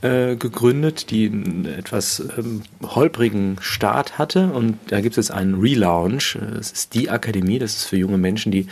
äh, 0.00 0.36
gegründet, 0.36 1.10
die 1.10 1.26
einen 1.26 1.66
etwas 1.66 2.24
ähm, 2.38 2.62
holprigen 2.82 3.58
Start 3.60 4.16
hatte. 4.16 4.52
Und 4.54 4.78
da 4.88 5.02
gibt 5.02 5.18
es 5.18 5.28
jetzt 5.28 5.36
einen 5.36 5.60
Relaunch. 5.60 6.38
Das 6.54 6.72
ist 6.72 6.94
die 6.94 7.10
Akademie. 7.10 7.58
Das 7.58 7.76
ist 7.76 7.84
für 7.84 7.98
junge 7.98 8.16
Menschen, 8.16 8.50
die 8.50 8.68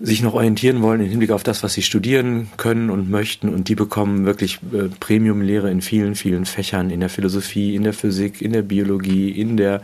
sich 0.00 0.22
noch 0.22 0.34
orientieren 0.34 0.82
wollen 0.82 1.02
im 1.02 1.08
Hinblick 1.08 1.30
auf 1.30 1.44
das, 1.44 1.62
was 1.62 1.74
sie 1.74 1.82
studieren 1.82 2.50
können 2.56 2.90
und 2.90 3.08
möchten. 3.08 3.48
Und 3.48 3.68
die 3.68 3.76
bekommen 3.76 4.24
wirklich 4.24 4.58
äh, 4.72 4.88
Premium-Lehre 4.98 5.70
in 5.70 5.82
vielen, 5.82 6.16
vielen 6.16 6.46
Fächern, 6.46 6.90
in 6.90 6.98
der 6.98 7.10
Philosophie, 7.10 7.76
in 7.76 7.84
der 7.84 7.92
Physik, 7.92 8.42
in 8.42 8.52
der 8.52 8.62
Biologie, 8.62 9.30
in 9.30 9.56
der 9.56 9.82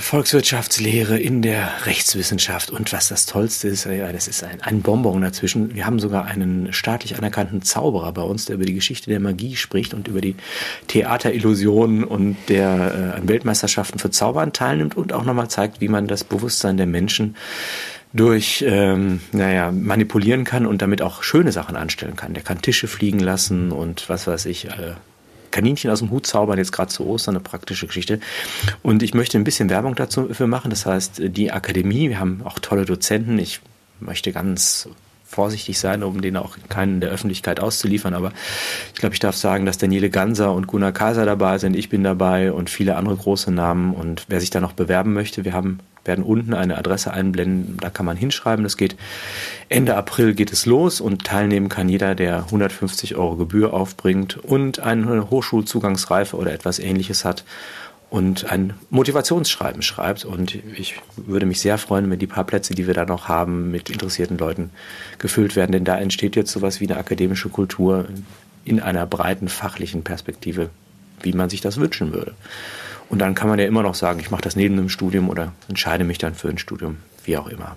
Volkswirtschaftslehre, 0.00 1.18
in 1.18 1.42
der 1.42 1.84
Rechtswissenschaft 1.84 2.70
und 2.70 2.90
was 2.94 3.08
das 3.08 3.26
Tollste 3.26 3.68
ist, 3.68 3.84
ja, 3.84 4.10
das 4.12 4.26
ist 4.26 4.42
ein, 4.42 4.62
ein 4.62 4.80
Bonbon 4.80 5.20
dazwischen. 5.20 5.74
Wir 5.74 5.84
haben 5.84 5.98
sogar 5.98 6.24
einen 6.24 6.72
staatlich 6.72 7.18
anerkannten 7.18 7.60
Zauberer 7.60 8.12
bei 8.12 8.22
uns, 8.22 8.46
der 8.46 8.56
über 8.56 8.64
die 8.64 8.72
Geschichte 8.72 9.10
der 9.10 9.20
Magie 9.20 9.56
spricht 9.56 9.92
und 9.92 10.08
über 10.08 10.22
die 10.22 10.36
Theaterillusionen 10.86 12.04
und 12.04 12.36
der 12.48 13.12
äh, 13.14 13.18
an 13.18 13.28
Weltmeisterschaften 13.28 13.98
für 13.98 14.10
Zaubern 14.10 14.54
teilnimmt 14.54 14.96
und 14.96 15.12
auch 15.12 15.24
nochmal 15.24 15.48
zeigt, 15.48 15.82
wie 15.82 15.88
man 15.88 16.06
das 16.06 16.24
Bewusstsein 16.24 16.78
der 16.78 16.86
Menschen 16.86 17.36
durch 18.14 18.64
ähm, 18.66 19.20
naja, 19.32 19.70
manipulieren 19.70 20.44
kann 20.44 20.64
und 20.64 20.80
damit 20.80 21.02
auch 21.02 21.22
schöne 21.22 21.52
Sachen 21.52 21.76
anstellen 21.76 22.16
kann. 22.16 22.32
Der 22.32 22.42
kann 22.42 22.62
Tische 22.62 22.88
fliegen 22.88 23.20
lassen 23.20 23.70
und 23.70 24.08
was 24.08 24.26
weiß 24.26 24.46
ich, 24.46 24.64
äh, 24.66 24.94
Kaninchen 25.58 25.90
aus 25.90 25.98
dem 25.98 26.10
Hut 26.10 26.24
zaubern, 26.24 26.56
jetzt 26.56 26.70
gerade 26.70 26.88
zu 26.88 27.04
Ostern, 27.04 27.34
eine 27.34 27.42
praktische 27.42 27.88
Geschichte. 27.88 28.20
Und 28.82 29.02
ich 29.02 29.12
möchte 29.12 29.36
ein 29.36 29.42
bisschen 29.42 29.68
Werbung 29.68 29.96
dazu 29.96 30.28
machen. 30.46 30.70
Das 30.70 30.86
heißt, 30.86 31.20
die 31.20 31.50
Akademie, 31.50 32.10
wir 32.10 32.20
haben 32.20 32.42
auch 32.44 32.60
tolle 32.60 32.84
Dozenten. 32.84 33.36
Ich 33.40 33.60
möchte 33.98 34.30
ganz 34.30 34.88
vorsichtig 35.26 35.80
sein, 35.80 36.04
um 36.04 36.22
den 36.22 36.36
auch 36.36 36.56
keinen 36.68 37.00
der 37.00 37.10
Öffentlichkeit 37.10 37.58
auszuliefern. 37.58 38.14
Aber 38.14 38.32
ich 38.94 39.00
glaube, 39.00 39.14
ich 39.14 39.20
darf 39.20 39.34
sagen, 39.34 39.66
dass 39.66 39.78
Daniele 39.78 40.10
Ganser 40.10 40.52
und 40.52 40.68
Gunnar 40.68 40.92
Kaiser 40.92 41.26
dabei 41.26 41.58
sind. 41.58 41.74
Ich 41.74 41.88
bin 41.88 42.04
dabei 42.04 42.52
und 42.52 42.70
viele 42.70 42.94
andere 42.94 43.16
große 43.16 43.50
Namen. 43.50 43.94
Und 43.94 44.26
wer 44.28 44.38
sich 44.38 44.50
da 44.50 44.60
noch 44.60 44.74
bewerben 44.74 45.12
möchte, 45.12 45.44
wir 45.44 45.54
haben 45.54 45.80
werden 46.08 46.24
unten 46.24 46.54
eine 46.54 46.76
Adresse 46.76 47.12
einblenden, 47.12 47.76
da 47.80 47.90
kann 47.90 48.04
man 48.04 48.16
hinschreiben. 48.16 48.64
Das 48.64 48.76
geht 48.76 48.96
Ende 49.68 49.94
April 49.96 50.34
geht 50.34 50.52
es 50.52 50.66
los 50.66 51.00
und 51.00 51.24
teilnehmen 51.24 51.68
kann 51.68 51.88
jeder, 51.88 52.16
der 52.16 52.38
150 52.38 53.14
Euro 53.14 53.36
Gebühr 53.36 53.72
aufbringt 53.72 54.36
und 54.36 54.80
eine 54.80 55.30
Hochschulzugangsreife 55.30 56.36
oder 56.36 56.52
etwas 56.52 56.80
ähnliches 56.80 57.24
hat 57.24 57.44
und 58.10 58.50
ein 58.50 58.74
Motivationsschreiben 58.90 59.82
schreibt. 59.82 60.24
Und 60.24 60.54
ich 60.76 60.96
würde 61.16 61.46
mich 61.46 61.60
sehr 61.60 61.78
freuen, 61.78 62.10
wenn 62.10 62.18
die 62.18 62.26
paar 62.26 62.44
Plätze, 62.44 62.74
die 62.74 62.86
wir 62.86 62.94
da 62.94 63.04
noch 63.04 63.28
haben, 63.28 63.70
mit 63.70 63.90
interessierten 63.90 64.38
Leuten 64.38 64.70
gefüllt 65.18 65.56
werden. 65.56 65.72
Denn 65.72 65.84
da 65.84 65.98
entsteht 65.98 66.36
jetzt 66.36 66.50
sowas 66.50 66.80
wie 66.80 66.88
eine 66.88 66.98
akademische 66.98 67.50
Kultur 67.50 68.08
in 68.64 68.80
einer 68.80 69.06
breiten 69.06 69.48
fachlichen 69.48 70.04
Perspektive, 70.04 70.70
wie 71.20 71.32
man 71.32 71.50
sich 71.50 71.60
das 71.60 71.78
wünschen 71.78 72.12
würde. 72.12 72.34
Und 73.08 73.20
dann 73.20 73.34
kann 73.34 73.48
man 73.48 73.58
ja 73.58 73.66
immer 73.66 73.82
noch 73.82 73.94
sagen, 73.94 74.20
ich 74.20 74.30
mache 74.30 74.42
das 74.42 74.56
neben 74.56 74.76
dem 74.76 74.88
Studium 74.88 75.28
oder 75.28 75.52
entscheide 75.68 76.04
mich 76.04 76.18
dann 76.18 76.34
für 76.34 76.48
ein 76.48 76.58
Studium, 76.58 76.98
wie 77.24 77.36
auch 77.36 77.48
immer. 77.48 77.76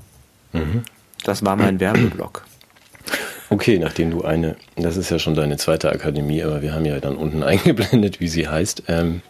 Mhm. 0.53 0.83
Das 1.23 1.45
war 1.45 1.55
mein 1.55 1.79
Werbeblock. 1.79 2.43
Okay, 3.49 3.79
nachdem 3.79 4.11
du 4.11 4.23
eine, 4.23 4.55
das 4.77 4.95
ist 4.95 5.09
ja 5.09 5.19
schon 5.19 5.35
deine 5.35 5.57
zweite 5.57 5.91
Akademie, 5.91 6.41
aber 6.41 6.61
wir 6.61 6.73
haben 6.73 6.85
ja 6.85 6.99
dann 6.99 7.15
unten 7.15 7.43
eingeblendet, 7.43 8.19
wie 8.19 8.27
sie 8.27 8.47
heißt. 8.47 8.83
Ähm, 8.87 9.21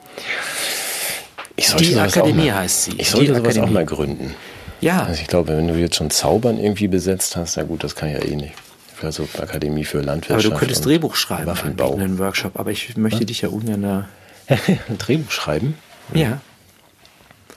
die 1.80 2.00
Akademie 2.00 2.48
mal, 2.48 2.60
heißt 2.60 2.84
sie. 2.86 2.92
Ich 2.98 3.10
sollte 3.10 3.34
die 3.34 3.40
sowas 3.40 3.58
Akademie. 3.58 3.68
auch 3.68 3.72
mal 3.72 3.86
gründen. 3.86 4.36
Ja. 4.80 5.04
Also 5.04 5.22
ich 5.22 5.28
glaube, 5.28 5.56
wenn 5.58 5.68
du 5.68 5.76
jetzt 5.76 5.96
schon 5.96 6.10
Zaubern 6.10 6.60
irgendwie 6.60 6.88
besetzt 6.88 7.36
hast, 7.36 7.56
ja 7.56 7.64
gut, 7.64 7.84
das 7.84 7.96
kann 7.96 8.10
ja 8.10 8.20
eh 8.20 8.36
nicht. 8.36 8.54
Also 9.02 9.28
Akademie 9.40 9.84
für 9.84 10.02
Landwirtschaft. 10.02 10.46
Aber 10.46 10.54
du 10.54 10.60
könntest 10.60 10.86
Drehbuch 10.86 11.16
schreiben, 11.16 11.50
einen 11.50 12.20
Workshop. 12.20 12.60
Aber 12.60 12.72
ich 12.72 12.96
möchte 12.98 13.22
ja? 13.22 13.26
dich 13.26 13.42
ja 13.42 13.50
ungern 13.50 13.82
da. 13.82 14.10
Drehbuch 15.00 15.32
schreiben? 15.32 15.76
Ja. 16.14 16.42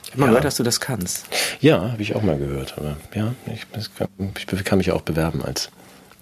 Ich 0.03 0.11
habe 0.11 0.21
mal 0.21 0.25
ja. 0.27 0.29
gehört, 0.31 0.45
dass 0.45 0.55
du 0.55 0.63
das 0.63 0.79
kannst. 0.79 1.25
Ja, 1.59 1.91
habe 1.91 2.01
ich 2.01 2.15
auch 2.15 2.21
mal 2.21 2.37
gehört. 2.37 2.75
Aber 2.77 2.97
ja, 3.13 3.33
ich, 3.47 3.65
ich 4.53 4.63
kann 4.63 4.77
mich 4.77 4.91
auch 4.91 5.01
bewerben 5.01 5.43
als, 5.43 5.69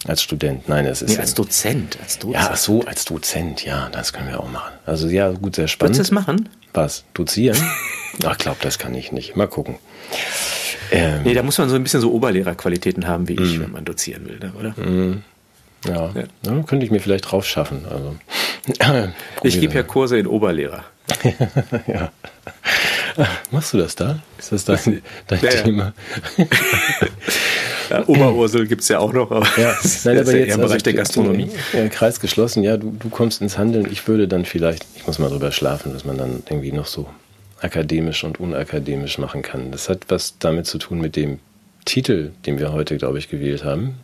als 0.07 0.23
Student. 0.23 0.67
Nein, 0.67 0.85
es 0.85 1.01
ist. 1.01 1.11
Nee, 1.11 1.17
als 1.19 1.33
Dozent, 1.33 1.97
als 2.01 2.17
Dozent. 2.19 2.43
Ja, 2.43 2.55
so, 2.55 2.83
als 2.85 3.05
Dozent, 3.05 3.63
ja, 3.63 3.89
das 3.89 4.13
können 4.13 4.29
wir 4.29 4.39
auch 4.39 4.49
machen. 4.49 4.73
Also 4.85 5.07
ja, 5.07 5.31
gut, 5.31 5.55
sehr 5.55 5.67
spannend. 5.67 5.97
Willst 5.97 6.11
du 6.11 6.15
das 6.15 6.25
machen? 6.25 6.49
Was? 6.73 7.03
Dozieren? 7.13 7.57
Ach, 8.23 8.37
glaub, 8.37 8.59
das 8.61 8.79
kann 8.79 8.95
ich 8.95 9.11
nicht. 9.11 9.35
Mal 9.35 9.47
gucken. 9.47 9.77
Ähm, 10.91 11.23
nee, 11.23 11.33
da 11.33 11.43
muss 11.43 11.57
man 11.57 11.69
so 11.69 11.75
ein 11.75 11.83
bisschen 11.83 12.01
so 12.01 12.11
Oberlehrerqualitäten 12.11 13.07
haben 13.07 13.27
wie 13.27 13.33
ich, 13.33 13.57
mm. 13.57 13.61
wenn 13.61 13.71
man 13.71 13.85
dozieren 13.85 14.27
will, 14.27 14.39
ne, 14.39 14.53
oder? 14.59 14.69
Mm. 14.71 15.23
Ja. 15.85 16.11
ja. 16.13 16.23
ja. 16.45 16.63
könnte 16.63 16.85
ich 16.85 16.91
mir 16.91 16.99
vielleicht 16.99 17.31
drauf 17.31 17.45
schaffen. 17.45 17.85
Also, 17.89 18.15
ich 19.43 19.59
gebe 19.59 19.73
ja 19.73 19.83
Kurse 19.83 20.17
in 20.17 20.27
Oberlehrer. 20.27 20.83
ja. 21.87 22.11
Machst 23.51 23.73
du 23.73 23.77
das 23.77 23.95
da? 23.95 24.19
Ist 24.37 24.51
das 24.51 24.65
dein, 24.65 25.01
dein 25.27 25.41
ja, 25.41 25.49
Thema? 25.51 25.93
Ja, 27.89 28.07
Oberursel 28.07 28.67
gibt 28.67 28.81
es 28.81 28.87
ja 28.87 28.99
auch 28.99 29.13
noch, 29.13 29.29
aber 29.31 29.47
ja, 29.57 29.75
nein, 30.05 30.17
aber 30.19 30.35
jetzt, 30.35 30.53
im 30.53 30.61
Bereich 30.61 30.71
also, 30.71 30.83
der 30.83 30.93
Gastronomie. 30.93 31.49
Ja, 31.73 31.87
Kreis 31.89 32.19
geschlossen, 32.19 32.63
ja, 32.63 32.77
du, 32.77 32.95
du 32.97 33.09
kommst 33.09 33.41
ins 33.41 33.57
Handeln. 33.57 33.87
Ich 33.91 34.07
würde 34.07 34.27
dann 34.27 34.45
vielleicht, 34.45 34.85
ich 34.95 35.05
muss 35.05 35.19
mal 35.19 35.29
drüber 35.29 35.51
schlafen, 35.51 35.93
dass 35.93 36.05
man 36.05 36.17
dann 36.17 36.43
irgendwie 36.49 36.71
noch 36.71 36.87
so 36.87 37.07
akademisch 37.61 38.23
und 38.23 38.39
unakademisch 38.39 39.17
machen 39.17 39.41
kann. 39.41 39.71
Das 39.71 39.89
hat 39.89 40.05
was 40.07 40.37
damit 40.39 40.65
zu 40.65 40.77
tun 40.77 40.99
mit 40.99 41.15
dem 41.15 41.39
Titel, 41.85 42.31
den 42.45 42.59
wir 42.59 42.71
heute, 42.73 42.97
glaube 42.97 43.19
ich, 43.19 43.29
gewählt 43.29 43.63
haben. 43.63 43.95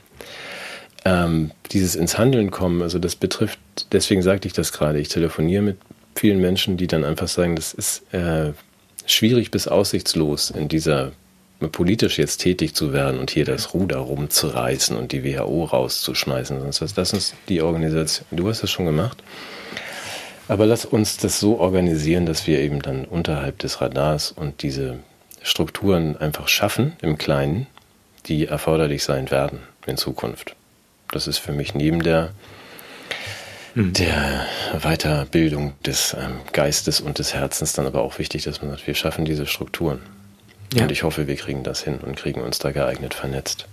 Ähm, 1.05 1.51
dieses 1.71 1.95
ins 1.95 2.17
Handeln 2.17 2.51
kommen, 2.51 2.81
also 2.81 2.99
das 2.99 3.15
betrifft, 3.15 3.59
deswegen 3.91 4.21
sagte 4.21 4.47
ich 4.47 4.53
das 4.53 4.73
gerade, 4.73 4.99
ich 4.99 5.07
telefoniere 5.07 5.61
mit 5.61 5.77
vielen 6.15 6.39
Menschen, 6.39 6.77
die 6.77 6.87
dann 6.87 7.03
einfach 7.03 7.27
sagen, 7.27 7.55
das 7.55 7.73
ist 7.73 8.13
äh, 8.13 8.51
schwierig 9.05 9.51
bis 9.51 9.67
aussichtslos 9.67 10.51
in 10.51 10.67
dieser 10.67 11.11
politisch 11.67 12.17
jetzt 12.17 12.37
tätig 12.37 12.73
zu 12.73 12.93
werden 12.93 13.19
und 13.19 13.31
hier 13.31 13.43
das 13.43 13.73
Ruder 13.73 13.97
rumzureißen 13.97 14.95
und 14.95 15.11
die 15.11 15.25
WHO 15.25 15.65
rauszuschmeißen. 15.65 16.61
Sonst 16.61 16.81
was. 16.81 16.93
Das 16.93 17.11
ist 17.11 17.35
die 17.49 17.61
Organisation. 17.61 18.25
Du 18.31 18.47
hast 18.47 18.63
das 18.63 18.71
schon 18.71 18.85
gemacht. 18.85 19.21
Aber 20.47 20.65
lass 20.65 20.85
uns 20.85 21.17
das 21.17 21.39
so 21.39 21.59
organisieren, 21.59 22.25
dass 22.25 22.47
wir 22.47 22.59
eben 22.59 22.81
dann 22.81 23.05
unterhalb 23.05 23.59
des 23.59 23.81
Radars 23.81 24.31
und 24.31 24.63
diese 24.63 24.99
Strukturen 25.43 26.17
einfach 26.17 26.47
schaffen 26.47 26.93
im 27.01 27.17
Kleinen, 27.17 27.67
die 28.25 28.47
erforderlich 28.47 29.03
sein 29.03 29.29
werden 29.29 29.59
in 29.85 29.97
Zukunft. 29.97 30.55
Das 31.11 31.27
ist 31.27 31.37
für 31.39 31.51
mich 31.51 31.75
neben 31.75 32.01
der 32.01 32.31
mhm. 33.75 33.93
der 33.93 34.45
Weiterbildung 34.81 35.73
des 35.85 36.15
ähm, 36.19 36.39
Geistes 36.53 37.01
und 37.01 37.19
des 37.19 37.33
Herzens 37.33 37.73
dann 37.73 37.85
aber 37.85 38.01
auch 38.01 38.19
wichtig, 38.19 38.43
dass 38.43 38.61
man 38.61 38.71
sagt, 38.71 38.87
wir 38.87 38.95
schaffen 38.95 39.25
diese 39.25 39.45
Strukturen. 39.45 39.99
Ja. 40.73 40.83
Und 40.83 40.91
ich 40.91 41.03
hoffe, 41.03 41.27
wir 41.27 41.35
kriegen 41.35 41.63
das 41.63 41.83
hin 41.83 41.97
und 41.97 42.15
kriegen 42.15 42.41
uns 42.41 42.59
da 42.59 42.71
geeignet 42.71 43.13
vernetzt. 43.13 43.67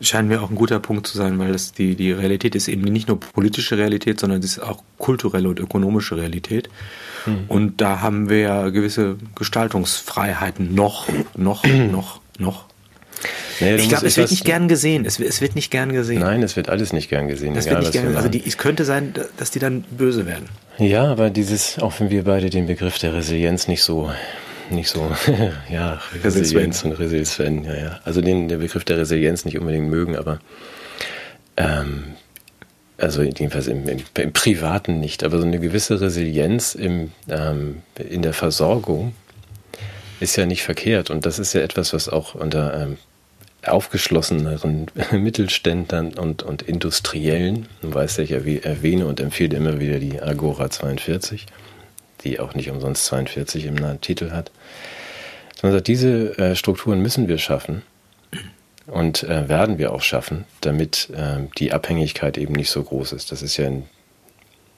Scheint 0.00 0.28
mir 0.28 0.42
auch 0.42 0.50
ein 0.50 0.56
guter 0.56 0.78
Punkt 0.78 1.06
zu 1.06 1.16
sein, 1.16 1.38
weil 1.38 1.52
das 1.52 1.72
die, 1.72 1.94
die 1.94 2.12
Realität 2.12 2.54
ist 2.54 2.68
eben 2.68 2.82
nicht 2.82 3.08
nur 3.08 3.18
politische 3.18 3.78
Realität, 3.78 4.20
sondern 4.20 4.40
es 4.40 4.44
ist 4.44 4.58
auch 4.58 4.82
kulturelle 4.98 5.48
und 5.48 5.58
ökonomische 5.58 6.16
Realität. 6.16 6.68
Mhm. 7.24 7.44
Und 7.48 7.80
da 7.80 8.00
haben 8.02 8.28
wir 8.28 8.40
ja 8.40 8.68
gewisse 8.68 9.16
Gestaltungsfreiheiten 9.34 10.74
noch, 10.74 11.08
noch, 11.34 11.64
noch, 11.90 12.20
noch. 12.38 12.66
Naja, 13.60 13.76
ich 13.76 13.88
glaube, 13.88 14.06
es 14.06 14.16
wird 14.16 14.30
nicht 14.30 14.44
gern 14.44 14.68
gesehen. 14.68 15.04
Es, 15.06 15.18
es, 15.18 15.40
wird 15.40 15.54
nicht 15.54 15.70
gern 15.70 15.92
gesehen. 15.92 16.20
Nein, 16.20 16.42
es 16.42 16.56
wird 16.56 16.68
alles 16.68 16.92
nicht 16.92 17.08
gern 17.08 17.28
gesehen. 17.28 17.54
Das 17.54 17.66
egal, 17.66 17.82
wird 17.82 17.94
nicht 17.94 18.02
gern, 18.02 18.16
also 18.16 18.28
die, 18.28 18.42
es 18.46 18.58
könnte 18.58 18.84
sein, 18.84 19.14
dass 19.38 19.50
die 19.50 19.58
dann 19.58 19.82
böse 19.82 20.26
werden. 20.26 20.48
Ja, 20.78 21.04
aber 21.04 21.30
dieses, 21.30 21.78
auch 21.78 21.98
wenn 21.98 22.10
wir 22.10 22.24
beide 22.24 22.50
den 22.50 22.66
Begriff 22.66 22.98
der 22.98 23.14
Resilienz 23.14 23.68
nicht 23.68 23.82
so 23.82 24.10
nicht 24.68 24.88
so, 24.88 25.10
ja, 25.70 26.00
Resilienz 26.24 26.84
und 26.84 26.92
Resilienz, 26.92 27.38
ja, 27.38 27.74
ja. 27.74 28.00
Also 28.04 28.20
den, 28.20 28.48
der 28.48 28.56
Begriff 28.56 28.84
der 28.84 28.98
Resilienz 28.98 29.44
nicht 29.44 29.58
unbedingt 29.58 29.88
mögen, 29.88 30.16
aber 30.16 30.40
ähm, 31.56 32.14
also 32.98 33.22
jedenfalls 33.22 33.66
im, 33.66 33.88
im, 33.88 33.98
im, 34.18 34.32
Privaten 34.32 35.00
nicht, 35.00 35.22
aber 35.22 35.38
so 35.38 35.46
eine 35.46 35.60
gewisse 35.60 36.00
Resilienz 36.00 36.74
im, 36.74 37.12
ähm, 37.28 37.82
in 37.96 38.22
der 38.22 38.32
Versorgung 38.32 39.14
ist 40.20 40.36
ja 40.36 40.46
nicht 40.46 40.62
verkehrt 40.62 41.10
und 41.10 41.26
das 41.26 41.38
ist 41.38 41.52
ja 41.52 41.60
etwas, 41.60 41.92
was 41.92 42.08
auch 42.08 42.34
unter 42.34 42.82
ähm, 42.82 42.98
aufgeschlosseneren 43.64 44.86
Mittelständlern 45.12 46.14
und, 46.14 46.42
und 46.42 46.62
Industriellen, 46.62 47.66
du 47.82 47.92
weißt 47.92 48.18
ja, 48.18 48.24
ich 48.24 48.64
erwähne 48.64 49.06
und 49.06 49.20
empfehle 49.20 49.56
immer 49.56 49.80
wieder 49.80 49.98
die 49.98 50.20
Agora 50.20 50.70
42, 50.70 51.46
die 52.24 52.40
auch 52.40 52.54
nicht 52.54 52.70
umsonst 52.70 53.04
42 53.06 53.66
im 53.66 54.00
Titel 54.00 54.30
hat. 54.30 54.50
Sondern 55.60 55.82
diese 55.82 56.38
äh, 56.38 56.54
Strukturen 56.54 57.00
müssen 57.00 57.28
wir 57.28 57.38
schaffen 57.38 57.82
und 58.86 59.22
äh, 59.22 59.48
werden 59.48 59.78
wir 59.78 59.92
auch 59.92 60.02
schaffen, 60.02 60.44
damit 60.60 61.08
äh, 61.14 61.40
die 61.58 61.72
Abhängigkeit 61.72 62.38
eben 62.38 62.52
nicht 62.52 62.70
so 62.70 62.82
groß 62.82 63.12
ist. 63.12 63.32
Das 63.32 63.42
ist 63.42 63.56
ja 63.56 63.66
in, 63.66 63.84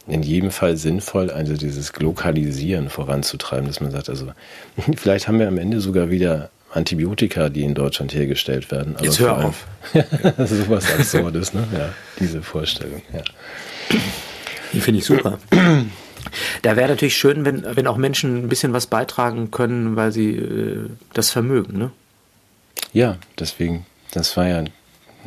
in 0.09 0.23
jedem 0.23 0.51
Fall 0.51 0.77
sinnvoll, 0.77 1.31
also 1.31 1.55
dieses 1.55 1.93
Lokalisieren 1.99 2.89
voranzutreiben, 2.89 3.67
dass 3.67 3.81
man 3.81 3.91
sagt, 3.91 4.09
also 4.09 4.33
vielleicht 4.97 5.29
haben 5.29 5.39
wir 5.39 5.49
am 5.49 5.59
Ende 5.59 5.81
sogar 5.81 6.11
wieder 6.11 6.51
Antibiotika, 6.73 7.49
die 7.49 7.63
in 7.63 7.75
Deutschland 7.75 8.13
hergestellt 8.15 8.71
werden. 8.71 8.97
Aber 8.97 9.05
Jetzt 9.05 9.21
hör 9.21 9.45
auf. 9.45 9.67
das 10.37 10.51
ist 10.51 10.65
sowas 10.65 10.93
Absurdes, 10.93 11.55
ne? 11.55 11.67
Ja, 11.73 11.91
diese 12.21 12.43
Vorstellung, 12.43 13.03
ja. 13.13 13.23
Die 14.73 14.81
finde 14.81 14.99
ich 14.99 15.07
super. 15.07 15.39
Da 16.61 16.77
wäre 16.77 16.89
natürlich 16.89 17.17
schön, 17.17 17.45
wenn, 17.47 17.65
wenn 17.75 17.87
auch 17.87 17.97
Menschen 17.97 18.45
ein 18.45 18.49
bisschen 18.49 18.75
was 18.75 18.87
beitragen 18.87 19.51
können, 19.51 19.97
weil 19.97 20.13
sie 20.13 20.37
äh, 20.37 20.91
das 21.15 21.31
vermögen, 21.31 21.79
ne? 21.79 21.91
Ja, 22.93 23.17
deswegen, 23.39 23.87
das 24.13 24.37
war 24.37 24.47
ja 24.47 24.65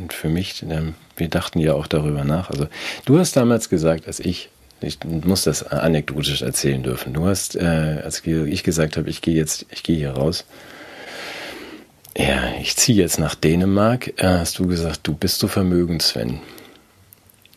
für 0.09 0.29
mich, 0.29 0.63
wir 1.17 1.27
dachten 1.27 1.59
ja 1.59 1.73
auch 1.73 1.87
darüber 1.87 2.23
nach. 2.23 2.49
Also, 2.49 2.67
du 3.05 3.19
hast 3.19 3.35
damals 3.35 3.69
gesagt, 3.69 4.07
als 4.07 4.19
ich, 4.19 4.49
ich 4.81 4.97
muss 5.03 5.43
das 5.43 5.63
anekdotisch 5.63 6.41
erzählen 6.41 6.81
dürfen. 6.83 7.13
Du 7.13 7.25
hast, 7.25 7.55
äh, 7.55 8.01
als 8.03 8.25
ich 8.25 8.63
gesagt 8.63 8.97
habe, 8.97 9.09
ich 9.09 9.21
gehe 9.21 9.35
jetzt, 9.35 9.65
ich 9.69 9.83
gehe 9.83 9.97
hier 9.97 10.11
raus, 10.11 10.45
ja, 12.17 12.53
ich 12.59 12.75
ziehe 12.75 13.01
jetzt 13.01 13.19
nach 13.19 13.35
Dänemark, 13.35 14.19
äh, 14.21 14.27
hast 14.27 14.59
du 14.59 14.67
gesagt, 14.67 15.01
du 15.03 15.13
bist 15.13 15.39
so 15.39 15.47
vermögend, 15.47 16.01
Sven. 16.01 16.41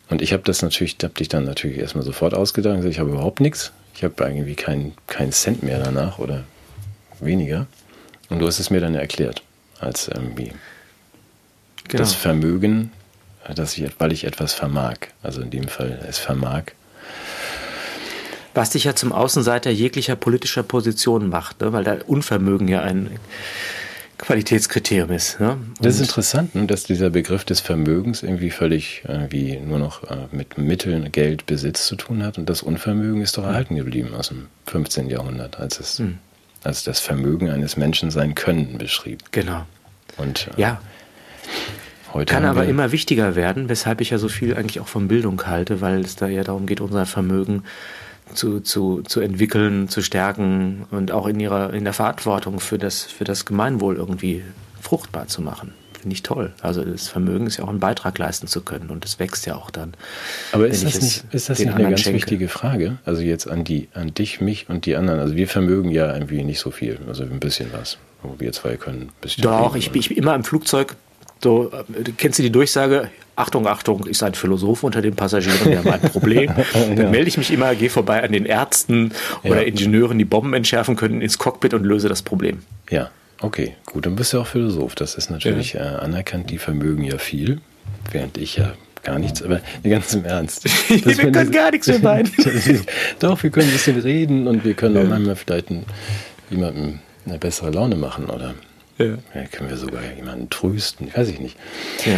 Und 0.09 0.21
ich 0.21 0.33
habe 0.33 0.43
das 0.43 0.61
natürlich, 0.61 0.97
habe 1.03 1.13
dich 1.15 1.29
dann 1.29 1.45
natürlich 1.45 1.79
erstmal 1.79 2.05
sofort 2.05 2.33
ausgedacht. 2.33 2.83
Ich 2.85 2.99
habe 2.99 3.09
überhaupt 3.09 3.39
nichts. 3.39 3.71
Ich 3.95 4.03
habe 4.03 4.23
irgendwie 4.23 4.55
keinen 4.55 4.93
kein 5.07 5.31
Cent 5.31 5.63
mehr 5.63 5.79
danach 5.79 6.19
oder 6.19 6.43
weniger. 7.19 7.65
Und 8.29 8.39
du 8.39 8.47
hast 8.47 8.59
es 8.59 8.69
mir 8.69 8.81
dann 8.81 8.95
erklärt, 8.95 9.41
als 9.79 10.07
irgendwie 10.07 10.51
genau. 11.87 12.03
das 12.03 12.13
Vermögen, 12.13 12.91
dass 13.53 13.77
ich, 13.77 13.89
weil 13.99 14.11
ich 14.11 14.25
etwas 14.25 14.53
vermag. 14.53 14.97
Also 15.23 15.41
in 15.41 15.49
dem 15.49 15.67
Fall 15.67 15.99
es 16.07 16.19
vermag. 16.19 16.73
Was 18.53 18.69
dich 18.69 18.85
ja 18.85 18.95
zum 18.95 19.11
Außenseiter 19.11 19.69
jeglicher 19.69 20.15
politischer 20.15 20.63
Position 20.63 21.29
macht, 21.29 21.61
ne? 21.61 21.73
weil 21.73 21.83
da 21.83 21.97
Unvermögen 22.07 22.67
ja 22.67 22.81
ein 22.81 23.19
Qualitätskriterium 24.17 25.11
ist. 25.11 25.41
Ne? 25.41 25.57
das 25.81 25.95
ist 25.95 26.01
interessant, 26.01 26.55
ne, 26.55 26.65
dass 26.65 26.83
dieser 26.83 27.09
Begriff 27.09 27.43
des 27.43 27.59
Vermögens 27.59 28.23
irgendwie 28.23 28.49
völlig 28.49 29.03
irgendwie 29.07 29.57
nur 29.57 29.77
noch 29.77 30.03
äh, 30.09 30.27
mit 30.31 30.57
Mitteln, 30.57 31.11
Geld, 31.11 31.45
Besitz 31.45 31.85
zu 31.85 31.97
tun 31.97 32.23
hat 32.23 32.37
und 32.37 32.49
das 32.49 32.63
Unvermögen 32.63 33.21
ist 33.21 33.37
doch 33.37 33.43
erhalten 33.43 33.75
geblieben 33.75 34.13
aus 34.15 34.29
dem 34.29 34.47
15. 34.67 35.09
Jahrhundert, 35.09 35.59
als 35.59 35.81
es 35.81 35.99
hm. 35.99 36.17
als 36.63 36.85
das 36.85 37.01
Vermögen 37.01 37.49
eines 37.49 37.75
Menschen 37.75 38.09
sein 38.09 38.35
Können 38.35 38.77
beschrieb. 38.77 39.21
Genau. 39.31 39.65
Und 40.15 40.47
äh, 40.55 40.61
ja. 40.61 40.81
Heute 42.15 42.33
Kann 42.33 42.45
aber 42.45 42.63
immer 42.63 42.93
wichtiger 42.93 43.35
werden, 43.35 43.67
weshalb 43.67 43.99
ich 43.99 44.11
ja 44.11 44.17
so 44.17 44.29
viel 44.29 44.55
eigentlich 44.55 44.79
auch 44.79 44.87
von 44.87 45.09
Bildung 45.09 45.45
halte, 45.47 45.81
weil 45.81 45.99
es 45.99 46.15
da 46.15 46.29
ja 46.29 46.45
darum 46.45 46.65
geht, 46.65 46.79
unser 46.79 47.05
Vermögen 47.05 47.63
zu, 48.33 48.61
zu, 48.61 49.01
zu 49.01 49.19
entwickeln, 49.19 49.89
zu 49.89 50.01
stärken 50.01 50.85
und 50.91 51.11
auch 51.11 51.27
in 51.27 51.41
ihrer 51.41 51.73
in 51.73 51.83
der 51.83 51.91
Verantwortung 51.91 52.61
für 52.61 52.77
das, 52.77 53.03
für 53.03 53.25
das 53.25 53.43
Gemeinwohl 53.43 53.97
irgendwie 53.97 54.43
fruchtbar 54.79 55.27
zu 55.27 55.41
machen. 55.41 55.73
Finde 55.99 56.13
ich 56.13 56.23
toll. 56.23 56.53
Also 56.61 56.85
das 56.85 57.09
Vermögen 57.09 57.47
ist 57.47 57.57
ja 57.57 57.65
auch 57.65 57.69
einen 57.69 57.81
Beitrag 57.81 58.17
leisten 58.17 58.47
zu 58.47 58.61
können 58.61 58.91
und 58.91 59.03
es 59.03 59.19
wächst 59.19 59.45
ja 59.45 59.57
auch 59.57 59.69
dann. 59.69 59.93
Aber 60.53 60.69
ist 60.69 60.85
das 60.85 61.01
nicht, 61.01 61.25
ist 61.33 61.49
das 61.49 61.59
nicht 61.59 61.73
eine 61.73 61.83
ganz 61.83 61.99
schenke. 61.99 62.15
wichtige 62.15 62.47
Frage? 62.47 62.97
Also 63.03 63.23
jetzt 63.23 63.49
an 63.49 63.65
die, 63.65 63.89
an 63.93 64.13
dich, 64.13 64.39
mich 64.39 64.69
und 64.69 64.85
die 64.85 64.95
anderen. 64.95 65.19
Also 65.19 65.35
wir 65.35 65.49
vermögen 65.49 65.91
ja 65.91 66.13
irgendwie 66.13 66.45
nicht 66.45 66.61
so 66.61 66.71
viel, 66.71 66.97
also 67.09 67.23
ein 67.23 67.41
bisschen 67.41 67.73
was. 67.73 67.97
Wir 68.39 68.53
zwei 68.53 68.77
können 68.77 69.01
ein 69.01 69.11
bisschen. 69.19 69.43
Doch, 69.43 69.75
ich, 69.75 69.93
ich 69.93 70.07
bin 70.07 70.17
immer 70.17 70.33
im 70.33 70.45
Flugzeug 70.45 70.95
so, 71.43 71.71
äh, 71.71 72.11
kennst 72.17 72.39
du 72.39 72.43
die 72.43 72.51
Durchsage? 72.51 73.09
Achtung, 73.35 73.67
Achtung, 73.67 74.05
ist 74.05 74.23
ein 74.23 74.33
Philosoph 74.33 74.83
unter 74.83 75.01
den 75.01 75.15
Passagieren, 75.15 75.59
wir 75.65 75.79
haben 75.79 75.89
ein 75.89 75.99
Problem. 76.09 76.51
Dann 76.73 76.97
ja. 76.97 77.09
melde 77.09 77.27
ich 77.27 77.37
mich 77.37 77.51
immer, 77.51 77.75
gehe 77.75 77.89
vorbei 77.89 78.23
an 78.23 78.31
den 78.31 78.45
Ärzten 78.45 79.11
oder 79.43 79.61
ja. 79.61 79.67
Ingenieuren, 79.67 80.17
die 80.17 80.25
Bomben 80.25 80.53
entschärfen 80.53 80.95
können, 80.95 81.21
ins 81.21 81.37
Cockpit 81.37 81.73
und 81.73 81.83
löse 81.83 82.07
das 82.07 82.21
Problem. 82.21 82.59
Ja, 82.89 83.11
okay, 83.41 83.75
gut, 83.85 84.05
dann 84.05 84.15
bist 84.15 84.31
du 84.33 84.39
auch 84.39 84.47
Philosoph. 84.47 84.95
Das 84.95 85.15
ist 85.15 85.29
natürlich 85.29 85.73
ja. 85.73 85.81
äh, 85.81 85.97
anerkannt, 85.97 86.49
die 86.49 86.57
vermögen 86.57 87.03
ja 87.03 87.17
viel, 87.17 87.59
während 88.11 88.37
ich 88.37 88.55
ja 88.55 88.73
gar 89.03 89.19
nichts, 89.19 89.43
aber 89.43 89.61
ganz 89.83 90.13
im 90.13 90.25
Ernst. 90.25 90.65
wir 90.89 91.15
können 91.15 91.51
gar 91.51 91.71
nichts 91.71 91.87
mehr 91.87 91.99
beiden. 91.99 92.31
Doch, 93.19 93.43
wir 93.43 93.49
können 93.49 93.67
ein 93.67 93.73
bisschen 93.73 93.99
reden 93.99 94.47
und 94.47 94.63
wir 94.63 94.73
können 94.75 94.97
auch 94.97 95.09
manchmal 95.09 95.35
vielleicht 95.35 95.67
jemandem 96.49 96.99
eine 97.25 97.37
bessere 97.37 97.71
Laune 97.71 97.95
machen 97.95 98.25
oder 98.25 98.55
ja. 98.97 99.17
ja. 99.33 99.47
können 99.51 99.69
wir 99.69 99.77
sogar 99.77 100.01
jemanden 100.15 100.49
trösten, 100.49 101.09
weiß 101.13 101.29
ich 101.29 101.39
nicht. 101.39 101.57
Ja. 102.05 102.13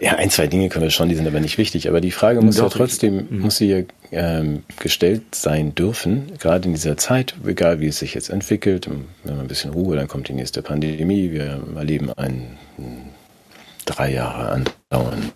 ja. 0.00 0.16
ein, 0.16 0.30
zwei 0.30 0.46
Dinge 0.46 0.68
können 0.68 0.84
wir 0.84 0.90
schon, 0.90 1.08
die 1.08 1.14
sind 1.14 1.26
aber 1.26 1.40
nicht 1.40 1.58
wichtig. 1.58 1.88
Aber 1.88 2.00
die 2.00 2.10
Frage 2.10 2.40
muss 2.40 2.56
Doch, 2.56 2.64
ja 2.64 2.68
trotzdem, 2.70 3.20
ich, 3.20 3.30
mhm. 3.30 3.38
muss 3.40 3.56
sie 3.56 3.86
ähm, 4.12 4.64
gestellt 4.78 5.34
sein 5.34 5.74
dürfen, 5.74 6.32
gerade 6.38 6.68
in 6.68 6.74
dieser 6.74 6.96
Zeit, 6.96 7.34
egal 7.46 7.80
wie 7.80 7.88
es 7.88 7.98
sich 7.98 8.14
jetzt 8.14 8.30
entwickelt. 8.30 8.88
Wenn 8.88 9.34
wir 9.36 9.40
ein 9.40 9.48
bisschen 9.48 9.72
Ruhe, 9.72 9.96
dann 9.96 10.08
kommt 10.08 10.28
die 10.28 10.34
nächste 10.34 10.62
Pandemie. 10.62 11.30
Wir 11.32 11.62
erleben 11.76 12.12
einen 12.12 12.58
drei 13.84 14.12
Jahre 14.12 14.64
andauernden 14.90 15.32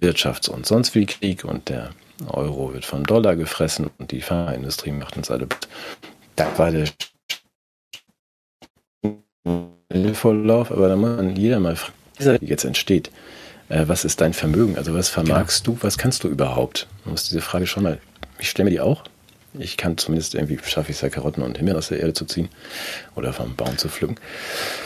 Wirtschafts- 0.00 0.48
und 0.48 0.66
sonst 0.66 0.90
viel 0.90 1.06
Krieg 1.06 1.44
und 1.44 1.68
der 1.68 1.90
Euro 2.28 2.72
wird 2.72 2.84
vom 2.84 3.04
Dollar 3.04 3.36
gefressen 3.36 3.90
und 3.98 4.10
die 4.10 4.20
Pharmaindustrie 4.20 4.92
macht 4.92 5.16
uns 5.16 5.30
alle. 5.30 5.48
Da 6.36 6.58
war 6.58 6.70
der 6.70 6.86
Vorlauf, 10.14 10.70
aber 10.70 10.88
da 10.88 10.96
muss 10.96 11.16
man 11.16 11.36
jeder 11.36 11.60
mal 11.60 11.76
fragen, 11.76 12.38
die 12.40 12.46
jetzt 12.46 12.64
entsteht. 12.64 13.10
Äh, 13.68 13.84
was 13.88 14.04
ist 14.04 14.20
dein 14.20 14.32
Vermögen? 14.32 14.76
Also 14.76 14.94
was 14.94 15.08
vermagst 15.08 15.64
genau. 15.64 15.78
du? 15.78 15.84
Was 15.84 15.98
kannst 15.98 16.24
du 16.24 16.28
überhaupt? 16.28 16.86
Man 17.04 17.12
muss 17.12 17.28
diese 17.28 17.40
Frage 17.40 17.66
schon 17.66 17.82
mal, 17.82 17.98
ich 18.38 18.50
stelle 18.50 18.64
mir 18.64 18.70
die 18.70 18.80
auch. 18.80 19.04
Ich 19.58 19.76
kann 19.76 19.98
zumindest 19.98 20.34
irgendwie, 20.34 20.58
schaffe 20.64 20.90
ich 20.90 20.96
es 20.96 21.02
ja 21.02 21.10
Karotten 21.10 21.42
und 21.42 21.58
Himmel 21.58 21.76
aus 21.76 21.88
der 21.88 22.00
Erde 22.00 22.14
zu 22.14 22.24
ziehen 22.24 22.48
oder 23.16 23.34
vom 23.34 23.54
Baum 23.54 23.76
zu 23.76 23.88
pflücken. 23.88 24.16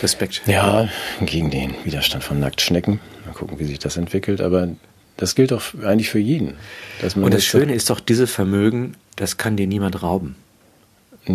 Respekt. 0.02 0.42
Ja, 0.46 0.88
gegen 1.20 1.50
den 1.50 1.74
Widerstand 1.84 2.24
von 2.24 2.40
Nacktschnecken. 2.40 2.98
Mal 3.26 3.32
gucken, 3.32 3.60
wie 3.60 3.64
sich 3.64 3.78
das 3.78 3.96
entwickelt. 3.96 4.40
Aber 4.40 4.68
das 5.16 5.36
gilt 5.36 5.52
doch 5.52 5.62
eigentlich 5.84 6.10
für 6.10 6.18
jeden. 6.18 6.54
und 7.14 7.32
das 7.32 7.44
Schöne 7.44 7.74
ist 7.74 7.90
doch, 7.90 8.00
diese 8.00 8.26
Vermögen, 8.26 8.96
das 9.14 9.36
kann 9.36 9.56
dir 9.56 9.68
niemand 9.68 10.02
rauben. 10.02 10.34
Ja, 11.28 11.34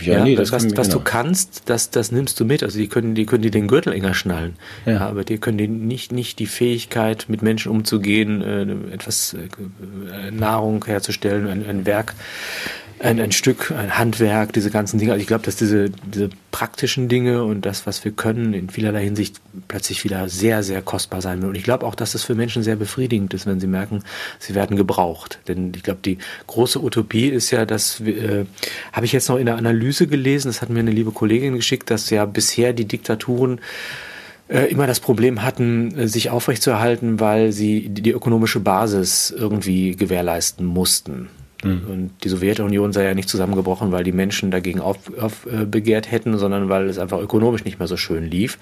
ja 0.00 0.24
nee, 0.24 0.36
das 0.36 0.52
was, 0.52 0.64
was 0.76 0.88
genau. 0.88 0.98
du 0.98 1.04
kannst, 1.04 1.62
das, 1.66 1.90
das 1.90 2.12
nimmst 2.12 2.38
du 2.40 2.44
mit. 2.44 2.62
Also 2.62 2.78
die 2.78 2.88
können, 2.88 3.14
die 3.14 3.26
können 3.26 3.42
dir 3.42 3.50
den 3.50 3.68
Gürtel 3.68 3.92
enger 3.92 4.14
schnallen. 4.14 4.56
Ja. 4.86 4.92
ja 4.92 5.08
aber 5.08 5.24
die 5.24 5.38
können 5.38 5.58
dir 5.58 5.68
nicht, 5.68 6.12
nicht 6.12 6.38
die 6.38 6.46
Fähigkeit, 6.46 7.26
mit 7.28 7.42
Menschen 7.42 7.70
umzugehen, 7.70 8.42
äh, 8.42 8.94
etwas 8.94 9.34
äh, 9.34 10.30
Nahrung 10.30 10.84
herzustellen, 10.84 11.46
ein, 11.48 11.66
ein 11.66 11.86
Werk 11.86 12.14
ein, 13.00 13.20
ein 13.20 13.32
Stück, 13.32 13.70
ein 13.70 13.98
Handwerk, 13.98 14.52
diese 14.52 14.70
ganzen 14.70 14.98
Dinge. 14.98 15.12
Also 15.12 15.20
ich 15.20 15.26
glaube, 15.26 15.44
dass 15.44 15.56
diese, 15.56 15.90
diese 15.90 16.30
praktischen 16.50 17.08
Dinge 17.08 17.44
und 17.44 17.64
das, 17.64 17.86
was 17.86 18.04
wir 18.04 18.12
können, 18.12 18.54
in 18.54 18.70
vielerlei 18.70 19.04
Hinsicht 19.04 19.40
plötzlich 19.68 20.04
wieder 20.04 20.28
sehr, 20.28 20.62
sehr 20.62 20.82
kostbar 20.82 21.22
sein 21.22 21.40
wird. 21.40 21.50
Und 21.50 21.54
ich 21.56 21.64
glaube 21.64 21.86
auch, 21.86 21.94
dass 21.94 22.12
das 22.12 22.24
für 22.24 22.34
Menschen 22.34 22.62
sehr 22.62 22.76
befriedigend 22.76 23.34
ist, 23.34 23.46
wenn 23.46 23.60
sie 23.60 23.66
merken, 23.66 24.02
sie 24.38 24.54
werden 24.54 24.76
gebraucht. 24.76 25.38
Denn 25.48 25.72
ich 25.74 25.82
glaube, 25.82 26.00
die 26.04 26.18
große 26.46 26.82
Utopie 26.82 27.28
ist 27.28 27.50
ja, 27.50 27.64
dass 27.64 28.00
äh, 28.00 28.46
habe 28.92 29.06
ich 29.06 29.12
jetzt 29.12 29.28
noch 29.28 29.36
in 29.36 29.46
der 29.46 29.56
Analyse 29.56 30.06
gelesen, 30.06 30.48
das 30.48 30.62
hat 30.62 30.70
mir 30.70 30.80
eine 30.80 30.90
liebe 30.90 31.12
Kollegin 31.12 31.54
geschickt, 31.54 31.90
dass 31.90 32.10
ja 32.10 32.24
bisher 32.24 32.72
die 32.72 32.86
Diktaturen 32.86 33.60
äh, 34.48 34.64
immer 34.70 34.86
das 34.86 35.00
Problem 35.00 35.42
hatten, 35.42 35.96
äh, 35.96 36.08
sich 36.08 36.30
aufrechtzuerhalten, 36.30 37.20
weil 37.20 37.52
sie 37.52 37.88
die 37.88 38.10
ökonomische 38.10 38.60
Basis 38.60 39.30
irgendwie 39.30 39.94
gewährleisten 39.94 40.66
mussten. 40.66 41.28
Mhm. 41.64 41.86
Und 41.88 42.10
die 42.22 42.28
Sowjetunion 42.28 42.92
sei 42.92 43.04
ja 43.04 43.14
nicht 43.14 43.28
zusammengebrochen, 43.28 43.90
weil 43.90 44.04
die 44.04 44.12
Menschen 44.12 44.50
dagegen 44.50 44.80
aufbegehrt 44.80 46.06
auf, 46.06 46.12
äh, 46.12 46.16
hätten, 46.16 46.38
sondern 46.38 46.68
weil 46.68 46.88
es 46.88 46.98
einfach 46.98 47.18
ökonomisch 47.20 47.64
nicht 47.64 47.78
mehr 47.78 47.88
so 47.88 47.96
schön 47.96 48.24
lief. 48.24 48.58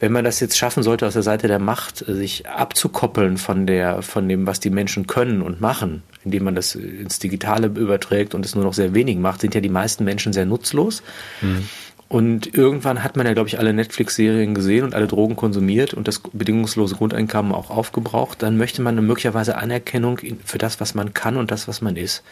Wenn 0.00 0.12
man 0.12 0.24
das 0.24 0.40
jetzt 0.40 0.58
schaffen 0.58 0.82
sollte, 0.82 1.06
aus 1.06 1.12
der 1.12 1.22
Seite 1.22 1.46
der 1.46 1.60
Macht, 1.60 1.98
sich 1.98 2.48
abzukoppeln 2.48 3.36
von 3.36 3.66
der, 3.66 4.02
von 4.02 4.28
dem, 4.28 4.46
was 4.46 4.58
die 4.58 4.70
Menschen 4.70 5.06
können 5.06 5.40
und 5.40 5.60
machen, 5.60 6.02
indem 6.24 6.44
man 6.44 6.54
das 6.54 6.74
ins 6.74 7.18
Digitale 7.18 7.68
überträgt 7.68 8.34
und 8.34 8.44
es 8.44 8.54
nur 8.54 8.64
noch 8.64 8.74
sehr 8.74 8.94
wenig 8.94 9.18
macht, 9.18 9.40
sind 9.40 9.54
ja 9.54 9.60
die 9.60 9.68
meisten 9.68 10.04
Menschen 10.04 10.32
sehr 10.32 10.46
nutzlos. 10.46 11.02
Mhm. 11.40 11.68
Und 12.12 12.52
irgendwann 12.54 13.02
hat 13.02 13.16
man 13.16 13.26
ja, 13.26 13.32
glaube 13.32 13.48
ich, 13.48 13.58
alle 13.58 13.72
Netflix-Serien 13.72 14.54
gesehen 14.54 14.84
und 14.84 14.94
alle 14.94 15.06
Drogen 15.06 15.34
konsumiert 15.34 15.94
und 15.94 16.06
das 16.08 16.20
bedingungslose 16.20 16.96
Grundeinkommen 16.96 17.52
auch 17.52 17.70
aufgebraucht. 17.70 18.42
Dann 18.42 18.58
möchte 18.58 18.82
man 18.82 18.96
möglicherweise 18.96 19.56
Anerkennung 19.56 20.20
für 20.44 20.58
das, 20.58 20.78
was 20.78 20.94
man 20.94 21.14
kann 21.14 21.38
und 21.38 21.50
das, 21.50 21.68
was 21.68 21.80
man 21.80 21.96
ist. 21.96 22.22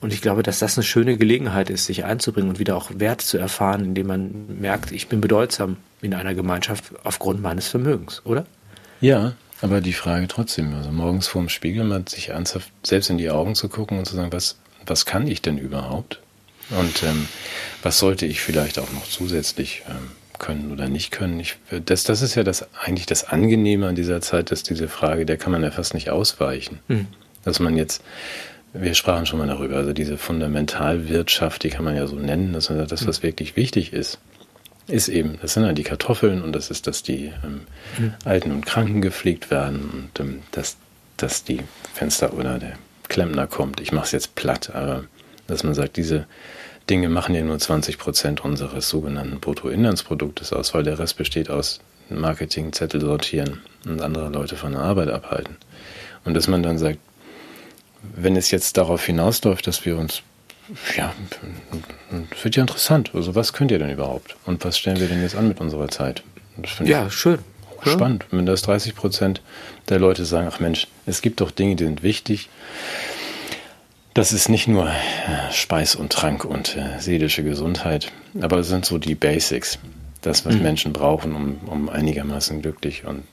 Und 0.00 0.12
ich 0.12 0.20
glaube, 0.20 0.42
dass 0.42 0.58
das 0.58 0.76
eine 0.76 0.82
schöne 0.82 1.16
Gelegenheit 1.16 1.70
ist, 1.70 1.84
sich 1.84 2.04
einzubringen 2.04 2.50
und 2.50 2.58
wieder 2.58 2.76
auch 2.76 2.90
Wert 2.92 3.20
zu 3.20 3.38
erfahren, 3.38 3.84
indem 3.84 4.08
man 4.08 4.58
merkt, 4.58 4.90
ich 4.90 5.06
bin 5.06 5.20
bedeutsam 5.20 5.76
in 6.02 6.12
einer 6.12 6.34
Gemeinschaft 6.34 6.92
aufgrund 7.04 7.40
meines 7.40 7.68
Vermögens, 7.68 8.22
oder? 8.24 8.46
Ja, 9.00 9.34
aber 9.62 9.80
die 9.80 9.92
Frage 9.92 10.26
trotzdem, 10.26 10.74
also 10.74 10.90
morgens 10.90 11.28
vorm 11.28 11.48
Spiegel 11.48 11.84
mal 11.84 12.02
sich 12.08 12.30
ernsthaft 12.30 12.72
selbst 12.82 13.10
in 13.10 13.18
die 13.18 13.30
Augen 13.30 13.54
zu 13.54 13.68
gucken 13.68 13.96
und 13.96 14.06
zu 14.06 14.16
sagen, 14.16 14.32
was, 14.32 14.58
was 14.84 15.06
kann 15.06 15.28
ich 15.28 15.40
denn 15.40 15.56
überhaupt? 15.56 16.20
Und 16.70 17.02
ähm, 17.02 17.28
was 17.82 17.98
sollte 17.98 18.26
ich 18.26 18.40
vielleicht 18.40 18.78
auch 18.78 18.92
noch 18.92 19.08
zusätzlich 19.08 19.82
ähm, 19.88 20.10
können 20.38 20.70
oder 20.72 20.88
nicht 20.88 21.10
können? 21.10 21.40
Ich, 21.40 21.56
das, 21.84 22.04
das 22.04 22.22
ist 22.22 22.34
ja 22.34 22.44
das 22.44 22.66
eigentlich 22.74 23.06
das 23.06 23.24
Angenehme 23.24 23.86
an 23.86 23.94
dieser 23.94 24.20
Zeit, 24.20 24.50
dass 24.50 24.62
diese 24.62 24.88
Frage, 24.88 25.26
der 25.26 25.36
kann 25.36 25.52
man 25.52 25.62
ja 25.62 25.70
fast 25.70 25.94
nicht 25.94 26.10
ausweichen. 26.10 26.80
Mhm. 26.88 27.06
Dass 27.44 27.60
man 27.60 27.76
jetzt, 27.76 28.02
wir 28.72 28.94
sprachen 28.94 29.26
schon 29.26 29.38
mal 29.38 29.48
darüber, 29.48 29.76
also 29.76 29.92
diese 29.92 30.18
Fundamentalwirtschaft, 30.18 31.64
die 31.64 31.70
kann 31.70 31.84
man 31.84 31.96
ja 31.96 32.06
so 32.06 32.16
nennen, 32.16 32.52
dass 32.52 32.66
das, 32.66 33.06
was 33.06 33.22
wirklich 33.22 33.56
wichtig 33.56 33.92
ist, 33.92 34.18
ist 34.88 35.08
eben, 35.08 35.38
das 35.40 35.54
sind 35.54 35.64
ja 35.64 35.72
die 35.72 35.82
Kartoffeln 35.82 36.42
und 36.42 36.52
das 36.52 36.70
ist, 36.70 36.86
dass 36.86 37.02
die 37.02 37.32
ähm, 37.44 37.60
mhm. 37.98 38.14
Alten 38.24 38.52
und 38.52 38.66
Kranken 38.66 39.02
gepflegt 39.02 39.50
werden 39.50 39.90
und 39.92 40.20
ähm, 40.20 40.42
dass, 40.50 40.76
dass 41.16 41.44
die 41.44 41.60
Fenster 41.94 42.32
oder 42.34 42.58
der 42.58 42.72
Klempner 43.08 43.46
kommt. 43.46 43.80
Ich 43.80 43.92
mache 43.92 44.06
es 44.06 44.12
jetzt 44.12 44.34
platt, 44.34 44.74
aber 44.74 45.04
dass 45.48 45.64
man 45.64 45.74
sagt, 45.74 45.96
diese 45.96 46.26
Dinge 46.88 47.08
machen 47.08 47.34
ja 47.34 47.42
nur 47.42 47.58
20 47.58 47.98
Prozent 47.98 48.44
unseres 48.44 48.88
sogenannten 48.88 49.40
Bruttoinlandsproduktes 49.40 50.52
aus, 50.52 50.72
weil 50.74 50.84
der 50.84 50.98
Rest 50.98 51.16
besteht 51.16 51.50
aus 51.50 51.80
Marketing, 52.08 52.72
Zettel 52.72 53.00
sortieren 53.00 53.60
und 53.84 54.00
andere 54.00 54.28
Leute 54.30 54.56
von 54.56 54.72
der 54.72 54.82
Arbeit 54.82 55.08
abhalten. 55.10 55.56
Und 56.24 56.34
dass 56.34 56.48
man 56.48 56.62
dann 56.62 56.78
sagt, 56.78 56.98
wenn 58.02 58.36
es 58.36 58.50
jetzt 58.50 58.76
darauf 58.76 59.04
hinausläuft, 59.04 59.66
dass 59.66 59.84
wir 59.84 59.98
uns, 59.98 60.22
ja, 60.96 61.12
das 62.30 62.44
wird 62.44 62.56
ja 62.56 62.62
interessant. 62.62 63.10
Also 63.14 63.34
was 63.34 63.52
könnt 63.52 63.70
ihr 63.70 63.78
denn 63.78 63.90
überhaupt? 63.90 64.36
Und 64.46 64.64
was 64.64 64.78
stellen 64.78 65.00
wir 65.00 65.08
denn 65.08 65.22
jetzt 65.22 65.34
an 65.34 65.48
mit 65.48 65.60
unserer 65.60 65.88
Zeit? 65.88 66.22
ja, 66.84 67.10
schön. 67.10 67.38
Spannend, 67.82 68.26
wenn 68.32 68.44
das 68.44 68.62
30 68.62 68.96
Prozent 68.96 69.40
der 69.88 70.00
Leute 70.00 70.24
sagen, 70.24 70.48
ach 70.50 70.58
Mensch, 70.58 70.88
es 71.06 71.22
gibt 71.22 71.40
doch 71.40 71.52
Dinge, 71.52 71.76
die 71.76 71.84
sind 71.84 72.02
wichtig 72.02 72.48
das 74.14 74.32
ist 74.32 74.48
nicht 74.48 74.68
nur 74.68 74.88
äh, 74.88 75.52
Speis 75.52 75.94
und 75.94 76.12
Trank 76.12 76.44
und 76.44 76.76
äh, 76.76 76.98
seelische 76.98 77.42
Gesundheit, 77.42 78.12
aber 78.40 78.58
es 78.58 78.68
sind 78.68 78.84
so 78.84 78.98
die 78.98 79.14
Basics, 79.14 79.78
das, 80.22 80.44
was 80.44 80.54
mhm. 80.56 80.62
Menschen 80.62 80.92
brauchen, 80.92 81.34
um, 81.34 81.56
um 81.66 81.88
einigermaßen 81.88 82.60
glücklich 82.62 83.04
und 83.04 83.24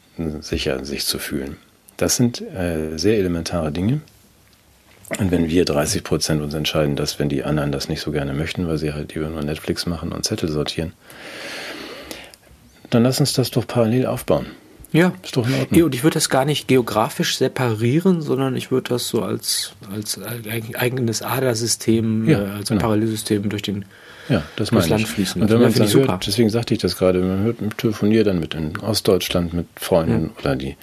sicher 0.41 0.85
sich 0.85 1.05
zu 1.05 1.19
fühlen. 1.19 1.57
Das 1.97 2.15
sind 2.15 2.41
äh, 2.41 2.97
sehr 2.97 3.17
elementare 3.17 3.71
Dinge. 3.71 4.01
Und 5.19 5.29
wenn 5.31 5.49
wir 5.49 5.65
30 5.65 6.03
Prozent 6.03 6.41
uns 6.41 6.53
entscheiden, 6.53 6.95
dass 6.95 7.19
wenn 7.19 7.29
die 7.29 7.43
anderen 7.43 7.71
das 7.71 7.89
nicht 7.89 8.01
so 8.01 8.11
gerne 8.11 8.33
möchten, 8.33 8.67
weil 8.67 8.77
sie 8.77 8.93
halt 8.93 9.13
lieber 9.13 9.29
nur 9.29 9.43
Netflix 9.43 9.85
machen 9.85 10.11
und 10.11 10.25
Zettel 10.25 10.49
sortieren, 10.49 10.93
dann 12.89 13.03
lass 13.03 13.19
uns 13.19 13.33
das 13.33 13.51
doch 13.51 13.67
parallel 13.67 14.07
aufbauen. 14.07 14.47
Ja. 14.95 15.13
Ist 15.21 15.35
doch 15.35 15.47
in 15.47 15.53
Ordnung. 15.53 15.83
Und 15.83 15.95
ich 15.95 16.03
würde 16.03 16.13
das 16.15 16.29
gar 16.29 16.45
nicht 16.45 16.67
geografisch 16.67 17.37
separieren, 17.37 18.21
sondern 18.21 18.55
ich 18.55 18.71
würde 18.71 18.89
das 18.89 19.07
so 19.07 19.21
als, 19.21 19.73
als 19.91 20.19
eigenes 20.77 21.21
Adersystem, 21.21 22.29
ja, 22.29 22.41
äh, 22.41 22.49
als 22.57 22.69
genau. 22.69 22.81
Parallelsystem 22.81 23.49
durch 23.49 23.61
den 23.61 23.85
ja, 24.29 24.41
das 24.55 24.69
durchs 24.69 24.89
Land 24.89 25.07
fließen. 25.07 25.41
Und 25.41 25.49
wenn 25.49 25.61
man 25.61 25.73
dann 25.73 25.93
hört, 25.93 26.25
deswegen 26.25 26.49
sagte 26.49 26.73
ich 26.73 26.79
das 26.79 26.97
gerade, 26.97 27.19
man 27.19 27.43
hört, 27.43 27.57
telefoniert 27.77 28.25
dann 28.25 28.39
mit 28.39 28.53
in 28.55 28.77
Ostdeutschland 28.79 29.53
mit 29.53 29.67
Freunden 29.75 30.31
ja. 30.33 30.39
oder 30.39 30.55
die 30.55 30.77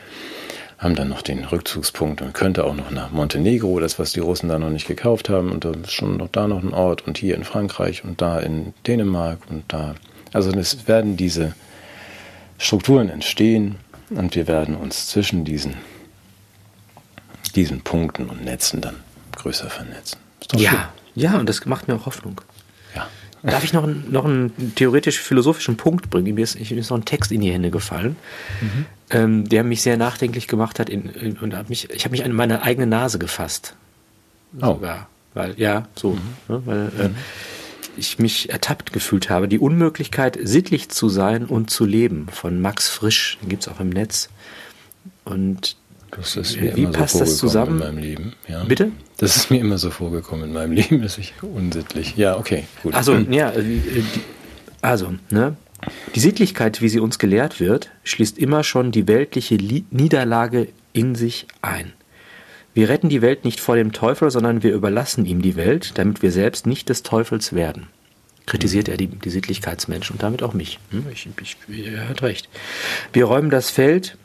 haben 0.78 0.94
dann 0.94 1.08
noch 1.08 1.22
den 1.22 1.44
Rückzugspunkt 1.44 2.22
und 2.22 2.34
könnte 2.34 2.64
auch 2.64 2.74
noch 2.74 2.90
nach 2.90 3.10
Montenegro, 3.10 3.80
das 3.80 3.98
was 3.98 4.12
die 4.12 4.20
Russen 4.20 4.48
da 4.48 4.58
noch 4.58 4.70
nicht 4.70 4.86
gekauft 4.86 5.28
haben 5.28 5.50
und 5.50 5.64
da 5.64 5.70
ist 5.70 5.92
schon 5.92 6.16
noch 6.18 6.28
da 6.28 6.48
noch 6.48 6.62
ein 6.62 6.74
Ort 6.74 7.06
und 7.06 7.18
hier 7.18 7.36
in 7.36 7.44
Frankreich 7.44 8.04
und 8.04 8.20
da 8.20 8.38
in 8.38 8.74
Dänemark 8.86 9.38
und 9.48 9.64
da. 9.68 9.94
Also 10.32 10.50
es 10.50 10.88
werden 10.88 11.16
diese 11.16 11.54
Strukturen 12.58 13.08
entstehen 13.08 13.76
und 14.16 14.34
wir 14.34 14.46
werden 14.46 14.76
uns 14.76 15.08
zwischen 15.08 15.44
diesen, 15.44 15.74
diesen 17.54 17.82
Punkten 17.82 18.28
und 18.28 18.44
Netzen 18.44 18.80
dann 18.80 18.96
größer 19.36 19.70
vernetzen. 19.70 20.18
Ja, 20.54 20.70
schön. 20.70 20.78
ja, 21.14 21.38
und 21.38 21.48
das 21.48 21.64
macht 21.66 21.88
mir 21.88 21.94
auch 21.94 22.06
Hoffnung. 22.06 22.40
Ja. 22.94 23.08
Darf 23.42 23.64
ich 23.64 23.72
noch, 23.72 23.86
noch 23.86 24.24
einen 24.24 24.74
theoretisch-philosophischen 24.74 25.76
Punkt 25.76 26.10
bringen? 26.10 26.34
Mir 26.34 26.44
ist, 26.44 26.58
mir 26.58 26.78
ist 26.78 26.90
noch 26.90 26.98
ein 26.98 27.04
Text 27.04 27.32
in 27.32 27.40
die 27.40 27.52
Hände 27.52 27.70
gefallen, 27.70 28.16
mhm. 28.60 28.86
ähm, 29.10 29.48
der 29.48 29.64
mich 29.64 29.82
sehr 29.82 29.96
nachdenklich 29.96 30.48
gemacht 30.48 30.78
hat. 30.78 30.88
In, 30.88 31.08
in, 31.08 31.38
und 31.38 31.56
hab 31.56 31.68
mich, 31.68 31.90
ich 31.90 32.04
habe 32.04 32.12
mich 32.12 32.24
an 32.24 32.32
meine 32.32 32.62
eigene 32.62 32.86
Nase 32.86 33.18
gefasst. 33.18 33.74
Oh. 34.60 34.66
Sogar. 34.66 35.08
Weil, 35.34 35.58
ja, 35.58 35.88
so. 35.96 36.10
Mhm. 36.10 36.20
Ne, 36.48 36.62
weil, 36.66 36.92
äh, 36.98 37.08
mhm 37.08 37.14
ich 37.96 38.18
mich 38.18 38.50
ertappt 38.50 38.92
gefühlt 38.92 39.30
habe. 39.30 39.48
Die 39.48 39.58
Unmöglichkeit, 39.58 40.38
sittlich 40.42 40.88
zu 40.88 41.08
sein 41.08 41.44
und 41.44 41.70
zu 41.70 41.84
leben 41.84 42.26
von 42.32 42.60
Max 42.60 42.88
Frisch, 42.88 43.38
den 43.42 43.48
gibt 43.48 43.62
es 43.62 43.68
auch 43.68 43.80
im 43.80 43.90
Netz. 43.90 44.28
Und 45.24 45.76
wie 46.74 46.86
passt 46.86 47.14
so 47.14 47.20
das 47.20 47.38
zusammen? 47.38 47.72
in 47.72 47.78
meinem 47.78 47.98
Leben. 47.98 48.32
Ja. 48.48 48.64
Bitte? 48.64 48.92
Das 49.16 49.36
ist 49.36 49.50
mir 49.50 49.60
immer 49.60 49.78
so 49.78 49.90
vorgekommen 49.90 50.46
in 50.46 50.52
meinem 50.52 50.72
Leben, 50.80 51.00
dass 51.02 51.18
ich 51.18 51.34
unsittlich. 51.42 52.16
Ja, 52.16 52.36
okay, 52.36 52.64
gut. 52.82 52.94
Also, 52.94 53.16
ja, 53.16 53.50
äh, 53.52 53.82
also, 54.80 55.14
ne? 55.30 55.56
Die 56.14 56.20
Sittlichkeit, 56.20 56.80
wie 56.80 56.88
sie 56.88 57.00
uns 57.00 57.18
gelehrt 57.18 57.58
wird, 57.58 57.90
schließt 58.04 58.38
immer 58.38 58.62
schon 58.62 58.92
die 58.92 59.08
weltliche 59.08 59.56
Niederlage 59.56 60.68
in 60.92 61.16
sich 61.16 61.46
ein. 61.60 61.92
Wir 62.74 62.88
retten 62.88 63.08
die 63.08 63.22
Welt 63.22 63.44
nicht 63.44 63.60
vor 63.60 63.76
dem 63.76 63.92
Teufel, 63.92 64.30
sondern 64.30 64.62
wir 64.62 64.72
überlassen 64.72 65.26
ihm 65.26 65.42
die 65.42 65.56
Welt, 65.56 65.92
damit 65.98 66.22
wir 66.22 66.32
selbst 66.32 66.66
nicht 66.66 66.88
des 66.88 67.02
Teufels 67.02 67.52
werden. 67.52 67.88
Kritisiert 68.46 68.88
er 68.88 68.96
die, 68.96 69.06
die 69.06 69.30
Sittlichkeitsmenschen 69.30 70.14
und 70.14 70.22
damit 70.22 70.42
auch 70.42 70.54
mich. 70.54 70.78
Hm, 70.90 71.06
ich, 71.12 71.28
ich, 71.40 71.56
er 71.86 72.08
hat 72.08 72.22
recht. 72.22 72.48
Wir 73.12 73.26
räumen 73.26 73.50
das 73.50 73.70
Feld, 73.70 74.16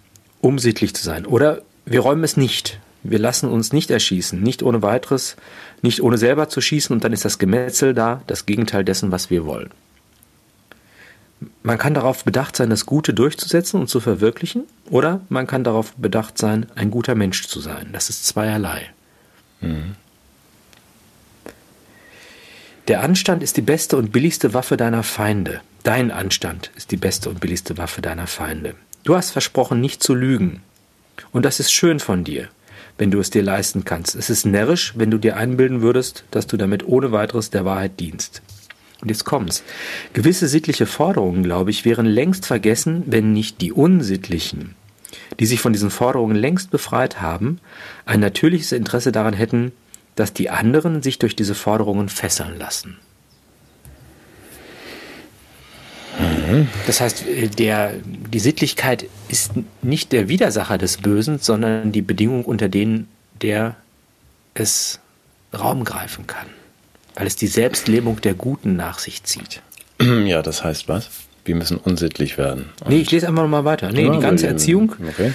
um 0.41 0.59
sittlich 0.59 0.95
zu 0.95 1.03
sein. 1.03 1.25
Oder 1.25 1.61
wir 1.85 1.99
räumen 1.99 2.23
es 2.23 2.37
nicht. 2.37 2.79
Wir 3.03 3.19
lassen 3.19 3.49
uns 3.49 3.73
nicht 3.73 3.91
erschießen, 3.91 4.41
nicht 4.41 4.63
ohne 4.63 4.81
weiteres, 4.81 5.35
nicht 5.81 6.01
ohne 6.01 6.17
selber 6.17 6.49
zu 6.49 6.61
schießen 6.61 6.93
und 6.93 7.03
dann 7.03 7.13
ist 7.13 7.25
das 7.25 7.37
Gemetzel 7.37 7.93
da, 7.93 8.21
das 8.27 8.45
Gegenteil 8.45 8.83
dessen, 8.83 9.11
was 9.11 9.29
wir 9.29 9.45
wollen. 9.45 9.69
Man 11.68 11.78
kann 11.78 11.93
darauf 11.93 12.24
bedacht 12.24 12.55
sein, 12.55 12.70
das 12.70 12.86
Gute 12.86 13.13
durchzusetzen 13.13 13.82
und 13.82 13.89
zu 13.89 13.99
verwirklichen, 13.99 14.63
oder 14.89 15.20
man 15.28 15.47
kann 15.47 15.65
darauf 15.65 15.93
bedacht 15.97 16.38
sein, 16.38 16.68
ein 16.76 16.91
guter 16.91 17.13
Mensch 17.13 17.45
zu 17.45 17.59
sein. 17.59 17.89
Das 17.91 18.09
ist 18.09 18.26
zweierlei. 18.26 18.89
Mhm. 19.59 19.97
Der 22.88 23.03
Anstand 23.03 23.43
ist 23.43 23.57
die 23.57 23.61
beste 23.61 23.97
und 23.97 24.13
billigste 24.13 24.53
Waffe 24.53 24.78
deiner 24.78 25.03
Feinde. 25.03 25.59
Dein 25.84 26.09
Anstand 26.09 26.72
ist 26.78 26.91
die 26.91 26.95
beste 26.95 27.30
und 27.30 27.41
billigste 27.41 27.78
Waffe 27.78 28.01
deiner 28.01 28.28
Feinde. 28.28 28.76
Du 29.03 29.18
hast 29.18 29.32
versprochen, 29.32 29.82
nicht 29.82 30.01
zu 30.01 30.15
lügen. 30.15 30.61
Und 31.34 31.43
das 31.43 31.59
ist 31.59 31.74
schön 31.74 31.99
von 31.99 32.24
dir, 32.24 32.47
wenn 32.97 33.11
du 33.11 33.20
es 33.20 33.30
dir 33.30 33.43
leisten 33.43 33.84
kannst. 33.84 34.15
Es 34.15 34.30
ist 34.30 34.45
närrisch, 34.45 34.93
wenn 34.95 35.11
du 35.11 35.18
dir 35.18 35.36
einbilden 35.36 35.82
würdest, 35.82 36.24
dass 36.32 36.47
du 36.47 36.55
damit 36.55 36.88
ohne 36.88 37.11
weiteres 37.11 37.49
der 37.49 37.65
Wahrheit 37.65 37.99
dienst. 37.99 38.41
Und 39.01 39.09
jetzt 39.09 39.25
kommt's. 39.25 39.63
Gewisse 40.13 40.47
sittliche 40.47 40.85
Forderungen, 40.85 41.43
glaube 41.43 41.69
ich, 41.69 41.85
wären 41.85 42.05
längst 42.05 42.45
vergessen, 42.45 43.03
wenn 43.05 43.31
nicht 43.31 43.61
die 43.61 43.71
unsittlichen, 43.71 44.75
die 45.39 45.45
sich 45.45 45.61
von 45.61 45.73
diesen 45.73 45.91
Forderungen 45.91 46.35
längst 46.35 46.71
befreit 46.71 47.21
haben, 47.21 47.59
ein 48.05 48.19
natürliches 48.19 48.71
Interesse 48.71 49.11
daran 49.11 49.33
hätten, 49.33 49.71
dass 50.15 50.33
die 50.33 50.49
anderen 50.49 51.03
sich 51.03 51.19
durch 51.19 51.35
diese 51.35 51.53
Forderungen 51.53 52.09
fesseln 52.09 52.57
lassen. 52.57 52.97
Das 56.85 57.01
heißt, 57.01 57.25
der, 57.59 57.93
die 58.03 58.39
Sittlichkeit 58.39 59.05
ist 59.27 59.51
nicht 59.81 60.11
der 60.11 60.29
Widersacher 60.29 60.77
des 60.77 60.97
Bösen, 60.97 61.39
sondern 61.39 61.91
die 61.91 62.01
Bedingung, 62.01 62.45
unter 62.45 62.69
denen 62.69 63.07
der 63.41 63.75
es 64.53 64.99
Raum 65.53 65.83
greifen 65.83 66.25
kann, 66.25 66.47
weil 67.18 67.28
es 67.28 67.36
die 67.36 67.47
Selbstlebung 67.47 68.22
der 68.22 68.36
Guten 68.36 68.76
nach 68.76 68.99
sich 68.99 69.24
zieht. 69.24 69.61
Ja, 70.26 70.41
das 70.43 70.63
heißt 70.63 70.88
was? 70.88 71.09
Wir 71.43 71.55
müssen 71.55 71.78
unsittlich 71.78 72.38
werden. 72.38 72.70
Und 72.82 72.89
nee, 72.89 73.01
ich 73.01 73.09
lese 73.09 73.28
einfach 73.28 73.47
mal 73.47 73.65
weiter. 73.65 73.91
Nee, 73.91 74.05
ja, 74.05 74.11
die 74.11 74.20
ganze 74.20 74.47
Erziehung, 74.47 74.93
okay. 75.09 75.32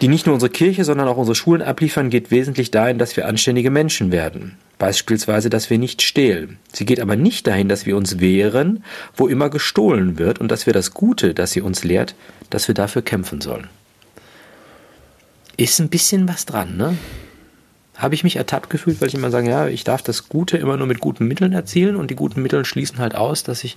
die 0.00 0.08
nicht 0.08 0.26
nur 0.26 0.34
unsere 0.34 0.50
Kirche, 0.50 0.84
sondern 0.84 1.08
auch 1.08 1.16
unsere 1.16 1.34
Schulen 1.34 1.62
abliefern, 1.62 2.10
geht 2.10 2.30
wesentlich 2.30 2.70
dahin, 2.70 2.98
dass 2.98 3.16
wir 3.16 3.26
anständige 3.26 3.70
Menschen 3.70 4.12
werden. 4.12 4.58
Beispielsweise, 4.78 5.48
dass 5.48 5.70
wir 5.70 5.78
nicht 5.78 6.02
stehlen. 6.02 6.58
Sie 6.72 6.84
geht 6.84 7.00
aber 7.00 7.16
nicht 7.16 7.46
dahin, 7.46 7.68
dass 7.68 7.86
wir 7.86 7.96
uns 7.96 8.20
wehren, 8.20 8.84
wo 9.16 9.28
immer 9.28 9.48
gestohlen 9.48 10.18
wird 10.18 10.40
und 10.40 10.50
dass 10.50 10.66
wir 10.66 10.72
das 10.72 10.92
Gute, 10.92 11.32
das 11.32 11.52
sie 11.52 11.62
uns 11.62 11.84
lehrt, 11.84 12.14
dass 12.50 12.66
wir 12.68 12.74
dafür 12.74 13.02
kämpfen 13.02 13.40
sollen. 13.40 13.68
Ist 15.56 15.80
ein 15.80 15.88
bisschen 15.88 16.28
was 16.28 16.44
dran, 16.44 16.76
ne? 16.76 16.96
Habe 17.96 18.14
ich 18.14 18.24
mich 18.24 18.36
ertappt 18.36 18.70
gefühlt, 18.70 19.00
weil 19.00 19.08
ich 19.08 19.14
immer 19.14 19.30
sage, 19.30 19.48
ja, 19.50 19.68
ich 19.68 19.84
darf 19.84 20.02
das 20.02 20.28
Gute 20.28 20.56
immer 20.56 20.76
nur 20.76 20.86
mit 20.86 21.00
guten 21.00 21.26
Mitteln 21.26 21.52
erzielen 21.52 21.96
und 21.96 22.10
die 22.10 22.14
guten 22.14 22.40
Mittel 22.40 22.64
schließen 22.64 22.98
halt 22.98 23.14
aus, 23.14 23.42
dass 23.42 23.64
ich 23.64 23.76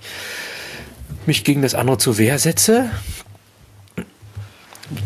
mich 1.26 1.44
gegen 1.44 1.62
das 1.62 1.74
andere 1.74 1.98
zur 1.98 2.18
Wehr 2.18 2.38
setze. 2.38 2.90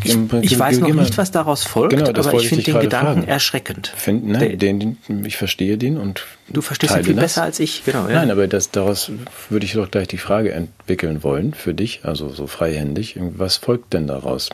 Ich, 0.03 0.15
ich 0.41 0.59
weiß 0.59 0.79
noch 0.79 0.93
nicht, 0.93 1.17
was 1.17 1.31
daraus 1.31 1.63
folgt, 1.63 1.95
genau, 1.95 2.09
aber 2.09 2.33
ich 2.35 2.49
finde 2.49 2.63
den 2.63 2.79
Gedanken 2.79 3.13
fragen. 3.13 3.27
erschreckend. 3.27 3.91
Find, 3.95 4.27
nein, 4.27 4.59
den, 4.59 4.97
den, 5.07 5.25
ich 5.25 5.37
verstehe 5.37 5.77
den 5.77 5.97
und 5.97 6.23
du 6.49 6.61
verstehst 6.61 6.95
ihn 6.95 7.03
viel 7.03 7.15
das. 7.15 7.23
besser 7.23 7.43
als 7.43 7.59
ich, 7.59 7.83
genau. 7.83 8.07
Ja. 8.07 8.15
Nein, 8.15 8.29
aber 8.29 8.47
das, 8.47 8.69
daraus 8.69 9.11
würde 9.49 9.65
ich 9.65 9.73
doch 9.73 9.89
gleich 9.89 10.07
die 10.07 10.19
Frage 10.19 10.51
entwickeln 10.51 11.23
wollen 11.23 11.55
für 11.55 11.73
dich, 11.73 12.01
also 12.03 12.29
so 12.29 12.45
freihändig. 12.45 13.17
Was 13.19 13.57
folgt 13.57 13.93
denn 13.93 14.05
daraus? 14.05 14.49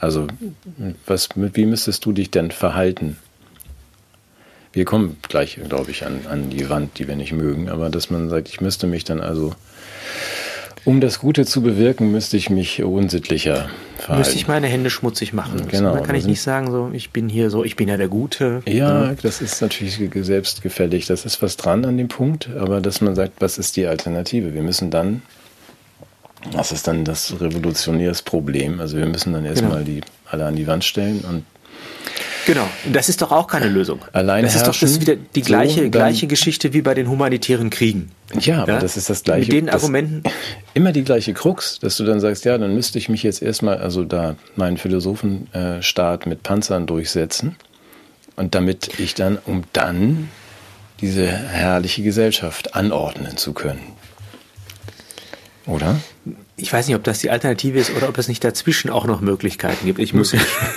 Also 0.00 0.26
was, 1.06 1.30
wie 1.34 1.66
müsstest 1.66 2.04
du 2.04 2.12
dich 2.12 2.30
denn 2.30 2.50
verhalten? 2.50 3.16
Wir 4.72 4.84
kommen 4.84 5.16
gleich, 5.28 5.58
glaube 5.68 5.90
ich, 5.90 6.04
an, 6.04 6.20
an 6.28 6.50
die 6.50 6.68
Wand, 6.68 6.98
die 6.98 7.08
wir 7.08 7.16
nicht 7.16 7.32
mögen, 7.32 7.68
aber 7.68 7.90
dass 7.90 8.10
man 8.10 8.28
sagt, 8.28 8.48
ich 8.48 8.60
müsste 8.60 8.86
mich 8.86 9.04
dann 9.04 9.20
also 9.20 9.54
um 10.84 11.00
das 11.02 11.18
Gute 11.18 11.44
zu 11.44 11.62
bewirken, 11.62 12.10
müsste 12.12 12.36
ich 12.36 12.50
mich 12.50 12.82
unsittlicher 12.82 13.68
verhalten. 13.96 14.20
Müsste 14.20 14.36
ich 14.36 14.48
meine 14.48 14.68
Hände 14.68 14.88
schmutzig 14.88 15.34
machen. 15.34 15.68
Genau. 15.68 15.94
Dann 15.94 16.02
kann 16.02 16.16
ich 16.16 16.24
nicht 16.24 16.40
sagen, 16.40 16.70
so, 16.70 16.90
ich 16.94 17.10
bin 17.10 17.28
hier 17.28 17.50
so, 17.50 17.62
ich 17.62 17.76
bin 17.76 17.88
ja 17.88 17.98
der 17.98 18.08
Gute. 18.08 18.62
Ja, 18.66 19.08
ja, 19.08 19.14
das 19.20 19.42
ist 19.42 19.60
natürlich 19.60 19.98
selbstgefällig. 20.14 21.06
Das 21.06 21.26
ist 21.26 21.42
was 21.42 21.58
dran 21.58 21.84
an 21.84 21.98
dem 21.98 22.08
Punkt, 22.08 22.48
aber 22.58 22.80
dass 22.80 23.02
man 23.02 23.14
sagt, 23.14 23.34
was 23.40 23.58
ist 23.58 23.76
die 23.76 23.86
Alternative? 23.86 24.54
Wir 24.54 24.62
müssen 24.62 24.90
dann, 24.90 25.20
das 26.52 26.72
ist 26.72 26.86
dann 26.86 27.04
das 27.04 27.38
Revolutionärsproblem. 27.38 28.80
Also 28.80 28.96
wir 28.96 29.06
müssen 29.06 29.34
dann 29.34 29.44
erstmal 29.44 29.84
genau. 29.84 30.00
die 30.00 30.00
alle 30.30 30.46
an 30.46 30.56
die 30.56 30.66
Wand 30.66 30.84
stellen 30.84 31.20
und 31.20 31.44
Genau. 32.48 32.66
Das 32.90 33.10
ist 33.10 33.20
doch 33.20 33.30
auch 33.30 33.46
keine 33.46 33.68
Lösung. 33.68 34.00
Allein 34.12 34.42
das 34.42 34.54
ist 34.54 34.66
doch 34.66 34.74
das 34.74 35.00
wieder 35.00 35.16
die 35.16 35.42
gleiche, 35.42 35.84
so, 35.84 35.90
gleiche 35.90 36.26
Geschichte 36.26 36.72
wie 36.72 36.80
bei 36.80 36.94
den 36.94 37.10
humanitären 37.10 37.68
Kriegen. 37.68 38.10
Ja, 38.40 38.62
aber 38.62 38.72
ja? 38.72 38.78
das 38.78 38.96
ist 38.96 39.10
das 39.10 39.22
gleiche. 39.22 39.52
Mit 39.52 39.62
den 39.64 39.68
Argumenten. 39.68 40.22
Immer 40.74 40.92
die 40.92 41.04
gleiche 41.04 41.34
Krux, 41.34 41.78
dass 41.78 41.98
du 41.98 42.04
dann 42.04 42.20
sagst, 42.20 42.46
ja, 42.46 42.56
dann 42.56 42.74
müsste 42.74 42.96
ich 42.96 43.10
mich 43.10 43.22
jetzt 43.22 43.42
erstmal, 43.42 43.76
also 43.76 44.02
da 44.02 44.36
meinen 44.56 44.78
Philosophenstaat 44.78 46.26
mit 46.26 46.42
Panzern 46.42 46.86
durchsetzen. 46.86 47.56
Und 48.36 48.54
damit 48.54 48.98
ich 48.98 49.14
dann, 49.14 49.36
um 49.44 49.64
dann 49.74 50.30
diese 51.02 51.26
herrliche 51.26 52.02
Gesellschaft 52.02 52.74
anordnen 52.74 53.36
zu 53.36 53.52
können. 53.52 53.92
Oder? 55.66 56.00
Ich 56.60 56.72
weiß 56.72 56.88
nicht, 56.88 56.96
ob 56.96 57.04
das 57.04 57.20
die 57.20 57.30
Alternative 57.30 57.78
ist 57.78 57.94
oder 57.96 58.08
ob 58.08 58.18
es 58.18 58.26
nicht 58.26 58.42
dazwischen 58.42 58.90
auch 58.90 59.06
noch 59.06 59.20
Möglichkeiten 59.20 59.86
gibt. 59.86 60.00
Ich 60.00 60.12
muss, 60.12 60.34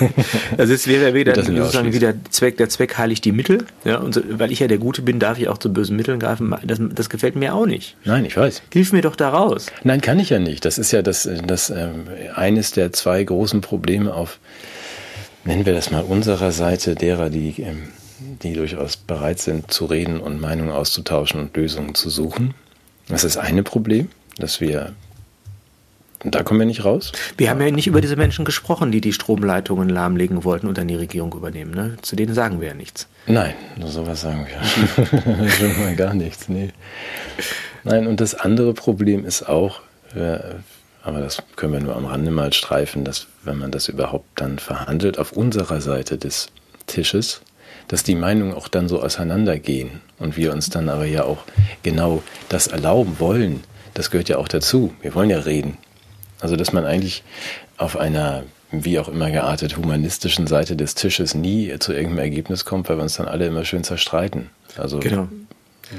also 0.57 0.73
es 0.73 0.87
wäre 0.87 1.13
wieder 1.15 1.35
sozusagen 1.35 1.91
wieder 1.91 2.13
Zweck, 2.29 2.57
der 2.57 2.69
Zweck 2.69 2.97
heiligt 2.97 3.25
die 3.25 3.31
Mittel, 3.31 3.65
ja, 3.83 3.97
und 3.97 4.13
so, 4.13 4.21
weil 4.29 4.51
ich 4.51 4.59
ja 4.59 4.67
der 4.67 4.77
Gute 4.77 5.01
bin, 5.01 5.19
darf 5.19 5.39
ich 5.39 5.49
auch 5.49 5.57
zu 5.57 5.73
bösen 5.73 5.95
Mitteln 5.95 6.19
greifen. 6.19 6.55
Das, 6.63 6.79
das 6.93 7.09
gefällt 7.09 7.35
mir 7.35 7.55
auch 7.55 7.65
nicht. 7.65 7.97
Nein, 8.05 8.25
ich 8.25 8.37
weiß. 8.37 8.61
Hilf 8.71 8.93
mir 8.93 9.01
doch 9.01 9.15
da 9.15 9.29
raus. 9.29 9.67
Nein, 9.83 10.01
kann 10.01 10.19
ich 10.19 10.29
ja 10.29 10.37
nicht. 10.37 10.65
Das 10.65 10.77
ist 10.77 10.91
ja 10.91 11.01
das, 11.01 11.27
das 11.45 11.71
ähm, 11.71 12.07
eines 12.35 12.71
der 12.71 12.93
zwei 12.93 13.23
großen 13.23 13.61
Probleme 13.61 14.13
auf, 14.13 14.39
nennen 15.45 15.65
wir 15.65 15.73
das 15.73 15.89
mal 15.89 16.03
unserer 16.03 16.51
Seite 16.51 16.93
derer, 16.93 17.31
die, 17.31 17.59
ähm, 17.59 17.87
die 18.43 18.53
durchaus 18.53 18.97
bereit 18.97 19.39
sind 19.39 19.73
zu 19.73 19.85
reden 19.85 20.19
und 20.19 20.39
Meinungen 20.39 20.71
auszutauschen 20.71 21.39
und 21.39 21.57
Lösungen 21.57 21.95
zu 21.95 22.11
suchen. 22.11 22.53
Das 23.07 23.23
ist 23.23 23.35
das 23.35 23.43
eine 23.43 23.63
Problem, 23.63 24.09
dass 24.37 24.61
wir 24.61 24.93
da 26.23 26.43
kommen 26.43 26.59
wir 26.59 26.67
nicht 26.67 26.85
raus. 26.85 27.11
Wir 27.37 27.49
haben 27.49 27.61
ja 27.61 27.71
nicht 27.71 27.87
über 27.87 28.01
diese 28.01 28.15
Menschen 28.15 28.45
gesprochen, 28.45 28.91
die 28.91 29.01
die 29.01 29.13
Stromleitungen 29.13 29.89
lahmlegen 29.89 30.43
wollten 30.43 30.67
und 30.67 30.77
dann 30.77 30.87
die 30.87 30.95
Regierung 30.95 31.33
übernehmen. 31.33 31.73
Ne? 31.73 31.97
Zu 32.01 32.15
denen 32.15 32.33
sagen 32.33 32.61
wir 32.61 32.69
ja 32.69 32.73
nichts. 32.73 33.07
Nein, 33.25 33.53
nur 33.77 33.89
sowas 33.89 34.21
sagen 34.21 34.45
wir. 34.47 35.49
schon 35.49 35.79
mal 35.79 35.95
gar 35.95 36.13
nichts. 36.13 36.47
Nee. 36.47 36.69
Nein, 37.83 38.05
und 38.05 38.21
das 38.21 38.35
andere 38.35 38.73
Problem 38.73 39.25
ist 39.25 39.49
auch, 39.49 39.81
äh, 40.15 40.39
aber 41.03 41.19
das 41.19 41.41
können 41.55 41.73
wir 41.73 41.79
nur 41.79 41.95
am 41.95 42.05
Rande 42.05 42.29
mal 42.29 42.53
streifen, 42.53 43.03
dass 43.03 43.27
wenn 43.43 43.57
man 43.57 43.71
das 43.71 43.87
überhaupt 43.87 44.27
dann 44.35 44.59
verhandelt 44.59 45.17
auf 45.17 45.31
unserer 45.31 45.81
Seite 45.81 46.17
des 46.19 46.49
Tisches, 46.85 47.41
dass 47.87 48.03
die 48.03 48.15
Meinungen 48.15 48.53
auch 48.53 48.67
dann 48.67 48.87
so 48.87 49.01
auseinandergehen 49.01 50.01
und 50.19 50.37
wir 50.37 50.53
uns 50.53 50.69
dann 50.69 50.89
aber 50.89 51.05
ja 51.05 51.23
auch 51.23 51.39
genau 51.81 52.21
das 52.49 52.67
erlauben 52.67 53.15
wollen. 53.17 53.63
Das 53.95 54.11
gehört 54.11 54.29
ja 54.29 54.37
auch 54.37 54.47
dazu. 54.47 54.93
Wir 55.01 55.15
wollen 55.15 55.31
ja 55.31 55.39
reden. 55.39 55.77
Also, 56.41 56.55
dass 56.55 56.73
man 56.73 56.85
eigentlich 56.85 57.23
auf 57.77 57.97
einer 57.97 58.43
wie 58.71 58.99
auch 58.99 59.09
immer 59.09 59.29
geartet 59.31 59.77
humanistischen 59.77 60.47
Seite 60.47 60.75
des 60.75 60.95
Tisches 60.95 61.35
nie 61.35 61.77
zu 61.79 61.91
irgendeinem 61.93 62.19
Ergebnis 62.19 62.65
kommt, 62.65 62.89
weil 62.89 62.97
wir 62.97 63.03
uns 63.03 63.15
dann 63.15 63.27
alle 63.27 63.45
immer 63.45 63.65
schön 63.65 63.83
zerstreiten. 63.83 64.49
Also 64.77 64.99
genau. 64.99 65.27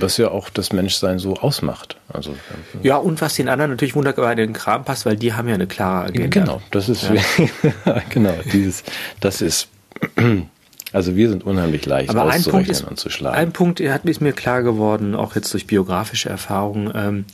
was 0.01 0.16
ja 0.16 0.30
auch 0.30 0.49
das 0.49 0.72
Menschsein 0.72 1.18
so 1.18 1.36
ausmacht. 1.36 1.97
Also 2.12 2.34
ja 2.82 2.97
und 2.97 3.20
was 3.20 3.34
den 3.34 3.49
anderen 3.49 3.72
natürlich 3.72 3.95
wunderbar 3.95 4.30
in 4.32 4.38
den 4.38 4.53
Kram 4.55 4.84
passt, 4.84 5.05
weil 5.05 5.16
die 5.16 5.34
haben 5.34 5.49
ja 5.49 5.55
eine 5.55 5.66
klare 5.66 6.07
Agenda. 6.07 6.40
Genau, 6.40 6.62
das 6.70 6.88
ist 6.88 7.11
ja. 7.11 8.03
genau 8.09 8.34
dieses, 8.53 8.84
das 9.20 9.43
ist 9.43 9.68
also 10.93 11.14
wir 11.14 11.28
sind 11.28 11.45
unheimlich 11.45 11.84
leicht 11.84 12.09
Aber 12.09 12.24
auszurechnen 12.24 12.70
ist, 12.70 12.82
und 12.82 12.99
zu 12.99 13.11
schlagen. 13.11 13.36
Ein 13.36 13.53
Punkt 13.53 13.80
hat 13.80 14.07
ist 14.07 14.22
mir 14.22 14.32
klar 14.32 14.62
geworden, 14.62 15.14
auch 15.14 15.34
jetzt 15.34 15.53
durch 15.53 15.66
biografische 15.66 16.30
Erfahrung, 16.30 16.90
ähm, 16.95 17.24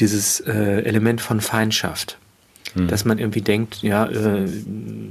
dieses 0.00 0.40
äh, 0.40 0.82
Element 0.82 1.20
von 1.20 1.40
Feindschaft. 1.40 2.18
Hm. 2.74 2.88
Dass 2.88 3.04
man 3.04 3.18
irgendwie 3.18 3.42
denkt, 3.42 3.82
ja, 3.82 4.06
äh, 4.06 4.46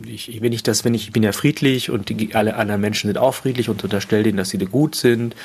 ich, 0.07 0.41
wenn 0.41 0.51
ich 0.51 0.64
das, 0.64 0.84
wenn 0.84 0.93
ich, 0.93 1.07
ich 1.07 1.12
bin 1.14 1.24
ja 1.24 1.32
friedlich 1.32 1.89
und 1.91 2.09
die, 2.09 2.34
alle 2.34 2.55
anderen 2.55 2.82
Menschen 2.82 3.07
sind 3.07 3.18
auch 3.18 3.36
friedlich 3.36 3.70
und 3.70 3.84
unterstelle 3.84 4.24
denen, 4.24 4.38
dass 4.38 4.49
sie 4.49 4.57
da 4.57 4.66
gut 4.66 4.95
sind. 4.95 5.36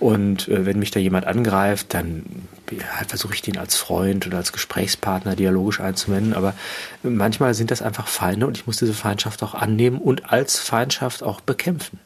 Und 0.00 0.48
äh, 0.48 0.64
wenn 0.64 0.78
mich 0.78 0.90
da 0.90 1.00
jemand 1.00 1.26
angreift, 1.26 1.92
dann 1.92 2.24
ja, 2.70 2.84
versuche 3.06 3.34
ich 3.34 3.42
den 3.42 3.58
als 3.58 3.76
Freund 3.76 4.26
oder 4.26 4.38
als 4.38 4.52
Gesprächspartner 4.52 5.36
dialogisch 5.36 5.80
einzuwenden. 5.80 6.34
Aber 6.34 6.54
manchmal 7.02 7.54
sind 7.54 7.70
das 7.70 7.82
einfach 7.82 8.08
Feinde 8.08 8.46
und 8.46 8.56
ich 8.56 8.66
muss 8.66 8.78
diese 8.78 8.94
Feindschaft 8.94 9.42
auch 9.42 9.54
annehmen 9.54 9.98
und 9.98 10.32
als 10.32 10.58
Feindschaft 10.58 11.22
auch 11.22 11.40
bekämpfen. 11.40 11.98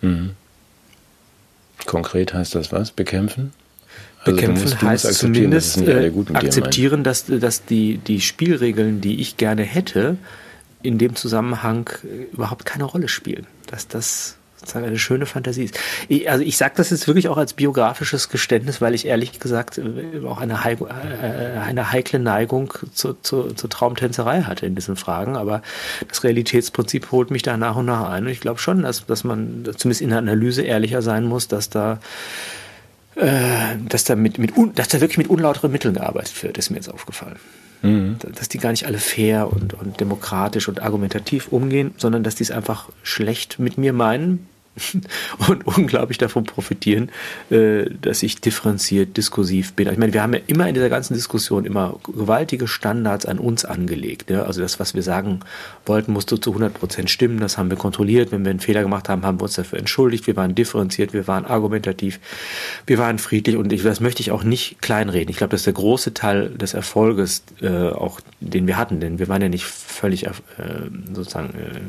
Mhm. 0.00 0.30
Konkret 1.86 2.34
heißt 2.34 2.54
das 2.54 2.72
was? 2.72 2.90
Bekämpfen? 2.90 3.52
Also 4.20 4.36
Bekämpfen 4.36 4.64
musst, 4.64 4.82
heißt 4.82 5.14
zumindest 5.14 5.80
das 5.80 5.86
äh, 5.86 6.12
akzeptieren, 6.32 7.04
dass, 7.04 7.26
dass 7.26 7.64
die, 7.64 7.98
die 7.98 8.20
Spielregeln, 8.20 9.00
die 9.00 9.20
ich 9.20 9.36
gerne 9.36 9.62
hätte, 9.62 10.16
in 10.82 10.98
dem 10.98 11.14
Zusammenhang 11.14 11.90
äh, 12.04 12.24
überhaupt 12.32 12.64
keine 12.66 12.84
Rolle 12.84 13.08
spielen. 13.08 13.46
Dass 13.66 13.86
das 13.88 14.38
sozusagen 14.58 14.86
eine 14.86 14.98
schöne 14.98 15.26
Fantasie 15.26 15.64
ist. 15.64 15.78
Ich, 16.08 16.28
also 16.30 16.42
ich 16.42 16.56
sage 16.56 16.74
das 16.76 16.90
jetzt 16.90 17.06
wirklich 17.06 17.28
auch 17.28 17.36
als 17.36 17.52
biografisches 17.52 18.28
Geständnis, 18.28 18.80
weil 18.80 18.94
ich 18.94 19.06
ehrlich 19.06 19.38
gesagt 19.38 19.78
äh, 19.78 20.26
auch 20.26 20.40
eine, 20.40 20.58
eine 20.60 21.92
heikle 21.92 22.18
Neigung 22.18 22.74
zur, 22.92 23.22
zur, 23.22 23.56
zur 23.56 23.70
Traumtänzerei 23.70 24.42
hatte 24.42 24.66
in 24.66 24.74
diesen 24.74 24.96
Fragen. 24.96 25.36
Aber 25.36 25.62
das 26.08 26.24
Realitätsprinzip 26.24 27.12
holt 27.12 27.30
mich 27.30 27.42
da 27.42 27.56
nach 27.56 27.76
und 27.76 27.86
nach 27.86 28.08
ein. 28.10 28.24
Und 28.24 28.30
ich 28.30 28.40
glaube 28.40 28.58
schon, 28.58 28.82
dass, 28.82 29.06
dass 29.06 29.22
man 29.24 29.64
zumindest 29.76 30.00
in 30.00 30.10
der 30.10 30.18
Analyse 30.18 30.62
ehrlicher 30.62 31.02
sein 31.02 31.24
muss, 31.24 31.46
dass 31.46 31.70
da 31.70 32.00
äh, 33.18 33.76
dass 33.88 34.04
da 34.04 34.16
mit, 34.16 34.38
mit 34.38 34.52
dass 34.76 34.88
da 34.88 35.00
wirklich 35.00 35.18
mit 35.18 35.28
unlauteren 35.28 35.72
Mitteln 35.72 35.94
gearbeitet 35.94 36.42
wird, 36.42 36.56
ist 36.56 36.70
mir 36.70 36.76
jetzt 36.76 36.92
aufgefallen. 36.92 37.36
Mhm. 37.82 38.16
Dass 38.34 38.48
die 38.48 38.58
gar 38.58 38.70
nicht 38.70 38.86
alle 38.86 38.98
fair 38.98 39.52
und, 39.52 39.74
und 39.74 40.00
demokratisch 40.00 40.68
und 40.68 40.82
argumentativ 40.82 41.48
umgehen, 41.48 41.94
sondern 41.96 42.22
dass 42.22 42.36
die 42.36 42.44
es 42.44 42.50
einfach 42.50 42.88
schlecht 43.02 43.58
mit 43.58 43.78
mir 43.78 43.92
meinen, 43.92 44.48
und 45.48 45.66
unglaublich 45.66 46.18
davon 46.18 46.44
profitieren, 46.44 47.10
äh, 47.50 47.86
dass 48.00 48.22
ich 48.22 48.40
differenziert, 48.40 49.16
diskursiv 49.16 49.74
bin. 49.74 49.88
Ich 49.90 49.98
meine, 49.98 50.12
wir 50.12 50.22
haben 50.22 50.34
ja 50.34 50.40
immer 50.46 50.68
in 50.68 50.74
dieser 50.74 50.88
ganzen 50.88 51.14
Diskussion 51.14 51.64
immer 51.64 51.98
gewaltige 52.04 52.68
Standards 52.68 53.26
an 53.26 53.38
uns 53.38 53.64
angelegt. 53.64 54.30
Ja? 54.30 54.42
Also 54.42 54.60
das, 54.60 54.80
was 54.80 54.94
wir 54.94 55.02
sagen 55.02 55.40
wollten, 55.86 56.12
musste 56.12 56.40
zu 56.40 56.50
100 56.50 56.74
Prozent 56.74 57.10
stimmen. 57.10 57.40
Das 57.40 57.58
haben 57.58 57.70
wir 57.70 57.76
kontrolliert. 57.76 58.32
Wenn 58.32 58.44
wir 58.44 58.50
einen 58.50 58.60
Fehler 58.60 58.82
gemacht 58.82 59.08
haben, 59.08 59.24
haben 59.24 59.40
wir 59.40 59.44
uns 59.44 59.54
dafür 59.54 59.78
entschuldigt. 59.78 60.26
Wir 60.26 60.36
waren 60.36 60.54
differenziert, 60.54 61.12
wir 61.12 61.26
waren 61.26 61.44
argumentativ, 61.44 62.20
wir 62.86 62.98
waren 62.98 63.18
friedlich 63.18 63.56
und 63.56 63.72
ich, 63.72 63.82
das 63.82 64.00
möchte 64.00 64.20
ich 64.20 64.30
auch 64.30 64.44
nicht 64.44 64.80
kleinreden. 64.82 65.30
Ich 65.30 65.36
glaube, 65.36 65.50
das 65.50 65.60
ist 65.60 65.66
der 65.66 65.74
große 65.74 66.14
Teil 66.14 66.50
des 66.50 66.74
Erfolges, 66.74 67.42
äh, 67.60 67.68
auch 67.68 68.20
den 68.40 68.66
wir 68.66 68.76
hatten, 68.76 69.00
denn 69.00 69.18
wir 69.18 69.28
waren 69.28 69.42
ja 69.42 69.48
nicht 69.48 69.64
völlig 69.64 70.26
äh, 70.26 70.30
sozusagen 71.12 71.50
äh, 71.50 71.80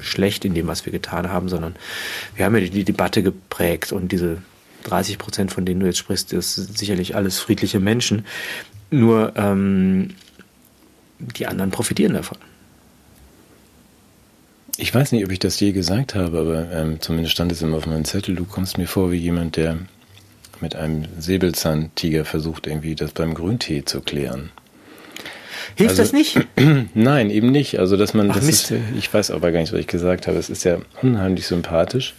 schlecht 0.00 0.44
in 0.44 0.54
dem, 0.54 0.66
was 0.66 0.86
wir 0.86 0.92
getan 0.92 1.30
haben, 1.30 1.48
sondern 1.48 1.76
wir 2.36 2.44
haben 2.44 2.54
ja 2.54 2.62
die, 2.62 2.70
die 2.70 2.84
Debatte 2.84 3.22
geprägt 3.22 3.92
und 3.92 4.12
diese 4.12 4.42
30 4.84 5.18
Prozent, 5.18 5.52
von 5.52 5.64
denen 5.64 5.80
du 5.80 5.86
jetzt 5.86 5.98
sprichst, 5.98 6.32
das 6.32 6.54
sind 6.54 6.76
sicherlich 6.78 7.14
alles 7.16 7.38
friedliche 7.38 7.80
Menschen. 7.80 8.24
Nur 8.90 9.32
ähm, 9.36 10.14
die 11.18 11.46
anderen 11.46 11.70
profitieren 11.70 12.14
davon. 12.14 12.38
Ich 14.76 14.94
weiß 14.94 15.12
nicht, 15.12 15.24
ob 15.24 15.32
ich 15.32 15.40
das 15.40 15.58
je 15.58 15.72
gesagt 15.72 16.14
habe, 16.14 16.38
aber 16.38 16.70
ähm, 16.70 17.00
zumindest 17.00 17.32
stand 17.32 17.50
es 17.50 17.62
immer 17.62 17.78
auf 17.78 17.86
meinem 17.86 18.04
Zettel. 18.04 18.36
Du 18.36 18.44
kommst 18.44 18.78
mir 18.78 18.86
vor 18.86 19.10
wie 19.10 19.16
jemand, 19.16 19.56
der 19.56 19.78
mit 20.60 20.76
einem 20.76 21.06
Säbelzahntiger 21.18 22.24
versucht, 22.24 22.66
irgendwie 22.66 22.94
das 22.94 23.12
beim 23.12 23.34
Grüntee 23.34 23.84
zu 23.84 24.00
klären. 24.00 24.50
Hilft 25.76 25.98
also, 25.98 26.02
das 26.02 26.12
nicht? 26.12 26.38
Nein, 26.94 27.30
eben 27.30 27.50
nicht. 27.50 27.78
Also, 27.78 27.96
dass 27.96 28.14
man, 28.14 28.30
Ach, 28.30 28.36
das 28.36 28.48
ist, 28.48 28.72
ich 28.96 29.12
weiß 29.12 29.30
aber 29.30 29.52
gar 29.52 29.60
nicht, 29.60 29.72
was 29.72 29.80
ich 29.80 29.86
gesagt 29.86 30.26
habe. 30.26 30.38
Es 30.38 30.50
ist 30.50 30.64
ja 30.64 30.78
unheimlich 31.02 31.46
sympathisch. 31.46 32.14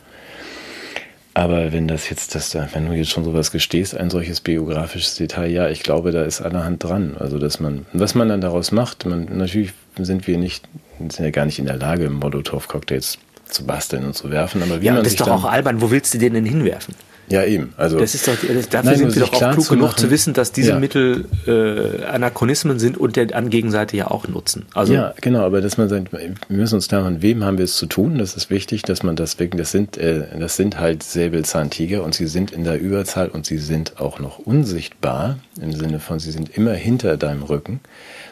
Aber 1.33 1.71
wenn 1.71 1.87
das 1.87 2.09
jetzt, 2.09 2.35
das 2.35 2.49
da, 2.49 2.67
wenn 2.73 2.87
du 2.87 2.93
jetzt 2.93 3.11
schon 3.11 3.23
sowas 3.23 3.51
gestehst, 3.51 3.95
ein 3.95 4.09
solches 4.09 4.41
biografisches 4.41 5.15
Detail, 5.15 5.49
ja, 5.49 5.69
ich 5.69 5.83
glaube, 5.83 6.11
da 6.11 6.23
ist 6.23 6.41
allerhand 6.41 6.83
dran. 6.83 7.15
Also, 7.17 7.37
dass 7.37 7.59
man, 7.59 7.85
was 7.93 8.15
man 8.15 8.29
dann 8.29 8.41
daraus 8.41 8.71
macht, 8.71 9.05
man, 9.05 9.37
natürlich 9.37 9.73
sind 9.97 10.27
wir 10.27 10.37
nicht, 10.37 10.67
sind 10.97 11.19
ja 11.19 11.31
gar 11.31 11.45
nicht 11.45 11.59
in 11.59 11.65
der 11.65 11.77
Lage, 11.77 12.09
Molotow-Cocktails 12.09 13.19
zu 13.45 13.65
basteln 13.65 14.05
und 14.05 14.13
zu 14.13 14.29
werfen, 14.29 14.61
aber 14.61 14.81
wie 14.81 14.85
ja, 14.85 14.93
man 14.93 15.03
das 15.03 15.13
ist 15.13 15.21
doch 15.21 15.27
auch 15.27 15.45
albern. 15.45 15.81
Wo 15.81 15.91
willst 15.91 16.13
du 16.13 16.17
den 16.17 16.33
denn 16.33 16.45
hinwerfen? 16.45 16.93
Ja, 17.31 17.43
eben. 17.43 17.73
Also, 17.77 17.99
das 17.99 18.15
ist 18.15 18.27
doch, 18.27 18.35
das, 18.35 18.69
dafür 18.69 18.91
nein, 18.91 18.99
sind 18.99 19.15
wir 19.15 19.21
doch 19.21 19.33
auch 19.33 19.51
klug 19.53 19.69
genug 19.69 19.81
machen. 19.89 19.97
zu 19.97 20.09
wissen, 20.09 20.33
dass 20.33 20.51
diese 20.51 20.71
ja. 20.71 20.79
Mittel 20.79 21.25
äh, 21.45 22.03
Anachronismen 22.05 22.79
sind 22.79 22.97
und 22.97 23.15
der 23.15 23.35
an 23.35 23.49
Gegenseite 23.49 23.95
ja 23.97 24.09
auch 24.09 24.27
nutzen. 24.27 24.65
Also, 24.73 24.93
ja, 24.93 25.13
genau, 25.21 25.41
aber 25.41 25.61
dass 25.61 25.77
man 25.77 25.89
sagt, 25.89 26.11
wir 26.11 26.35
müssen 26.49 26.75
uns 26.75 26.87
klar 26.87 27.03
machen, 27.03 27.21
wem 27.21 27.43
haben 27.43 27.57
wir 27.57 27.65
es 27.65 27.75
zu 27.75 27.85
tun? 27.85 28.17
Das 28.17 28.35
ist 28.35 28.49
wichtig, 28.49 28.81
dass 28.83 29.03
man 29.03 29.15
das 29.15 29.39
wegen, 29.39 29.57
das 29.57 29.71
sind, 29.71 29.97
äh, 29.97 30.23
das 30.39 30.55
sind 30.55 30.79
halt 30.79 31.03
Säbelzahntiger 31.03 32.03
und 32.03 32.15
sie 32.15 32.27
sind 32.27 32.51
in 32.51 32.63
der 32.63 32.79
Überzahl 32.79 33.29
und 33.29 33.45
sie 33.45 33.57
sind 33.57 33.99
auch 33.99 34.19
noch 34.19 34.39
unsichtbar, 34.39 35.37
im 35.61 35.73
Sinne 35.73 35.99
von, 35.99 36.19
sie 36.19 36.31
sind 36.31 36.55
immer 36.57 36.73
hinter 36.73 37.17
deinem 37.17 37.43
Rücken. 37.43 37.79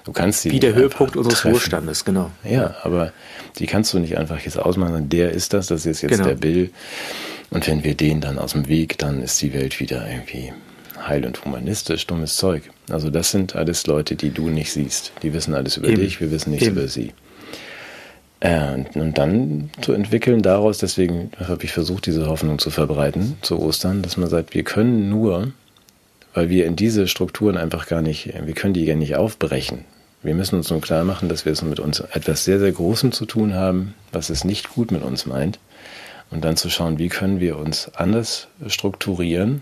Du 0.06 0.14
kannst 0.14 0.42
sie 0.42 0.52
Wie 0.52 0.60
der 0.60 0.74
Höhepunkt 0.74 1.18
unseres 1.18 1.40
treffen. 1.40 1.56
Wohlstandes, 1.56 2.06
genau. 2.06 2.32
Ja, 2.44 2.76
aber 2.84 3.12
die 3.60 3.66
kannst 3.66 3.94
du 3.94 4.00
nicht 4.00 4.18
einfach 4.18 4.40
jetzt 4.40 4.58
ausmachen, 4.58 5.10
der 5.10 5.32
ist 5.32 5.54
das, 5.54 5.68
das 5.68 5.86
ist 5.86 6.02
jetzt 6.02 6.12
genau. 6.12 6.26
der 6.26 6.36
Bill. 6.36 6.70
Und 7.50 7.68
wenn 7.68 7.84
wir 7.84 7.96
den 7.96 8.22
dann 8.22 8.40
aus 8.40 8.52
dem 8.54 8.68
Weg, 8.68 8.98
dann 8.98 9.22
ist 9.22 9.42
die 9.42 9.54
Welt 9.54 9.80
wieder 9.80 10.10
irgendwie 10.10 10.52
heil 11.06 11.26
und 11.26 11.44
humanistisch, 11.44 12.08
dummes 12.08 12.36
Zeug. 12.36 12.64
Also 12.90 13.10
das 13.10 13.32
sind 13.32 13.56
alles 13.56 13.88
Leute, 13.88 14.16
die 14.16 14.32
du 14.32 14.50
nicht 14.50 14.72
siehst. 14.72 15.12
Die 15.24 15.34
wissen 15.34 15.54
alles 15.54 15.78
über 15.78 15.88
Eben. 15.88 16.02
dich, 16.02 16.20
wir 16.20 16.32
wissen 16.32 16.52
nichts 16.52 16.68
Eben. 16.68 16.78
über 16.78 16.88
sie. 16.88 17.14
Äh, 18.40 18.84
und 18.96 19.18
dann 19.18 19.70
zu 19.82 19.94
entwickeln 19.94 20.42
daraus, 20.42 20.78
deswegen 20.78 21.32
habe 21.40 21.64
ich 21.64 21.72
versucht, 21.72 22.06
diese 22.06 22.28
Hoffnung 22.28 22.60
zu 22.60 22.70
verbreiten 22.70 23.38
zu 23.42 23.60
Ostern, 23.60 24.02
dass 24.02 24.18
man 24.18 24.30
sagt, 24.30 24.54
wir 24.54 24.64
können 24.64 25.10
nur, 25.10 25.52
weil 26.34 26.50
wir 26.50 26.66
in 26.66 26.76
diese 26.76 27.08
Strukturen 27.08 27.58
einfach 27.58 27.88
gar 27.88 28.02
nicht, 28.02 28.34
wir 28.46 28.54
können 28.54 28.74
die 28.74 28.86
gar 28.86 28.96
nicht 28.96 29.16
aufbrechen. 29.16 29.86
Wir 30.24 30.36
müssen 30.36 30.56
uns 30.56 30.70
nur 30.70 30.82
klar 30.82 31.04
machen, 31.04 31.30
dass 31.30 31.46
wir 31.46 31.52
es 31.52 31.62
mit 31.62 31.80
uns 31.80 32.00
etwas 32.00 32.44
sehr, 32.44 32.60
sehr 32.60 32.72
Großem 32.72 33.12
zu 33.12 33.26
tun 33.26 33.54
haben, 33.54 33.94
was 34.12 34.30
es 34.30 34.44
nicht 34.44 34.70
gut 34.74 34.92
mit 34.92 35.04
uns 35.04 35.26
meint 35.26 35.60
und 36.32 36.44
dann 36.44 36.58
zu 36.58 36.70
schauen, 36.70 37.00
wie 37.00 37.10
können 37.10 37.40
wir 37.40 37.58
uns 37.58 37.90
anders 37.96 38.48
strukturieren 38.68 39.62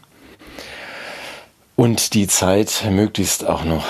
und 1.76 2.14
die 2.14 2.28
Zeit 2.28 2.86
möglichst 2.90 3.46
auch 3.46 3.66
noch 3.66 3.86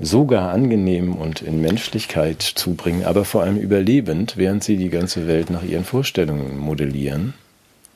sogar 0.00 0.50
angenehm 0.50 1.14
und 1.14 1.42
in 1.42 1.60
Menschlichkeit 1.60 2.40
zubringen, 2.40 3.04
aber 3.04 3.24
vor 3.24 3.42
allem 3.42 3.58
überlebend, 3.58 4.36
während 4.36 4.64
sie 4.64 4.76
die 4.76 4.88
ganze 4.88 5.26
Welt 5.26 5.50
nach 5.50 5.62
ihren 5.62 5.84
Vorstellungen 5.84 6.58
modellieren. 6.58 7.34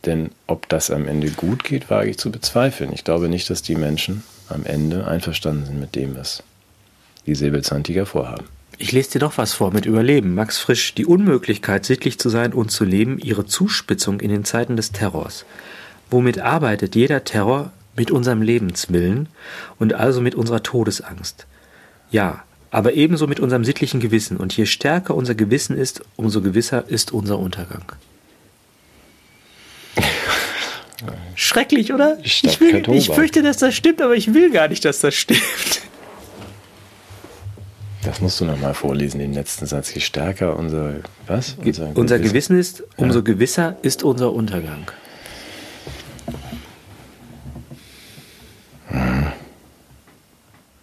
Denn 0.05 0.31
ob 0.47 0.69
das 0.69 0.91
am 0.91 1.09
Ende 1.09 1.31
gut 1.31 1.65
geht, 1.65 1.89
wage 1.89 2.11
ich 2.11 2.19
zu 2.19 2.31
bezweifeln. 2.31 2.93
Ich 2.93 3.05
glaube 3.05 3.31
nicht, 3.31 3.49
dass 3.49 3.63
die 3.63 3.75
Menschen 3.75 4.23
am 4.51 4.67
Ende 4.67 5.07
einverstanden 5.07 5.65
sind 5.65 5.81
mit 5.81 5.95
dem, 5.95 6.15
was 6.15 6.43
die 7.25 7.35
Säbelzahntiger 7.35 8.05
vorhaben. 8.05 8.45
Ich 8.79 8.93
lese 8.93 9.13
dir 9.13 9.19
doch 9.21 9.39
was 9.39 9.55
vor 9.55 9.73
mit 9.73 9.87
Überleben. 9.87 10.35
Max 10.35 10.59
Frisch, 10.59 10.95
die 10.95 11.07
Unmöglichkeit, 11.07 11.85
sittlich 11.85 12.19
zu 12.19 12.29
sein 12.29 12.53
und 12.53 12.71
zu 12.71 12.85
leben, 12.85 13.19
ihre 13.19 13.47
Zuspitzung 13.47 14.21
in 14.21 14.31
den 14.31 14.45
Zeiten 14.45 14.77
des 14.77 14.93
Terrors. 14.93 15.45
Womit 16.11 16.41
arbeitet 16.41 16.95
jeder 16.95 17.25
Terror? 17.25 17.73
Mit 17.97 18.11
unserem 18.11 18.43
Lebenswillen 18.43 19.29
und 19.79 19.95
also 19.95 20.21
mit 20.21 20.35
unserer 20.35 20.65
Todesangst. 20.65 21.47
Ja, 22.11 22.43
aber 22.73 22.95
ebenso 22.95 23.29
mit 23.29 23.39
unserem 23.39 23.65
sittlichen 23.65 24.01
Gewissen. 24.01 24.37
Und 24.37 24.57
je 24.57 24.67
stärker 24.67 25.15
unser 25.15 25.37
Gewissen 25.37 25.79
ist, 25.79 26.03
umso 26.17 26.43
gewisser 26.43 26.89
ist 26.89 27.13
unser 27.13 27.39
Untergang. 27.39 27.85
Schrecklich, 31.37 31.93
oder? 31.93 32.19
Ich, 32.25 32.43
will, 32.59 32.83
ich 32.91 33.11
fürchte, 33.11 33.43
dass 33.43 33.59
das 33.59 33.77
stimmt, 33.77 34.03
aber 34.03 34.17
ich 34.17 34.35
will 34.35 34.51
gar 34.51 34.67
nicht, 34.67 34.85
dass 34.85 34.99
das 34.99 35.15
stimmt. 35.15 35.83
Das 38.05 38.21
musst 38.21 38.41
du 38.41 38.45
nochmal 38.45 38.75
vorlesen, 38.75 39.19
den 39.19 39.33
letzten 39.33 39.67
Satz. 39.67 39.95
Je 39.95 40.01
stärker 40.01 40.57
unser, 40.57 40.97
was? 41.27 41.57
Unser, 41.65 41.97
unser 41.97 42.19
Gewissen, 42.19 42.57
Gewissen 42.57 42.59
ist, 42.59 42.85
umso 42.97 43.19
ja. 43.21 43.25
gewisser 43.25 43.77
ist 43.83 44.03
unser 44.03 44.33
Untergang. 44.33 44.91
Hm. 48.89 49.27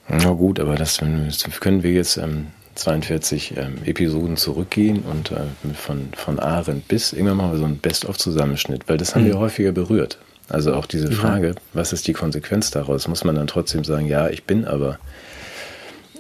Na 0.08 0.32
gut, 0.32 0.60
aber 0.60 0.76
das 0.76 0.98
können 0.98 1.84
wir 1.84 1.92
jetzt 1.92 2.18
ähm, 2.18 2.48
42 2.76 3.56
ähm, 3.58 3.78
Episoden 3.86 4.38
zurückgehen 4.38 5.04
und 5.04 5.32
äh, 5.32 5.42
von, 5.74 6.10
von 6.16 6.40
Arendt 6.40 6.88
bis 6.88 7.14
irgendwann 7.14 7.38
mal 7.38 7.58
so 7.58 7.66
ein 7.66 7.78
Best-of-Zusammenschnitt, 7.78 8.88
weil 8.88 8.98
das 8.98 9.14
haben 9.16 9.24
mhm. 9.24 9.28
wir 9.28 9.40
häufiger 9.40 9.72
berührt. 9.72 10.18
Also 10.50 10.74
auch 10.74 10.86
diese 10.86 11.12
Frage, 11.12 11.48
ja. 11.50 11.56
was 11.74 11.94
ist 11.94 12.08
die 12.08 12.14
Konsequenz 12.14 12.72
daraus? 12.72 13.08
Muss 13.08 13.24
man 13.24 13.36
dann 13.36 13.48
trotzdem 13.48 13.84
sagen, 13.84 14.08
ja, 14.08 14.28
ich 14.28 14.44
bin 14.44 14.66
aber 14.66 15.00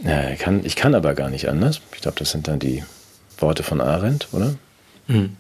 ja, 0.03 0.29
ich 0.29 0.39
kann, 0.39 0.65
ich 0.65 0.75
kann 0.75 0.95
aber 0.95 1.13
gar 1.13 1.29
nicht 1.29 1.47
anders. 1.49 1.81
Ich 1.93 2.01
glaube, 2.01 2.17
das 2.19 2.31
sind 2.31 2.47
dann 2.47 2.59
die 2.59 2.83
Worte 3.37 3.63
von 3.63 3.81
Arendt, 3.81 4.27
oder? 4.31 4.55
Mhm. 5.07 5.35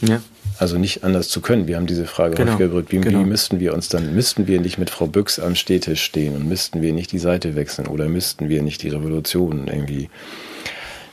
Ja. 0.00 0.20
Also 0.58 0.78
nicht 0.78 1.02
anders 1.02 1.28
zu 1.28 1.40
können. 1.40 1.66
Wir 1.66 1.76
haben 1.76 1.86
diese 1.86 2.06
Frage 2.06 2.36
genau. 2.36 2.52
häufiger 2.52 2.68
gerückt. 2.68 2.92
Wie, 2.92 3.00
genau. 3.00 3.20
wie 3.20 3.24
müssten 3.24 3.60
wir 3.60 3.74
uns 3.74 3.88
dann, 3.88 4.14
müssten 4.14 4.46
wir 4.46 4.60
nicht 4.60 4.78
mit 4.78 4.90
Frau 4.90 5.06
Büchs 5.06 5.38
am 5.38 5.54
Städtisch 5.54 6.02
stehen 6.02 6.36
und 6.36 6.48
müssten 6.48 6.82
wir 6.82 6.92
nicht 6.92 7.12
die 7.12 7.18
Seite 7.18 7.56
wechseln 7.56 7.88
oder 7.88 8.08
müssten 8.08 8.48
wir 8.48 8.62
nicht 8.62 8.82
die 8.82 8.88
Revolution 8.88 9.66
irgendwie 9.66 10.10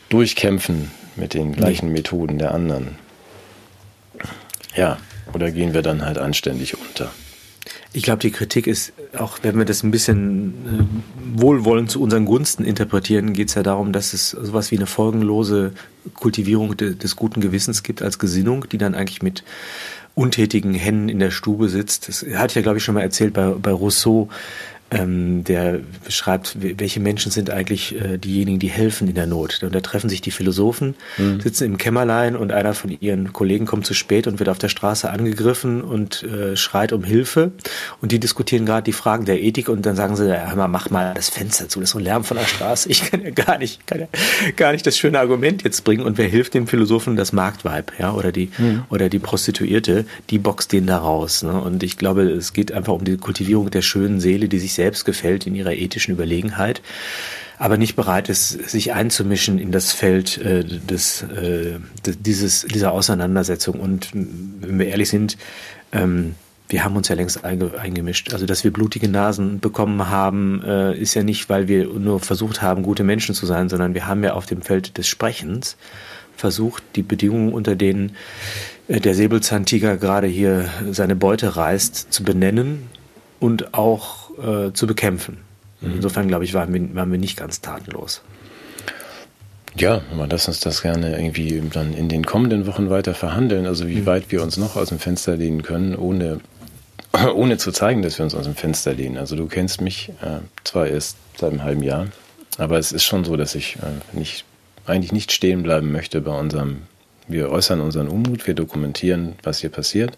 durchkämpfen 0.10 0.92
mit 1.16 1.34
den 1.34 1.54
gleichen 1.54 1.88
nee. 1.88 2.00
Methoden 2.00 2.38
der 2.38 2.54
anderen? 2.54 2.96
Ja, 4.76 4.98
oder 5.34 5.52
gehen 5.52 5.74
wir 5.74 5.82
dann 5.82 6.06
halt 6.06 6.18
anständig 6.18 6.78
unter? 6.78 7.12
Ich 7.94 8.04
glaube, 8.04 8.20
die 8.20 8.32
Kritik 8.32 8.68
ist, 8.68 8.94
auch 9.18 9.40
wenn 9.42 9.58
wir 9.58 9.66
das 9.66 9.84
ein 9.84 9.92
bisschen 9.92 10.54
äh, 11.36 11.42
wohlwollend 11.42 11.92
zu 11.92 12.02
unseren 12.02 12.26
Gunsten 12.26 12.64
interpretieren, 12.64 13.34
geht 13.34 13.50
es 13.50 13.56
ja 13.56 13.64
darum, 13.64 13.92
dass 13.92 14.14
es 14.14 14.30
sowas 14.30 14.72
wie 14.72 14.78
eine 14.78 14.88
folgenlose 14.88 15.74
Kultivierung 16.14 16.78
de, 16.78 16.96
des 16.96 17.18
guten 17.18 17.42
Gewissens 17.42 17.84
gibt 17.84 18.02
als 18.02 18.18
Gesinnung, 18.18 18.66
die 18.70 18.78
dann 18.78 18.96
eigentlich 18.96 19.22
mit 19.22 19.44
untätigen 20.16 20.74
Händen 20.74 21.10
in 21.10 21.20
der 21.20 21.32
Stube 21.32 21.68
sitzt. 21.68 22.08
Das 22.08 22.26
hatte 22.34 22.52
ich 22.52 22.56
ja, 22.56 22.62
glaube 22.62 22.78
ich, 22.78 22.84
schon 22.84 22.96
mal 22.96 23.02
erzählt 23.02 23.34
bei, 23.34 23.50
bei 23.50 23.72
Rousseau, 23.72 24.30
ähm, 24.92 25.44
der 25.46 25.80
beschreibt, 26.04 26.58
welche 26.60 27.00
Menschen 27.00 27.32
sind 27.32 27.50
eigentlich 27.50 28.00
äh, 28.00 28.18
diejenigen, 28.18 28.60
die 28.60 28.70
helfen 28.70 29.08
in 29.08 29.16
der 29.16 29.26
Not. 29.26 29.64
Und 29.64 29.74
da 29.74 29.80
treffen 29.80 30.10
sich 30.10 30.22
die 30.22 30.32
Philosophen, 30.32 30.96
mhm. 31.18 31.40
sitzen 31.40 31.64
im 31.64 31.78
Kämmerlein 31.78 32.36
und 32.36 32.52
einer 32.52 32.74
von 32.74 32.96
ihren 33.00 33.32
Kollegen 33.32 33.66
kommt 33.66 33.86
zu 33.86 33.94
spät 33.94 34.28
und 34.28 34.40
wird 34.40 34.50
auf 34.50 34.58
der 34.58 34.68
Straße 34.70 35.10
angegriffen 35.10 35.82
und 35.82 36.24
äh, 36.24 36.58
schreit 36.58 36.92
um 36.92 37.06
Hilfe. 37.06 37.52
Und 38.02 38.12
die 38.12 38.20
diskutieren 38.20 38.66
gerade 38.66 38.84
die 38.84 38.92
Fragen 38.92 39.26
der 39.26 39.42
Ethik 39.42 39.70
und 39.70 39.86
dann 39.86 39.96
sagen 39.96 40.18
sie, 40.18 40.28
ja, 40.28 40.50
hör 40.50 40.56
mal, 40.58 40.68
mach 40.68 40.90
mal 40.90 41.14
das 41.14 41.30
Fenster 41.30 41.70
zu, 41.70 41.80
das 41.80 41.90
ist 41.90 41.94
so 41.94 42.00
ein 42.00 42.04
Lärm 42.04 42.24
von 42.26 42.38
der 42.38 42.46
Straße. 42.46 42.90
Ich 42.90 43.10
kann 43.10 43.22
ja 43.24 43.30
gar 43.30 43.58
nicht, 43.58 43.88
kann 43.88 44.02
ja 44.02 44.08
gar 44.58 44.74
nicht 44.74 44.86
das 44.86 44.98
schöne 44.98 45.20
Argument 45.20 45.64
jetzt 45.64 45.86
bringen. 45.86 46.04
Und 46.04 46.18
wer 46.18 46.28
hilft 46.28 46.54
dem 46.54 46.68
Philosophen? 46.68 47.16
Das 47.16 47.32
Marktweib, 47.32 47.94
ja, 47.98 48.14
oder 48.14 48.32
die, 48.32 48.50
mhm. 48.58 48.84
oder 48.90 49.08
die 49.08 49.20
Prostituierte, 49.20 50.06
die 50.30 50.38
boxt 50.38 50.74
den 50.74 50.86
da 50.86 50.98
raus. 50.98 51.44
Ne? 51.44 51.54
Und 51.54 51.84
ich 51.84 51.98
glaube, 51.98 52.24
es 52.24 52.52
geht 52.52 52.72
einfach 52.74 52.94
um 52.94 53.06
die 53.06 53.18
Kultivierung 53.18 53.72
der 53.72 53.82
schönen 53.82 54.20
Seele, 54.20 54.50
die 54.50 54.60
sich 54.60 54.74
selbst 54.82 55.06
gefällt 55.06 55.46
in 55.46 55.54
ihrer 55.54 55.74
ethischen 55.74 56.14
Überlegenheit, 56.14 56.82
aber 57.60 57.78
nicht 57.78 57.96
bereit 57.96 58.30
ist, 58.30 58.70
sich 58.70 58.94
einzumischen 58.94 59.60
in 59.60 59.72
das 59.72 59.92
Feld 59.92 60.40
äh, 60.40 60.64
des, 60.64 61.22
äh, 61.22 61.78
dieses, 62.04 62.66
dieser 62.66 62.92
Auseinandersetzung. 62.92 63.80
Und 63.80 64.10
wenn 64.14 64.80
wir 64.80 64.88
ehrlich 64.88 65.10
sind, 65.10 65.38
ähm, 65.92 66.34
wir 66.68 66.84
haben 66.84 66.96
uns 66.96 67.10
ja 67.10 67.16
längst 67.16 67.44
eingemischt. 67.44 68.34
Also, 68.34 68.46
dass 68.48 68.64
wir 68.64 68.72
blutige 68.72 69.08
Nasen 69.08 69.60
bekommen 69.60 70.10
haben, 70.10 70.64
äh, 70.66 70.98
ist 70.98 71.14
ja 71.14 71.22
nicht, 71.22 71.50
weil 71.50 71.68
wir 71.68 71.86
nur 71.86 72.20
versucht 72.20 72.64
haben, 72.64 72.82
gute 72.82 73.04
Menschen 73.04 73.36
zu 73.36 73.46
sein, 73.46 73.70
sondern 73.70 73.94
wir 73.94 74.08
haben 74.08 74.24
ja 74.24 74.34
auf 74.34 74.48
dem 74.48 74.64
Feld 74.64 74.98
des 74.98 75.08
Sprechens 75.08 75.78
versucht, 76.36 76.82
die 76.96 77.04
Bedingungen, 77.04 77.54
unter 77.54 77.76
denen 77.76 78.16
äh, 78.88 79.00
der 79.00 79.14
Säbelzahntiger 79.14 79.98
gerade 79.98 80.28
hier 80.28 80.70
seine 80.90 81.16
Beute 81.16 81.56
reißt, 81.56 82.12
zu 82.12 82.24
benennen 82.24 82.88
und 83.40 83.74
auch 83.74 84.21
äh, 84.38 84.74
zu 84.74 84.88
bekämpfen. 84.88 85.38
Mhm. 85.82 85.96
Insofern, 85.96 86.28
glaube 86.28 86.44
ich, 86.44 86.54
waren 86.54 86.74
wir, 86.74 86.96
waren 86.96 87.12
wir 87.12 87.20
nicht 87.20 87.38
ganz 87.38 87.62
tatenlos. 87.62 88.22
Ja, 89.76 90.02
aber 90.12 90.28
lass 90.28 90.48
uns 90.48 90.60
das 90.60 90.82
gerne 90.82 91.16
irgendwie 91.16 91.62
dann 91.72 91.94
in 91.94 92.10
den 92.10 92.26
kommenden 92.26 92.68
Wochen 92.68 92.90
weiter 92.90 93.14
verhandeln. 93.14 93.66
Also 93.66 93.88
wie 93.88 94.02
mhm. 94.02 94.06
weit 94.06 94.32
wir 94.32 94.44
uns 94.44 94.58
noch 94.58 94.76
aus 94.76 94.90
dem 94.90 95.00
Fenster 95.00 95.38
lehnen 95.38 95.64
können, 95.64 95.96
ohne, 95.96 96.42
ohne 97.34 97.58
zu 97.58 97.72
zeigen, 97.72 98.02
dass 98.02 98.18
wir 98.18 98.26
uns 98.26 98.36
aus 98.36 98.46
dem 98.46 98.56
Fenster 98.56 98.94
lehnen. 98.94 99.18
Also 99.18 99.36
du 99.36 99.48
kennst 99.48 99.82
mich 99.82 100.10
äh, 100.22 100.40
zwar 100.64 100.88
erst 100.88 101.18
seit 101.38 101.52
einem 101.52 101.64
halben 101.64 101.84
Jahr, 101.84 102.08
aber 102.58 102.78
es 102.78 102.92
ist 102.92 103.06
schon 103.06 103.24
so, 103.24 103.38
dass 103.38 103.56
ich 103.56 103.78
äh, 103.78 104.18
nicht, 104.18 104.44
eigentlich 104.86 105.14
nicht 105.14 105.32
stehen 105.32 105.64
bleiben 105.64 105.92
möchte 105.92 106.20
bei 106.20 106.38
unserem, 106.38 106.84
wir 107.28 107.50
äußern 107.50 107.80
unseren 107.80 108.10
Unmut, 108.10 108.46
wir 108.48 108.56
dokumentieren, 108.56 109.36
was 109.44 109.60
hier 109.60 109.70
passiert. 109.70 110.18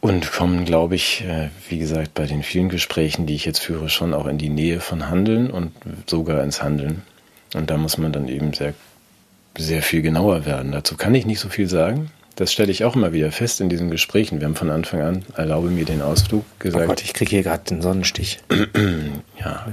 Und 0.00 0.30
kommen, 0.30 0.64
glaube 0.64 0.94
ich, 0.94 1.24
äh, 1.24 1.48
wie 1.68 1.78
gesagt, 1.78 2.14
bei 2.14 2.26
den 2.26 2.42
vielen 2.42 2.68
Gesprächen, 2.68 3.26
die 3.26 3.34
ich 3.34 3.44
jetzt 3.44 3.58
führe, 3.58 3.88
schon 3.88 4.14
auch 4.14 4.26
in 4.26 4.38
die 4.38 4.48
Nähe 4.48 4.80
von 4.80 5.10
Handeln 5.10 5.50
und 5.50 5.72
sogar 6.06 6.42
ins 6.44 6.62
Handeln. 6.62 7.02
Und 7.54 7.70
da 7.70 7.76
muss 7.76 7.98
man 7.98 8.12
dann 8.12 8.28
eben 8.28 8.52
sehr, 8.52 8.74
sehr 9.56 9.82
viel 9.82 10.02
genauer 10.02 10.46
werden. 10.46 10.70
Dazu 10.72 10.96
kann 10.96 11.14
ich 11.14 11.26
nicht 11.26 11.40
so 11.40 11.48
viel 11.48 11.68
sagen. 11.68 12.10
Das 12.36 12.52
stelle 12.52 12.70
ich 12.70 12.84
auch 12.84 12.94
immer 12.94 13.12
wieder 13.12 13.32
fest 13.32 13.60
in 13.60 13.68
diesen 13.68 13.90
Gesprächen. 13.90 14.38
Wir 14.38 14.46
haben 14.46 14.54
von 14.54 14.70
Anfang 14.70 15.00
an, 15.00 15.24
erlaube 15.34 15.70
mir 15.70 15.84
den 15.84 16.00
Ausflug, 16.00 16.44
gesagt. 16.60 16.84
Oh 16.84 16.88
Gott, 16.88 17.02
ich 17.02 17.12
kriege 17.12 17.30
hier 17.30 17.42
gerade 17.42 17.64
den 17.64 17.82
Sonnenstich. 17.82 18.38
ja. 19.40 19.66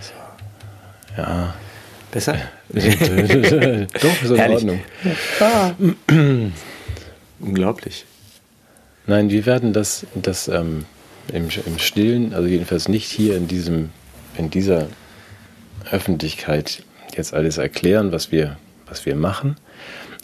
So. 0.00 0.12
Ja. 1.16 1.54
Besser? 2.10 2.36
Doch, 2.70 2.80
ist 2.80 4.30
in 4.30 4.40
Ordnung. 4.40 4.80
Ah. 5.38 5.70
Unglaublich. 7.40 8.04
Nein, 9.10 9.28
wir 9.28 9.44
werden 9.44 9.72
das, 9.72 10.06
das 10.14 10.46
ähm, 10.46 10.84
im, 11.32 11.48
im 11.66 11.78
Stillen, 11.80 12.32
also 12.32 12.46
jedenfalls 12.46 12.88
nicht 12.88 13.10
hier 13.10 13.36
in 13.36 13.48
diesem, 13.48 13.90
in 14.38 14.50
dieser 14.50 14.86
Öffentlichkeit 15.90 16.84
jetzt 17.16 17.34
alles 17.34 17.58
erklären, 17.58 18.12
was 18.12 18.30
wir, 18.30 18.56
was 18.86 19.06
wir 19.06 19.16
machen. 19.16 19.56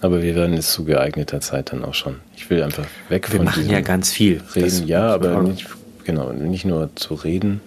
Aber 0.03 0.23
wir 0.23 0.37
werden 0.37 0.57
es 0.57 0.71
zu 0.71 0.85
geeigneter 0.85 1.41
Zeit 1.41 1.73
dann 1.73 1.85
auch 1.85 1.95
schon. 1.95 2.21
Ich 2.37 2.49
will 2.49 2.63
einfach 2.63 2.87
weg 3.09 3.29
wir 3.33 3.39
von 3.39 3.47
machen 3.47 3.69
ja 3.69 3.81
ganz 3.81 4.13
viel. 4.13 4.41
Reden, 4.55 4.67
das 4.67 4.85
ja, 4.87 5.09
aber 5.13 5.43
nicht, 5.43 5.67
genau, 6.05 6.31
nicht 6.31 6.65
nur 6.65 6.95
zu 6.95 7.15
reden, 7.15 7.61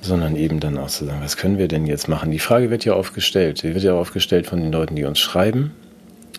sondern 0.00 0.36
eben 0.36 0.58
dann 0.58 0.78
auch 0.78 0.88
zu 0.88 1.04
sagen, 1.04 1.20
was 1.22 1.36
können 1.36 1.58
wir 1.58 1.68
denn 1.68 1.84
jetzt 1.84 2.08
machen? 2.08 2.30
Die 2.30 2.38
Frage 2.38 2.70
wird 2.70 2.86
ja 2.86 2.94
oft 2.94 3.12
gestellt. 3.12 3.58
Sie 3.58 3.74
wird 3.74 3.84
ja 3.84 3.92
oft 3.92 4.14
gestellt 4.14 4.46
von 4.46 4.58
den 4.58 4.72
Leuten, 4.72 4.96
die 4.96 5.04
uns 5.04 5.18
schreiben 5.18 5.72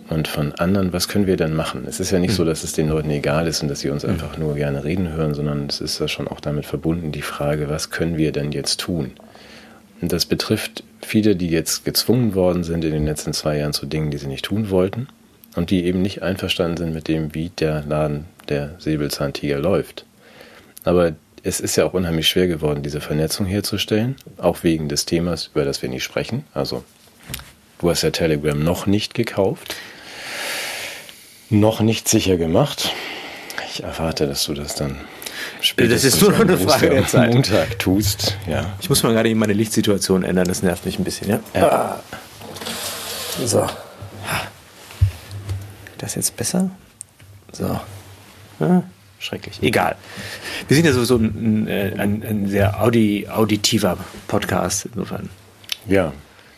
und 0.10 0.28
von 0.28 0.54
anderen, 0.54 0.94
was 0.94 1.08
können 1.08 1.28
wir 1.28 1.38
denn 1.38 1.56
machen? 1.56 1.86
Es 1.88 2.00
ist 2.00 2.12
ja 2.12 2.20
nicht 2.20 2.32
mhm. 2.32 2.36
so, 2.36 2.46
dass 2.46 2.64
es 2.64 2.74
den 2.74 2.90
Leuten 2.90 3.10
egal 3.10 3.48
ist 3.48 3.62
und 3.62 3.70
dass 3.70 3.80
sie 3.80 3.90
uns 3.90 4.04
mhm. 4.04 4.12
einfach 4.12 4.38
nur 4.38 4.56
gerne 4.56 4.84
reden 4.84 5.12
hören, 5.14 5.34
sondern 5.34 5.68
es 5.68 5.82
ist 5.82 6.00
ja 6.00 6.08
schon 6.08 6.28
auch 6.28 6.40
damit 6.40 6.66
verbunden, 6.66 7.12
die 7.12 7.22
Frage, 7.22 7.70
was 7.70 7.90
können 7.90 8.18
wir 8.18 8.32
denn 8.32 8.52
jetzt 8.52 8.80
tun? 8.80 9.12
Und 10.02 10.12
das 10.12 10.26
betrifft 10.26 10.84
viele, 11.02 11.36
die 11.36 11.50
jetzt 11.50 11.86
gezwungen 11.86 12.36
worden 12.36 12.64
sind 12.64 12.84
in 12.84 12.92
den 12.92 13.06
letzten 13.06 13.34
zwei 13.34 13.58
Jahren 13.58 13.74
zu 13.74 13.86
Dingen, 13.86 14.12
die 14.12 14.18
sie 14.18 14.28
nicht 14.28 14.46
tun 14.46 14.70
wollten 14.70 15.08
und 15.56 15.70
die 15.70 15.86
eben 15.86 16.02
nicht 16.02 16.24
einverstanden 16.24 16.78
sind 16.78 16.94
mit 16.94 17.08
dem, 17.08 17.34
wie 17.34 17.50
der 17.50 17.84
Laden 17.84 18.26
der 18.50 18.76
Säbelzahntiger 18.80 19.60
läuft. 19.60 20.06
Aber 20.84 21.14
es 21.44 21.60
ist 21.60 21.76
ja 21.76 21.86
auch 21.86 21.94
unheimlich 21.94 22.28
schwer 22.28 22.48
geworden, 22.48 22.84
diese 22.84 23.02
Vernetzung 23.02 23.46
herzustellen, 23.46 24.16
auch 24.38 24.64
wegen 24.64 24.90
des 24.90 25.06
Themas, 25.06 25.52
über 25.54 25.66
das 25.66 25.82
wir 25.82 25.90
nicht 25.90 26.04
sprechen. 26.04 26.46
Also, 26.54 26.84
du 27.80 27.90
hast 27.90 28.02
ja 28.02 28.12
Telegram 28.12 28.62
noch 28.62 28.86
nicht 28.86 29.14
gekauft, 29.14 29.76
noch 31.54 31.80
nicht 31.82 32.10
sicher 32.10 32.38
gemacht. 32.38 32.92
Ich 33.70 33.84
erwarte, 33.84 34.28
dass 34.28 34.44
du 34.46 34.54
das 34.54 34.76
dann 34.76 34.98
das 35.76 36.04
ist 36.04 36.22
nur 36.22 36.32
noch 36.32 36.42
eine 36.42 36.58
Frage 36.58 36.90
der 36.90 37.08
Zeit. 37.08 37.34
Montag 37.34 37.80
tust, 37.80 38.38
ja. 38.48 38.74
Ich 38.80 38.90
muss 38.90 39.04
mal 39.04 39.14
gerade 39.14 39.30
eben 39.30 39.40
meine 39.40 39.54
Lichtsituation 39.54 40.24
ändern, 40.24 40.48
das 40.48 40.62
nervt 40.62 40.86
mich 40.86 41.00
ein 41.00 41.04
bisschen, 41.04 41.30
ja? 41.30 41.40
ja. 41.54 42.00
So. 43.44 43.68
Das 45.98 46.16
jetzt 46.16 46.36
besser? 46.36 46.70
So. 47.52 47.80
Ja, 48.60 48.84
schrecklich. 49.20 49.62
Egal. 49.62 49.96
Wir 50.68 50.76
sind 50.76 50.86
ja 50.86 50.94
sowieso 50.94 51.18
ein, 51.18 51.68
ein, 51.68 52.24
ein 52.24 52.48
sehr 52.48 52.82
audi, 52.82 53.28
auditiver 53.30 53.98
Podcast, 54.28 54.86
insofern. 54.86 55.30
Ja, 55.88 56.14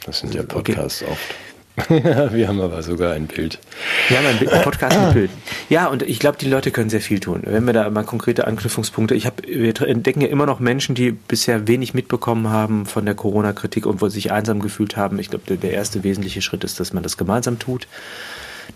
das 0.06 0.20
sind 0.20 0.34
ja 0.34 0.44
Podcasts 0.44 1.02
okay. 1.02 1.12
oft. 1.12 1.45
wir 1.90 2.48
haben 2.48 2.62
aber 2.62 2.82
sogar 2.84 3.14
ein 3.14 3.28
Bild. 3.28 3.60
Wir 4.08 4.18
haben 4.18 4.28
ein, 4.28 4.64
Podcast 4.64 4.98
mit 4.98 5.14
Bild. 5.14 5.32
Ja, 5.70 5.88
und 5.88 6.04
ich 6.04 6.20
glaube, 6.20 6.38
die 6.38 6.48
Leute 6.48 6.72
können 6.72 6.90
sehr 6.90 7.02
viel 7.02 7.20
tun. 7.20 7.42
Wenn 7.46 7.66
wir 7.66 7.74
da 7.74 7.90
mal 7.90 8.04
konkrete 8.04 8.48
Anknüpfungspunkte, 8.48 9.14
ich 9.14 9.26
habe, 9.26 9.44
wir 9.46 9.80
entdecken 9.82 10.22
ja 10.22 10.28
immer 10.28 10.46
noch 10.46 10.60
Menschen, 10.60 10.96
die 10.96 11.12
bisher 11.12 11.68
wenig 11.68 11.94
mitbekommen 11.94 12.50
haben 12.50 12.86
von 12.86 13.06
der 13.06 13.16
Corona-Kritik 13.16 13.86
und 13.86 14.02
wo 14.02 14.08
sich 14.08 14.32
einsam 14.32 14.62
gefühlt 14.62 14.96
haben. 14.96 15.20
Ich 15.20 15.30
glaube, 15.30 15.58
der 15.58 15.72
erste 15.72 16.04
wesentliche 16.04 16.42
Schritt 16.42 16.64
ist, 16.64 16.80
dass 16.80 16.94
man 16.94 17.04
das 17.04 17.18
gemeinsam 17.18 17.60
tut. 17.60 17.88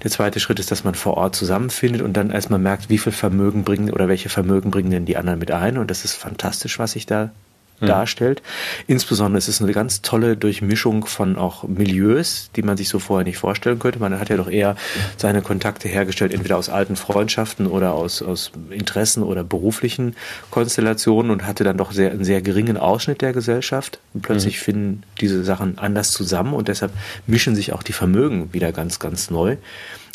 Der 0.04 0.12
zweite 0.12 0.39
Schritt 0.39 0.60
ist, 0.60 0.72
dass 0.72 0.84
man 0.84 0.95
vor 0.95 1.16
Ort 1.16 1.36
zusammenfindet 1.36 2.02
und 2.02 2.14
dann 2.14 2.32
erstmal 2.32 2.60
merkt, 2.60 2.89
wie 2.89 2.97
viel 2.97 3.12
Vermögen 3.12 3.64
bringen 3.64 3.91
oder 3.91 4.08
welche 4.08 4.30
Vermögen 4.30 4.72
bringen 4.72 4.91
denn 4.91 5.06
die 5.06 5.18
anderen 5.18 5.39
mit 5.39 5.52
ein. 5.52 5.78
Und 5.78 5.89
das 5.89 6.06
ist 6.06 6.14
fantastisch, 6.14 6.80
was 6.80 6.93
sich 6.93 7.06
da 7.06 7.32
mhm. 7.80 7.88
darstellt. 7.88 8.42
Insbesondere 8.88 9.38
ist 9.38 9.48
es 9.48 9.62
eine 9.62 9.72
ganz 9.72 10.02
tolle 10.02 10.38
Durchmischung 10.38 11.06
von 11.06 11.38
auch 11.38 11.64
Milieus, 11.64 12.50
die 12.56 12.62
man 12.62 12.78
sich 12.78 12.90
so 12.90 13.00
vorher 13.00 13.26
nicht 13.26 13.38
vorstellen 13.38 13.80
könnte. 13.80 14.00
Man 14.00 14.20
hat 14.20 14.30
ja 14.30 14.38
doch 14.38 14.50
eher 14.50 14.76
seine 15.18 15.42
Kontakte 15.42 15.88
hergestellt, 15.88 16.34
entweder 16.34 16.58
aus 16.58 16.70
alten 16.70 16.96
Freundschaften 16.96 17.68
oder 17.68 17.94
aus, 17.94 18.22
aus 18.22 18.52
Interessen 18.70 19.24
oder 19.24 19.44
beruflichen 19.44 20.16
Konstellationen 20.52 21.32
und 21.32 21.46
hatte 21.46 21.64
dann 21.64 21.78
doch 21.78 21.92
sehr, 21.92 22.12
einen 22.12 22.24
sehr 22.24 22.42
geringen 22.42 22.78
Ausschnitt 22.78 23.22
der 23.22 23.34
Gesellschaft. 23.34 24.00
Und 24.14 24.22
plötzlich 24.22 24.58
mhm. 24.58 24.64
finden 24.64 25.04
diese 25.22 25.44
Sachen 25.44 25.78
anders 25.78 26.12
zusammen 26.12 26.54
und 26.54 26.68
deshalb 26.68 26.92
mischen 27.28 27.56
sich 27.56 27.74
auch 27.74 27.84
die 27.84 27.94
Vermögen 27.94 28.54
wieder 28.54 28.72
ganz, 28.72 29.00
ganz 29.00 29.30
neu. 29.30 29.58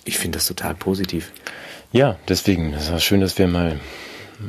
Ich 0.04 0.18
finde 0.18 0.38
das 0.38 0.46
total 0.46 0.74
positiv. 0.74 1.32
Ja, 1.92 2.16
deswegen, 2.28 2.74
es 2.74 2.90
war 2.90 2.98
schön, 2.98 3.20
dass 3.20 3.38
wir 3.38 3.46
mal 3.46 3.78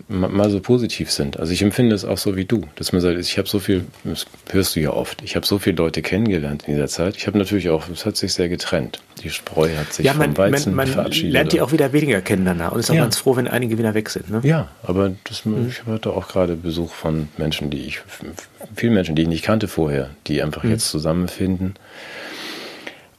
mal 0.07 0.49
so 0.49 0.59
positiv 0.59 1.11
sind. 1.11 1.39
Also 1.39 1.53
ich 1.53 1.61
empfinde 1.61 1.95
es 1.95 2.05
auch 2.05 2.17
so 2.17 2.35
wie 2.35 2.45
du, 2.45 2.61
dass 2.75 2.91
man 2.91 3.01
sagt, 3.01 3.19
ich 3.19 3.37
habe 3.37 3.47
so 3.47 3.59
viel, 3.59 3.85
das 4.03 4.25
hörst 4.51 4.75
du 4.75 4.79
ja 4.79 4.91
oft, 4.91 5.21
ich 5.21 5.35
habe 5.35 5.45
so 5.45 5.59
viele 5.59 5.77
Leute 5.77 6.01
kennengelernt 6.01 6.63
in 6.67 6.73
dieser 6.73 6.87
Zeit. 6.87 7.17
Ich 7.17 7.27
habe 7.27 7.37
natürlich 7.37 7.69
auch, 7.69 7.87
es 7.89 8.05
hat 8.05 8.17
sich 8.17 8.33
sehr 8.33 8.49
getrennt. 8.49 9.01
Die 9.23 9.29
Spreu 9.29 9.69
hat 9.77 9.93
sich 9.93 10.05
ja, 10.05 10.13
man, 10.13 10.35
vom 10.35 10.37
Weizen 10.37 10.75
man, 10.75 10.87
man 10.87 10.93
verabschiedet. 10.93 11.31
lernt 11.31 11.53
die 11.53 11.61
auch 11.61 11.71
wieder 11.71 11.93
weniger 11.93 12.21
kennen 12.21 12.45
danach 12.45 12.71
und 12.71 12.79
ist 12.79 12.89
auch 12.89 12.95
ja. 12.95 13.03
ganz 13.03 13.17
froh, 13.17 13.35
wenn 13.35 13.47
einige 13.47 13.77
wieder 13.77 13.93
weg 13.93 14.09
sind. 14.09 14.29
Ne? 14.29 14.41
Ja, 14.43 14.69
aber 14.83 15.13
das, 15.23 15.45
mhm. 15.45 15.67
ich 15.69 15.85
hatte 15.85 16.11
auch 16.11 16.27
gerade 16.27 16.55
Besuch 16.55 16.93
von 16.93 17.29
Menschen, 17.37 17.69
die 17.69 17.85
ich, 17.85 18.01
vielen 18.75 18.93
Menschen, 18.93 19.15
die 19.15 19.23
ich 19.23 19.27
nicht 19.27 19.43
kannte 19.43 19.67
vorher, 19.67 20.09
die 20.27 20.41
einfach 20.41 20.63
mhm. 20.63 20.71
jetzt 20.71 20.89
zusammenfinden 20.89 21.75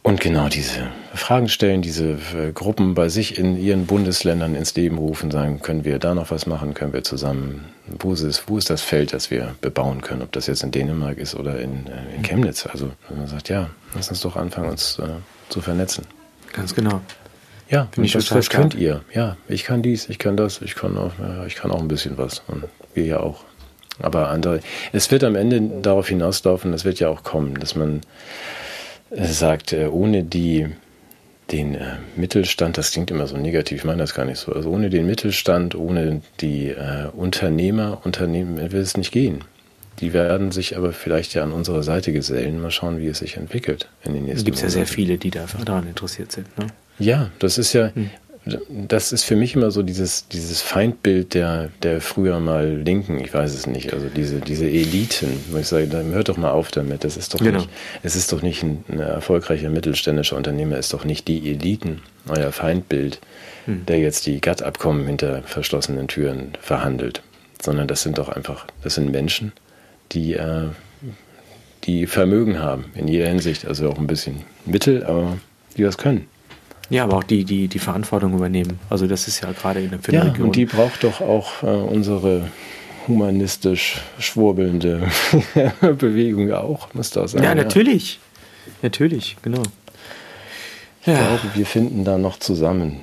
und 0.02 0.20
genau 0.20 0.48
diese 0.48 0.88
Fragen 1.16 1.48
stellen, 1.48 1.82
diese 1.82 2.12
äh, 2.12 2.52
Gruppen 2.52 2.94
bei 2.94 3.08
sich 3.08 3.38
in 3.38 3.56
ihren 3.56 3.86
Bundesländern 3.86 4.54
ins 4.54 4.74
Leben 4.74 4.98
rufen, 4.98 5.30
sagen, 5.30 5.60
können 5.60 5.84
wir 5.84 5.98
da 5.98 6.14
noch 6.14 6.30
was 6.30 6.46
machen, 6.46 6.74
können 6.74 6.92
wir 6.92 7.02
zusammen, 7.02 7.64
wo 7.86 8.12
ist, 8.12 8.22
es, 8.22 8.44
wo 8.46 8.58
ist 8.58 8.70
das 8.70 8.82
Feld, 8.82 9.12
das 9.12 9.30
wir 9.30 9.54
bebauen 9.60 10.00
können, 10.00 10.22
ob 10.22 10.32
das 10.32 10.46
jetzt 10.46 10.62
in 10.62 10.70
Dänemark 10.70 11.18
ist 11.18 11.34
oder 11.34 11.60
in, 11.60 11.86
äh, 11.86 12.16
in 12.16 12.22
Chemnitz. 12.22 12.66
Also 12.66 12.90
man 13.14 13.26
sagt, 13.26 13.48
ja, 13.48 13.70
lass 13.94 14.08
uns 14.08 14.20
doch 14.20 14.36
anfangen, 14.36 14.70
uns 14.70 14.98
äh, 14.98 15.08
zu 15.48 15.60
vernetzen. 15.60 16.04
Ganz 16.52 16.74
genau. 16.74 17.00
Ja, 17.68 17.88
Finde 17.90 18.06
ich 18.06 18.14
was, 18.14 18.32
was 18.32 18.48
könnt 18.48 18.74
ihr? 18.74 19.02
Ja, 19.12 19.36
ich 19.48 19.64
kann 19.64 19.82
dies, 19.82 20.08
ich 20.08 20.18
kann 20.18 20.36
das, 20.36 20.62
ich 20.62 20.76
kann 20.76 20.96
auch, 20.96 21.12
ja, 21.18 21.46
ich 21.46 21.56
kann 21.56 21.70
auch 21.70 21.80
ein 21.80 21.88
bisschen 21.88 22.16
was 22.16 22.42
und 22.46 22.64
wir 22.94 23.04
ja 23.04 23.20
auch. 23.20 23.44
Aber 23.98 24.28
andere, 24.28 24.60
es 24.92 25.10
wird 25.10 25.24
am 25.24 25.36
Ende 25.36 25.80
darauf 25.82 26.08
hinauslaufen, 26.08 26.70
das 26.70 26.84
wird 26.84 27.00
ja 27.00 27.08
auch 27.08 27.22
kommen, 27.22 27.58
dass 27.58 27.74
man 27.74 28.02
sagt, 29.10 29.72
äh, 29.72 29.86
ohne 29.86 30.22
die, 30.24 30.68
den 31.52 31.74
äh, 31.74 31.96
Mittelstand, 32.16 32.76
das 32.76 32.90
klingt 32.90 33.10
immer 33.10 33.26
so 33.26 33.36
negativ, 33.36 33.78
ich 33.78 33.84
meine 33.84 33.98
das 33.98 34.14
gar 34.14 34.24
nicht 34.24 34.38
so, 34.38 34.52
also 34.52 34.70
ohne 34.70 34.90
den 34.90 35.06
Mittelstand, 35.06 35.74
ohne 35.74 36.22
die 36.40 36.68
äh, 36.68 37.08
Unternehmer, 37.12 38.00
Unternehmen 38.04 38.58
wird 38.58 38.74
es 38.74 38.96
nicht 38.96 39.12
gehen. 39.12 39.44
Die 40.00 40.12
werden 40.12 40.52
sich 40.52 40.76
aber 40.76 40.92
vielleicht 40.92 41.32
ja 41.34 41.42
an 41.42 41.52
unserer 41.52 41.82
Seite 41.82 42.12
gesellen. 42.12 42.60
Mal 42.60 42.70
schauen, 42.70 43.00
wie 43.00 43.06
es 43.06 43.18
sich 43.18 43.38
entwickelt 43.38 43.88
in 44.04 44.12
den 44.12 44.24
nächsten 44.24 44.40
Es 44.40 44.44
gibt 44.44 44.60
ja 44.60 44.68
sehr 44.68 44.86
viele, 44.86 45.16
die 45.16 45.30
daran 45.30 45.86
interessiert 45.86 46.32
sind. 46.32 46.58
Ne? 46.58 46.66
Ja, 46.98 47.30
das 47.38 47.56
ist 47.56 47.72
ja, 47.72 47.90
hm. 47.94 48.10
Das 48.68 49.12
ist 49.12 49.24
für 49.24 49.34
mich 49.34 49.56
immer 49.56 49.72
so 49.72 49.82
dieses, 49.82 50.28
dieses 50.28 50.62
Feindbild 50.62 51.34
der, 51.34 51.70
der 51.82 52.00
früher 52.00 52.38
mal 52.38 52.76
Linken, 52.76 53.18
ich 53.18 53.34
weiß 53.34 53.52
es 53.52 53.66
nicht, 53.66 53.92
also 53.92 54.06
diese, 54.08 54.40
diese 54.40 54.66
Eliten, 54.66 55.40
wo 55.50 55.58
ich 55.58 55.66
sage, 55.66 55.88
dann 55.88 56.12
hört 56.12 56.28
doch 56.28 56.36
mal 56.36 56.52
auf 56.52 56.70
damit. 56.70 57.02
Das 57.02 57.16
ist 57.16 57.34
doch 57.34 57.40
genau. 57.40 57.58
nicht, 57.58 57.68
es 58.04 58.14
ist 58.14 58.32
doch 58.32 58.42
nicht 58.42 58.62
ein, 58.62 58.84
ein 58.88 59.00
erfolgreicher 59.00 59.68
mittelständischer 59.68 60.36
Unternehmer, 60.36 60.78
ist 60.78 60.92
doch 60.92 61.04
nicht 61.04 61.26
die 61.26 61.50
Eliten, 61.50 62.02
euer 62.28 62.52
Feindbild, 62.52 63.20
hm. 63.64 63.84
der 63.86 63.98
jetzt 63.98 64.26
die 64.26 64.40
GATT-Abkommen 64.40 65.06
hinter 65.06 65.42
verschlossenen 65.42 66.06
Türen 66.06 66.52
verhandelt. 66.60 67.22
Sondern 67.60 67.88
das 67.88 68.02
sind 68.02 68.18
doch 68.18 68.28
einfach, 68.28 68.66
das 68.84 68.94
sind 68.94 69.10
Menschen, 69.10 69.52
die, 70.12 70.34
äh, 70.34 70.68
die 71.84 72.06
Vermögen 72.06 72.60
haben 72.60 72.86
in 72.94 73.08
jeder 73.08 73.26
Hinsicht, 73.26 73.66
also 73.66 73.90
auch 73.90 73.98
ein 73.98 74.06
bisschen 74.06 74.44
Mittel, 74.66 75.04
aber 75.04 75.38
die 75.76 75.84
was 75.84 75.98
können. 75.98 76.28
Ja, 76.88 77.04
aber 77.04 77.16
auch 77.16 77.24
die, 77.24 77.44
die, 77.44 77.68
die 77.68 77.78
Verantwortung 77.78 78.34
übernehmen. 78.34 78.78
Also 78.90 79.06
das 79.06 79.28
ist 79.28 79.42
ja 79.42 79.52
gerade 79.52 79.80
in 79.80 79.90
der 79.90 80.14
Ja, 80.14 80.32
und 80.38 80.54
die 80.54 80.66
braucht 80.66 81.04
doch 81.04 81.20
auch 81.20 81.62
äh, 81.62 81.66
unsere 81.66 82.48
humanistisch 83.08 84.00
schwurbelnde 84.18 85.08
Bewegung 85.80 86.52
auch, 86.52 86.92
muss 86.94 87.10
das 87.10 87.32
sein. 87.32 87.42
Ja, 87.42 87.54
natürlich. 87.54 88.14
Ja. 88.14 88.72
Natürlich, 88.82 89.36
genau. 89.42 89.62
Ich 91.02 91.06
ja. 91.06 91.14
glaube, 91.14 91.40
wir 91.54 91.66
finden 91.66 92.04
da 92.04 92.18
noch 92.18 92.38
zusammen. 92.38 93.02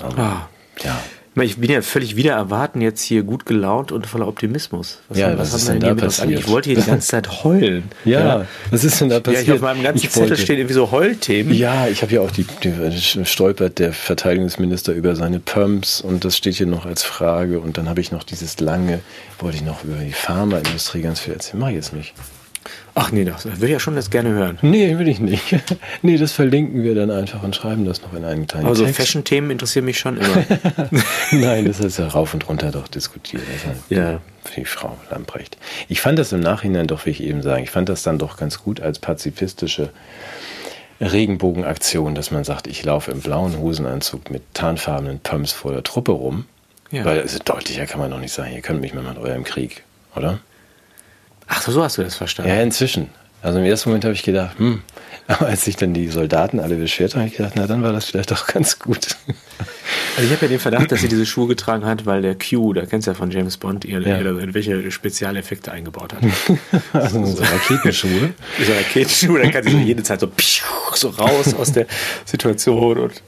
Aber, 0.00 0.18
ah. 0.18 0.48
Ja. 0.82 1.00
Ich 1.42 1.56
bin 1.56 1.68
ja 1.68 1.82
völlig 1.82 2.14
wieder 2.14 2.34
erwarten, 2.34 2.80
jetzt 2.80 3.02
hier 3.02 3.24
gut 3.24 3.44
gelaunt 3.44 3.90
und 3.90 4.06
voller 4.06 4.28
Optimismus. 4.28 5.00
Was, 5.08 5.18
ja, 5.18 5.36
was, 5.36 5.52
was 5.52 5.62
ist 5.62 5.68
denn 5.68 5.80
da 5.80 5.94
passiert? 5.94 6.30
Ich 6.30 6.48
wollte 6.48 6.70
hier 6.70 6.80
die 6.80 6.86
ganze 6.86 7.08
Zeit 7.08 7.42
heulen. 7.42 7.90
ja, 8.04 8.20
ja, 8.20 8.46
was 8.70 8.84
ist 8.84 9.00
denn 9.00 9.08
da 9.08 9.18
passiert? 9.18 9.48
Ja, 9.48 9.54
auf 9.54 9.60
meinem 9.60 9.82
ganzen 9.82 10.04
ich 10.04 10.10
Zettel 10.10 10.30
wollte, 10.30 10.42
stehen 10.42 10.58
irgendwie 10.58 10.74
so 10.74 10.92
Heulthemen. 10.92 11.52
Ja, 11.52 11.88
ich 11.88 12.02
habe 12.02 12.12
ja 12.12 12.20
auch 12.20 12.30
die, 12.30 12.46
die 12.62 13.24
stolpert 13.24 13.80
der 13.80 13.92
Verteidigungsminister 13.92 14.92
über 14.92 15.16
seine 15.16 15.40
Pumps 15.40 16.00
und 16.00 16.24
das 16.24 16.36
steht 16.36 16.54
hier 16.54 16.66
noch 16.66 16.86
als 16.86 17.02
Frage 17.02 17.58
und 17.58 17.78
dann 17.78 17.88
habe 17.88 18.00
ich 18.00 18.12
noch 18.12 18.22
dieses 18.22 18.60
lange, 18.60 19.00
wollte 19.40 19.56
ich 19.56 19.64
noch 19.64 19.82
über 19.82 19.96
die 19.96 20.12
Pharmaindustrie 20.12 21.02
ganz 21.02 21.18
viel 21.18 21.34
erzählen. 21.34 21.58
Mach 21.58 21.68
ich 21.68 21.74
jetzt 21.74 21.92
nicht. 21.92 22.14
Ach 22.96 23.10
nee, 23.10 23.24
das 23.24 23.44
würde 23.44 23.64
ich 23.66 23.72
ja 23.72 23.80
schon 23.80 23.96
das 23.96 24.10
gerne 24.10 24.30
hören. 24.30 24.58
Nee, 24.62 24.98
will 24.98 25.08
ich 25.08 25.18
nicht. 25.18 25.56
Nee, 26.02 26.18
das 26.18 26.32
verlinken 26.32 26.82
wir 26.82 26.94
dann 26.94 27.10
einfach 27.10 27.42
und 27.42 27.56
schreiben 27.56 27.84
das 27.84 28.02
noch 28.02 28.12
in 28.12 28.24
einen 28.24 28.46
kleinen 28.46 28.66
Also 28.66 28.86
Fashion-Themen 28.86 29.50
interessieren 29.50 29.86
mich 29.86 29.98
schon 29.98 30.18
immer. 30.18 30.44
Nein, 31.32 31.64
das 31.64 31.80
ist 31.80 31.98
ja 31.98 32.08
rauf 32.08 32.34
und 32.34 32.46
runter 32.48 32.70
doch 32.70 32.88
diskutiert. 32.88 33.42
Halt 33.66 33.76
ja. 33.88 34.20
Für 34.44 34.60
die 34.60 34.66
Frau 34.66 34.96
Lamprecht. 35.10 35.56
Ich 35.88 36.00
fand 36.00 36.18
das 36.18 36.32
im 36.32 36.40
Nachhinein 36.40 36.86
doch, 36.86 37.06
wie 37.06 37.10
ich 37.10 37.22
eben 37.22 37.42
sagen, 37.42 37.64
ich 37.64 37.70
fand 37.70 37.88
das 37.88 38.02
dann 38.02 38.18
doch 38.18 38.36
ganz 38.36 38.62
gut 38.62 38.80
als 38.80 38.98
pazifistische 38.98 39.90
Regenbogenaktion, 41.00 42.14
dass 42.14 42.30
man 42.30 42.44
sagt, 42.44 42.66
ich 42.66 42.84
laufe 42.84 43.10
im 43.10 43.20
blauen 43.20 43.58
Hosenanzug 43.58 44.30
mit 44.30 44.42
tarnfarbenen 44.54 45.20
Pumps 45.20 45.52
vor 45.52 45.72
der 45.72 45.82
Truppe 45.82 46.12
rum. 46.12 46.44
Ja. 46.90 47.04
Weil 47.04 47.20
also 47.20 47.38
deutlicher 47.44 47.86
kann 47.86 47.98
man 47.98 48.10
doch 48.10 48.20
nicht 48.20 48.32
sagen, 48.32 48.52
ihr 48.54 48.60
könnt 48.60 48.80
mich 48.80 48.94
mal 48.94 49.02
mit 49.02 49.18
eurem 49.18 49.44
Krieg, 49.44 49.82
oder? 50.14 50.38
Ach 51.46 51.62
so, 51.62 51.82
hast 51.82 51.98
du 51.98 52.02
das 52.02 52.16
verstanden? 52.16 52.50
Ja, 52.50 52.62
inzwischen. 52.62 53.10
Also 53.42 53.58
im 53.58 53.66
ersten 53.66 53.90
Moment 53.90 54.04
habe 54.04 54.14
ich 54.14 54.22
gedacht, 54.22 54.58
hm, 54.58 54.80
aber 55.26 55.46
als 55.46 55.64
sich 55.64 55.76
dann 55.76 55.92
die 55.92 56.08
Soldaten 56.08 56.60
alle 56.60 56.76
beschwert 56.76 57.14
haben, 57.14 57.20
habe 57.20 57.30
ich 57.30 57.36
gedacht, 57.36 57.52
na 57.56 57.66
dann 57.66 57.82
war 57.82 57.92
das 57.92 58.06
vielleicht 58.06 58.30
doch 58.30 58.46
ganz 58.46 58.78
gut. 58.78 59.16
Also 60.16 60.28
ich 60.28 60.30
habe 60.30 60.46
ja 60.46 60.48
den 60.48 60.60
Verdacht, 60.60 60.90
dass 60.92 61.00
sie 61.00 61.08
diese 61.08 61.26
Schuhe 61.26 61.48
getragen 61.48 61.84
hat, 61.84 62.06
weil 62.06 62.22
der 62.22 62.36
Q, 62.36 62.72
da 62.72 62.86
kennst 62.86 63.06
du 63.06 63.10
ja 63.10 63.14
von 63.14 63.30
James 63.30 63.56
Bond, 63.58 63.84
ihr, 63.84 64.00
ja. 64.00 64.20
irgendwelche 64.20 64.90
Spezialeffekte 64.90 65.72
eingebaut 65.72 66.14
hat. 66.14 66.22
also 66.92 67.24
so 67.26 67.42
Raketenschuhe. 67.42 68.32
Diese 68.58 68.76
Raketenschuhe, 68.76 69.42
da 69.42 69.50
kann 69.50 69.64
sie 69.64 69.76
jede 69.82 70.02
Zeit 70.02 70.20
so, 70.20 70.30
so 70.94 71.08
raus 71.10 71.52
aus 71.54 71.72
der 71.72 71.86
Situation 72.24 72.98
und 72.98 73.22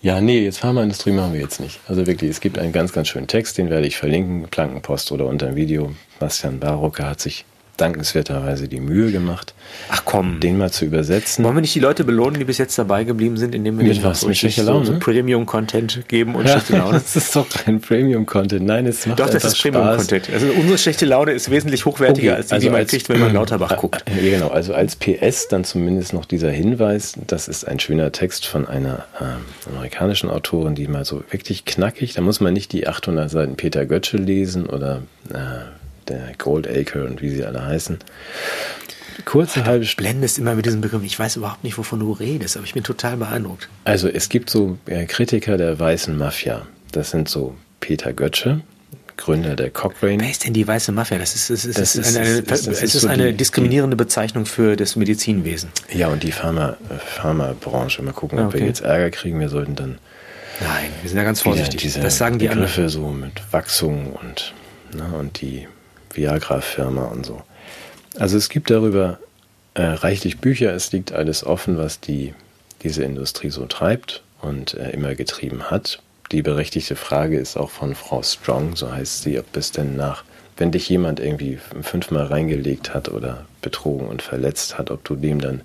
ja, 0.00 0.20
nee, 0.20 0.44
jetzt 0.44 0.58
Pharmaindustrie 0.58 1.10
machen 1.10 1.32
wir 1.32 1.40
jetzt 1.40 1.58
nicht. 1.58 1.80
Also 1.88 2.06
wirklich, 2.06 2.30
es 2.30 2.40
gibt 2.40 2.56
einen 2.58 2.72
ganz, 2.72 2.92
ganz 2.92 3.08
schönen 3.08 3.26
Text, 3.26 3.58
den 3.58 3.68
werde 3.68 3.86
ich 3.86 3.96
verlinken, 3.96 4.46
Plankenpost 4.48 5.10
oder 5.10 5.26
unter 5.26 5.46
dem 5.46 5.56
Video. 5.56 5.92
Bastian 6.18 6.60
Barocker 6.60 7.08
hat 7.08 7.20
sich 7.20 7.44
dankenswerterweise 7.78 8.68
die 8.68 8.80
Mühe 8.80 9.10
gemacht, 9.10 9.54
Ach 9.88 10.02
komm. 10.04 10.40
den 10.40 10.58
mal 10.58 10.70
zu 10.70 10.84
übersetzen. 10.84 11.44
Wollen 11.44 11.56
wir 11.56 11.60
nicht 11.60 11.74
die 11.74 11.80
Leute 11.80 12.04
belohnen, 12.04 12.38
die 12.38 12.44
bis 12.44 12.58
jetzt 12.58 12.78
dabei 12.78 13.04
geblieben 13.04 13.36
sind, 13.36 13.54
indem 13.54 13.78
wir 13.78 13.86
mit 13.86 14.02
was, 14.02 14.22
Laune? 14.22 14.84
So, 14.84 14.92
so 14.92 14.98
Premium-Content 14.98 16.08
geben 16.08 16.34
und 16.34 16.46
ja, 16.46 16.52
schlechte 16.52 16.76
Laune? 16.78 16.94
Das 16.94 17.16
ist 17.16 17.34
doch 17.34 17.48
kein 17.48 17.80
Premium-Content. 17.80 18.66
Nein, 18.66 18.86
es 18.86 19.06
macht 19.06 19.20
Doch, 19.20 19.30
das 19.30 19.44
ist 19.44 19.62
Premium-Content. 19.62 20.28
Also 20.32 20.48
unsere 20.48 20.78
schlechte 20.78 21.06
Laune 21.06 21.32
ist 21.32 21.50
wesentlich 21.50 21.86
hochwertiger 21.86 22.32
okay, 22.32 22.38
als 22.38 22.48
die, 22.48 22.54
also 22.54 22.66
die 22.66 22.70
man 22.70 22.80
als, 22.80 22.90
kriegt, 22.90 23.08
wenn 23.08 23.20
man 23.20 23.32
Lauterbach 23.32 23.76
guckt. 23.76 24.04
Ja, 24.08 24.30
genau. 24.30 24.48
Also 24.48 24.74
als 24.74 24.96
PS 24.96 25.48
dann 25.48 25.64
zumindest 25.64 26.12
noch 26.12 26.24
dieser 26.24 26.50
Hinweis, 26.50 27.14
das 27.26 27.48
ist 27.48 27.66
ein 27.66 27.78
schöner 27.78 28.10
Text 28.12 28.46
von 28.46 28.66
einer 28.66 29.04
äh, 29.20 29.70
amerikanischen 29.70 30.30
Autorin, 30.30 30.74
die 30.74 30.88
mal 30.88 31.04
so 31.04 31.22
wirklich 31.30 31.64
knackig, 31.64 32.14
da 32.14 32.22
muss 32.22 32.40
man 32.40 32.52
nicht 32.52 32.72
die 32.72 32.88
800 32.88 33.30
Seiten 33.30 33.56
Peter 33.56 33.86
Götze 33.86 34.16
lesen 34.16 34.66
oder 34.66 35.02
äh, 35.32 35.36
der 36.08 36.32
Goldacre 36.38 37.04
und 37.04 37.22
wie 37.22 37.30
sie 37.30 37.44
alle 37.44 37.64
heißen. 37.64 37.98
Kurze 39.24 39.64
halbe 39.64 39.84
Stunde. 39.84 40.10
blendest 40.10 40.38
immer 40.38 40.54
mit 40.54 40.66
diesem 40.66 40.80
Begriff. 40.80 41.02
Ich 41.04 41.18
weiß 41.18 41.36
überhaupt 41.36 41.64
nicht, 41.64 41.76
wovon 41.76 42.00
du 42.00 42.12
redest, 42.12 42.56
aber 42.56 42.64
ich 42.64 42.74
bin 42.74 42.84
total 42.84 43.16
beeindruckt. 43.16 43.68
Also 43.84 44.08
es 44.08 44.28
gibt 44.28 44.48
so 44.48 44.78
äh, 44.86 45.06
Kritiker 45.06 45.56
der 45.56 45.78
weißen 45.78 46.16
Mafia. 46.16 46.66
Das 46.92 47.10
sind 47.10 47.28
so 47.28 47.54
Peter 47.80 48.12
Götze, 48.12 48.60
Gründer 49.16 49.56
der 49.56 49.70
Cochrane. 49.70 50.20
Wer 50.20 50.30
ist 50.30 50.46
denn 50.46 50.54
die 50.54 50.66
weiße 50.66 50.92
Mafia? 50.92 51.18
Das 51.18 51.34
ist, 51.34 51.50
das 51.50 51.64
ist, 51.64 51.78
das 51.78 51.96
ist, 51.96 52.16
eine, 52.16 52.26
eine, 52.26 52.42
das 52.42 52.66
ist, 52.66 52.82
ist 52.82 52.92
so 52.92 53.08
eine 53.08 53.32
die, 53.32 53.36
diskriminierende 53.36 53.96
Bezeichnung 53.96 54.46
für 54.46 54.76
das 54.76 54.96
Medizinwesen. 54.96 55.70
Ja, 55.92 56.08
und 56.08 56.22
die 56.22 56.32
Pharma, 56.32 56.76
äh, 56.88 56.98
Pharmabranche. 56.98 58.02
Mal 58.02 58.12
gucken, 58.12 58.38
ob 58.38 58.46
okay. 58.46 58.60
wir 58.60 58.66
jetzt 58.66 58.80
Ärger 58.80 59.10
kriegen. 59.10 59.40
Wir 59.40 59.48
sollten 59.48 59.74
dann. 59.74 59.98
Nein, 60.60 60.90
wir 61.02 61.08
sind 61.08 61.18
ja 61.18 61.24
ganz 61.24 61.42
vorsichtig. 61.42 61.80
Diese 61.80 62.00
das 62.00 62.18
sagen 62.18 62.38
die 62.38 62.48
Begriffe 62.48 62.82
anderen. 62.82 62.88
so 62.88 63.08
mit 63.10 63.52
Wachsung 63.52 64.12
und, 64.12 64.54
ne, 64.92 65.16
und 65.16 65.40
die 65.40 65.68
Viagra-Firma 66.12 67.04
und 67.06 67.24
so. 67.26 67.42
Also 68.18 68.36
es 68.36 68.48
gibt 68.48 68.70
darüber 68.70 69.18
äh, 69.74 69.82
reichlich 69.82 70.38
Bücher, 70.38 70.72
es 70.72 70.92
liegt 70.92 71.12
alles 71.12 71.44
offen, 71.44 71.78
was 71.78 72.00
die, 72.00 72.34
diese 72.82 73.04
Industrie 73.04 73.50
so 73.50 73.66
treibt 73.66 74.22
und 74.40 74.74
äh, 74.74 74.90
immer 74.90 75.14
getrieben 75.14 75.70
hat. 75.70 76.00
Die 76.32 76.42
berechtigte 76.42 76.96
Frage 76.96 77.38
ist 77.38 77.56
auch 77.56 77.70
von 77.70 77.94
Frau 77.94 78.22
Strong, 78.22 78.76
so 78.76 78.92
heißt 78.92 79.22
sie, 79.22 79.38
ob 79.38 79.56
es 79.56 79.72
denn 79.72 79.96
nach, 79.96 80.24
wenn 80.56 80.72
dich 80.72 80.88
jemand 80.88 81.20
irgendwie 81.20 81.58
fünfmal 81.82 82.26
reingelegt 82.26 82.92
hat 82.92 83.08
oder 83.08 83.46
betrogen 83.62 84.08
und 84.08 84.20
verletzt 84.20 84.78
hat, 84.78 84.90
ob 84.90 85.04
du 85.04 85.16
dem 85.16 85.40
dann 85.40 85.62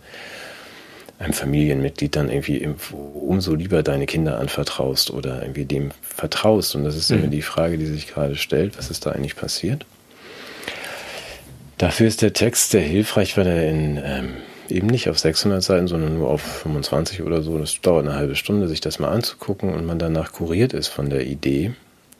einem 1.19 1.33
Familienmitglied 1.33 2.15
dann 2.15 2.29
irgendwie 2.29 2.67
umso 2.91 3.55
lieber 3.55 3.83
deine 3.83 4.05
Kinder 4.05 4.39
anvertraust 4.39 5.11
oder 5.11 5.41
irgendwie 5.41 5.65
dem 5.65 5.91
vertraust. 6.01 6.75
Und 6.75 6.83
das 6.83 6.95
ist 6.95 7.11
mhm. 7.11 7.19
immer 7.19 7.27
die 7.27 7.41
Frage, 7.41 7.77
die 7.77 7.85
sich 7.85 8.07
gerade 8.07 8.35
stellt, 8.35 8.77
was 8.77 8.89
ist 8.89 9.05
da 9.05 9.11
eigentlich 9.11 9.35
passiert? 9.35 9.85
Dafür 11.78 12.07
ist 12.07 12.21
der 12.21 12.34
Text 12.34 12.71
sehr 12.71 12.82
hilfreich, 12.82 13.38
weil 13.38 13.47
er 13.47 13.69
in, 13.69 13.97
ähm, 14.03 14.34
eben 14.69 14.88
nicht 14.88 15.09
auf 15.09 15.19
600 15.19 15.61
Seiten, 15.63 15.88
sondern 15.88 16.17
nur 16.17 16.30
auf 16.30 16.41
25 16.41 17.21
oder 17.24 17.41
so, 17.41 17.57
das 17.57 17.80
dauert 17.82 18.05
eine 18.05 18.15
halbe 18.15 18.36
Stunde, 18.36 18.67
sich 18.67 18.82
das 18.82 18.99
mal 18.99 19.09
anzugucken 19.09 19.74
und 19.74 19.86
man 19.86 19.99
danach 19.99 20.32
kuriert 20.32 20.74
ist 20.74 20.88
von 20.88 21.09
der 21.09 21.26
Idee, 21.26 21.74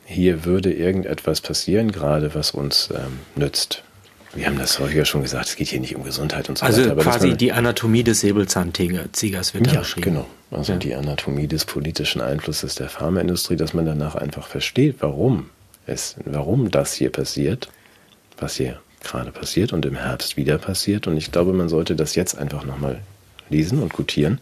hier 0.06 0.46
würde 0.46 0.74
irgendetwas 0.74 1.42
passieren, 1.42 1.92
gerade 1.92 2.36
was 2.36 2.52
uns 2.52 2.90
ähm, 2.94 3.20
nützt. 3.36 3.84
Wir 4.36 4.48
haben 4.48 4.58
das 4.58 4.80
häufiger 4.80 5.06
schon 5.06 5.22
gesagt, 5.22 5.46
es 5.46 5.56
geht 5.56 5.68
hier 5.68 5.80
nicht 5.80 5.96
um 5.96 6.04
Gesundheit 6.04 6.50
und 6.50 6.58
so 6.58 6.66
also 6.66 6.82
weiter. 6.82 6.98
Also 6.98 7.10
quasi 7.10 7.38
die 7.38 7.52
Anatomie 7.52 8.04
des 8.04 8.22
Säbelzahntigers 8.22 9.54
wird 9.54 9.68
ja, 9.72 9.80
beschrieben. 9.80 10.06
genau. 10.06 10.26
Also 10.50 10.74
ja. 10.74 10.80
die 10.80 10.96
Anatomie 10.96 11.48
des 11.48 11.66
politischen 11.66 12.20
Einflusses 12.20 12.76
der 12.76 12.90
Pharmaindustrie, 12.90 13.56
dass 13.56 13.74
man 13.74 13.86
danach 13.86 14.16
einfach 14.16 14.48
versteht, 14.48 14.98
warum 15.00 15.52
es, 15.86 16.16
warum 16.26 16.72
das 16.72 16.94
hier 16.94 17.12
passiert, 17.12 17.70
was 18.40 18.56
hier 18.56 18.80
gerade 19.04 19.32
passiert 19.32 19.74
und 19.74 19.86
im 19.86 19.96
Herbst 19.96 20.38
wieder 20.38 20.58
passiert. 20.58 21.08
Und 21.08 21.18
ich 21.18 21.32
glaube, 21.32 21.54
man 21.54 21.70
sollte 21.70 21.96
das 21.96 22.16
jetzt 22.16 22.38
einfach 22.38 22.66
nochmal 22.66 23.00
lesen 23.50 23.82
und 23.82 23.94
gutieren, 23.94 24.40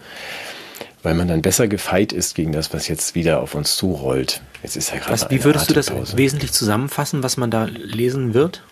weil 1.03 1.15
man 1.15 1.27
dann 1.27 1.41
besser 1.41 1.67
gefeit 1.67 2.13
ist 2.13 2.35
gegen 2.35 2.51
das, 2.51 2.73
was 2.73 2.87
jetzt 2.87 3.15
wieder 3.15 3.41
auf 3.41 3.55
uns 3.55 3.75
zurollt. 3.75 4.41
Jetzt 4.63 4.77
ist 4.77 4.91
ja 4.91 4.97
gerade 4.97 5.11
was, 5.11 5.29
Wie 5.29 5.43
würdest 5.43 5.69
du 5.69 5.73
das 5.73 6.17
wesentlich 6.17 6.51
zusammenfassen, 6.51 7.23
was 7.23 7.37
man 7.37 7.51
da 7.51 7.65
lesen 7.65 8.33
wird? 8.33 8.63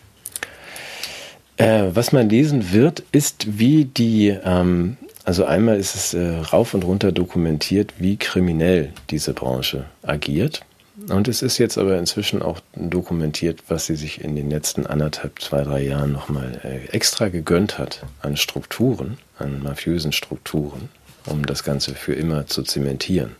Äh, 1.58 1.90
was 1.94 2.14
man 2.14 2.30
lesen 2.30 2.72
wird, 2.72 3.04
ist 3.12 3.60
wie 3.60 3.86
die, 3.86 4.30
ähm, 4.30 4.98
also 5.26 5.44
einmal 5.44 5.78
ist 5.78 5.96
es 5.96 6.14
äh, 6.14 6.38
rauf 6.38 6.74
und 6.74 6.86
runter 6.86 7.12
dokumentiert, 7.12 7.96
wie 7.98 8.16
kriminell 8.16 8.94
diese 9.10 9.34
Branche 9.34 9.86
agiert. 10.02 10.62
Und 11.08 11.28
es 11.28 11.42
ist 11.42 11.58
jetzt 11.58 11.78
aber 11.78 11.98
inzwischen 11.98 12.42
auch 12.42 12.60
dokumentiert, 12.76 13.64
was 13.68 13.86
sie 13.86 13.96
sich 13.96 14.22
in 14.22 14.36
den 14.36 14.50
letzten 14.50 14.86
anderthalb, 14.86 15.42
zwei, 15.42 15.64
drei 15.64 15.82
Jahren 15.82 16.12
nochmal 16.12 16.60
äh, 16.64 16.88
extra 16.90 17.30
gegönnt 17.30 17.78
hat 17.78 18.04
an 18.22 18.38
Strukturen, 18.38 19.18
an 19.38 19.64
mafiösen 19.64 20.12
Strukturen, 20.12 20.90
um 21.26 21.46
das 21.46 21.64
Ganze 21.64 21.96
für 21.96 22.14
immer 22.14 22.48
zu 22.48 22.64
zementieren. 22.64 23.36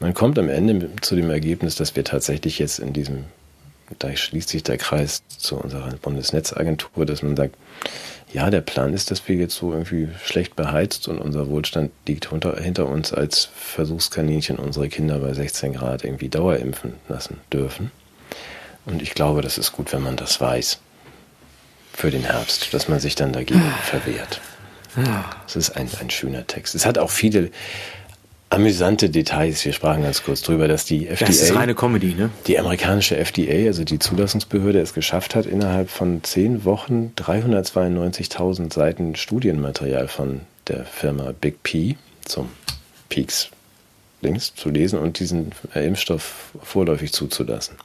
Man 0.00 0.14
kommt 0.14 0.38
am 0.38 0.48
Ende 0.48 0.90
zu 1.00 1.16
dem 1.16 1.30
Ergebnis, 1.30 1.76
dass 1.76 1.96
wir 1.96 2.04
tatsächlich 2.04 2.58
jetzt 2.58 2.78
in 2.78 2.92
diesem, 2.92 3.24
da 3.98 4.14
schließt 4.14 4.48
sich 4.48 4.62
der 4.62 4.78
Kreis 4.78 5.22
zu 5.28 5.56
unserer 5.56 5.90
Bundesnetzagentur, 6.02 7.06
dass 7.06 7.22
man 7.22 7.36
sagt, 7.36 7.56
ja, 8.32 8.50
der 8.50 8.60
Plan 8.60 8.92
ist, 8.92 9.10
dass 9.10 9.26
wir 9.26 9.36
jetzt 9.36 9.54
so 9.54 9.72
irgendwie 9.72 10.08
schlecht 10.24 10.54
beheizt 10.54 11.08
und 11.08 11.18
unser 11.18 11.48
Wohlstand 11.48 11.90
liegt 12.06 12.30
unter, 12.30 12.60
hinter 12.60 12.86
uns 12.86 13.12
als 13.12 13.48
Versuchskaninchen 13.54 14.56
unsere 14.56 14.88
Kinder 14.88 15.18
bei 15.18 15.32
16 15.32 15.72
Grad 15.74 16.04
irgendwie 16.04 16.28
dauerimpfen 16.28 16.94
lassen 17.08 17.38
dürfen. 17.52 17.90
Und 18.84 19.02
ich 19.02 19.14
glaube, 19.14 19.42
das 19.42 19.58
ist 19.58 19.72
gut, 19.72 19.92
wenn 19.92 20.02
man 20.02 20.16
das 20.16 20.40
weiß. 20.40 20.78
Für 21.92 22.10
den 22.10 22.24
Herbst, 22.24 22.72
dass 22.72 22.88
man 22.88 23.00
sich 23.00 23.14
dann 23.14 23.32
dagegen 23.32 23.72
verwehrt. 23.82 24.40
Es 25.46 25.56
ist 25.56 25.76
ein, 25.76 25.88
ein 26.00 26.10
schöner 26.10 26.46
Text. 26.46 26.74
Es 26.74 26.86
hat 26.86 26.98
auch 26.98 27.10
viele 27.10 27.50
amüsante 28.50 29.10
Details. 29.10 29.64
Wir 29.64 29.72
sprachen 29.72 30.02
ganz 30.02 30.22
kurz 30.22 30.42
drüber, 30.42 30.68
dass 30.68 30.84
die 30.84 31.06
FDA. 31.06 31.26
Das 31.26 31.42
ist 31.42 31.54
reine 31.54 31.74
Comedy, 31.74 32.14
ne? 32.14 32.30
Die 32.46 32.58
amerikanische 32.58 33.16
FDA, 33.16 33.66
also 33.66 33.84
die 33.84 33.98
Zulassungsbehörde, 33.98 34.80
es 34.80 34.94
geschafft 34.94 35.34
hat, 35.34 35.46
innerhalb 35.46 35.90
von 35.90 36.22
zehn 36.22 36.64
Wochen 36.64 37.12
392.000 37.16 38.72
Seiten 38.72 39.16
Studienmaterial 39.16 40.08
von 40.08 40.40
der 40.66 40.84
Firma 40.84 41.32
Big 41.38 41.62
P 41.62 41.96
zum 42.24 42.48
Peaks 43.08 43.50
links 44.20 44.54
zu 44.54 44.70
lesen 44.70 44.98
und 44.98 45.20
diesen 45.20 45.52
Impfstoff 45.74 46.52
vorläufig 46.62 47.12
zuzulassen. 47.12 47.76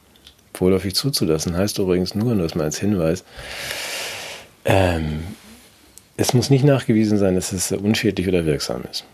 Vorläufig 0.52 0.94
zuzulassen 0.94 1.56
heißt 1.56 1.78
übrigens 1.78 2.14
nur, 2.14 2.34
nur 2.34 2.44
das 2.44 2.54
mal 2.54 2.64
als 2.64 2.78
Hinweis, 2.78 3.24
ähm, 4.64 5.24
es 6.16 6.32
muss 6.32 6.50
nicht 6.50 6.64
nachgewiesen 6.64 7.18
sein, 7.18 7.34
dass 7.34 7.52
es 7.52 7.72
unschädlich 7.72 8.28
oder 8.28 8.46
wirksam 8.46 8.82
ist. 8.90 9.04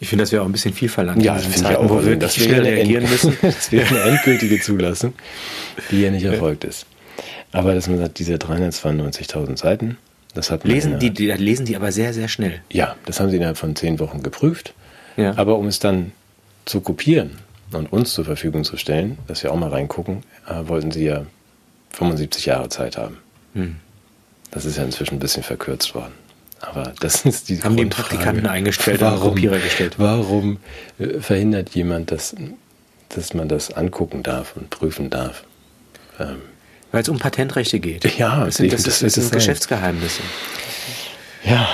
Ich 0.00 0.08
finde, 0.08 0.22
das 0.22 0.32
wäre 0.32 0.42
auch 0.42 0.46
ein 0.46 0.52
bisschen 0.52 0.74
viel 0.74 0.88
verlangt. 0.88 1.22
Ja, 1.22 1.34
das 1.34 1.46
finde 1.46 1.70
ich 1.70 1.76
auch, 1.76 1.88
wo 1.88 2.04
wir 2.04 2.16
das 2.16 2.36
schnell 2.36 2.62
reagieren 2.62 3.08
müssen. 3.08 3.36
das 3.42 3.72
wäre 3.72 3.88
eine 3.88 4.00
endgültige 4.10 4.60
Zulassung, 4.60 5.14
die 5.90 6.02
ja 6.02 6.10
nicht 6.10 6.24
erfolgt 6.24 6.64
ist. 6.64 6.86
Aber 7.52 7.74
dass 7.74 7.88
man 7.88 7.98
sagt, 7.98 8.18
diese 8.18 8.34
392.000 8.34 9.56
Seiten, 9.56 9.98
das 10.34 10.50
hat 10.50 10.64
man 10.64 10.74
lesen 10.74 10.98
die, 10.98 11.10
die, 11.10 11.30
lesen 11.30 11.64
die 11.64 11.76
aber 11.76 11.90
sehr, 11.90 12.12
sehr 12.12 12.28
schnell. 12.28 12.60
Ja, 12.70 12.96
das 13.06 13.18
haben 13.20 13.30
sie 13.30 13.36
innerhalb 13.36 13.56
von 13.56 13.74
zehn 13.74 13.98
Wochen 13.98 14.22
geprüft. 14.22 14.74
Ja. 15.16 15.36
Aber 15.36 15.56
um 15.56 15.66
es 15.66 15.78
dann 15.78 16.12
zu 16.66 16.80
kopieren 16.80 17.38
und 17.72 17.90
uns 17.92 18.12
zur 18.12 18.24
Verfügung 18.24 18.64
zu 18.64 18.76
stellen, 18.76 19.18
dass 19.26 19.42
wir 19.42 19.52
auch 19.52 19.56
mal 19.56 19.70
reingucken, 19.70 20.22
äh, 20.46 20.68
wollten 20.68 20.90
sie 20.90 21.04
ja 21.04 21.24
75 21.92 22.46
Jahre 22.46 22.68
Zeit 22.68 22.98
haben. 22.98 23.16
Hm. 23.54 23.76
Das 24.50 24.64
ist 24.64 24.76
ja 24.76 24.84
inzwischen 24.84 25.16
ein 25.16 25.20
bisschen 25.20 25.42
verkürzt 25.42 25.94
worden. 25.94 26.12
Aber 26.60 26.92
das 27.00 27.24
ist 27.24 27.48
die 27.48 27.62
Haben 27.62 27.76
die 27.76 27.86
Praktikanten 27.86 28.46
eingestellt 28.46 29.00
warum, 29.00 29.34
Kopierer 29.34 29.58
gestellt. 29.58 29.94
Warum 29.98 30.58
äh, 30.98 31.20
verhindert 31.20 31.70
jemand, 31.70 32.10
dass, 32.10 32.34
dass 33.10 33.34
man 33.34 33.48
das 33.48 33.72
angucken 33.72 34.22
darf 34.22 34.56
und 34.56 34.70
prüfen 34.70 35.10
darf? 35.10 35.44
Ähm, 36.18 36.36
Weil 36.92 37.02
es 37.02 37.08
um 37.08 37.18
Patentrechte 37.18 37.80
geht. 37.80 38.18
Ja, 38.18 38.44
das 38.44 38.56
sind, 38.56 38.72
das, 38.72 38.84
das, 38.84 39.00
das 39.00 39.14
sind 39.14 39.32
Geschäftsgeheimnisse. 39.32 40.22
Ja. 41.44 41.68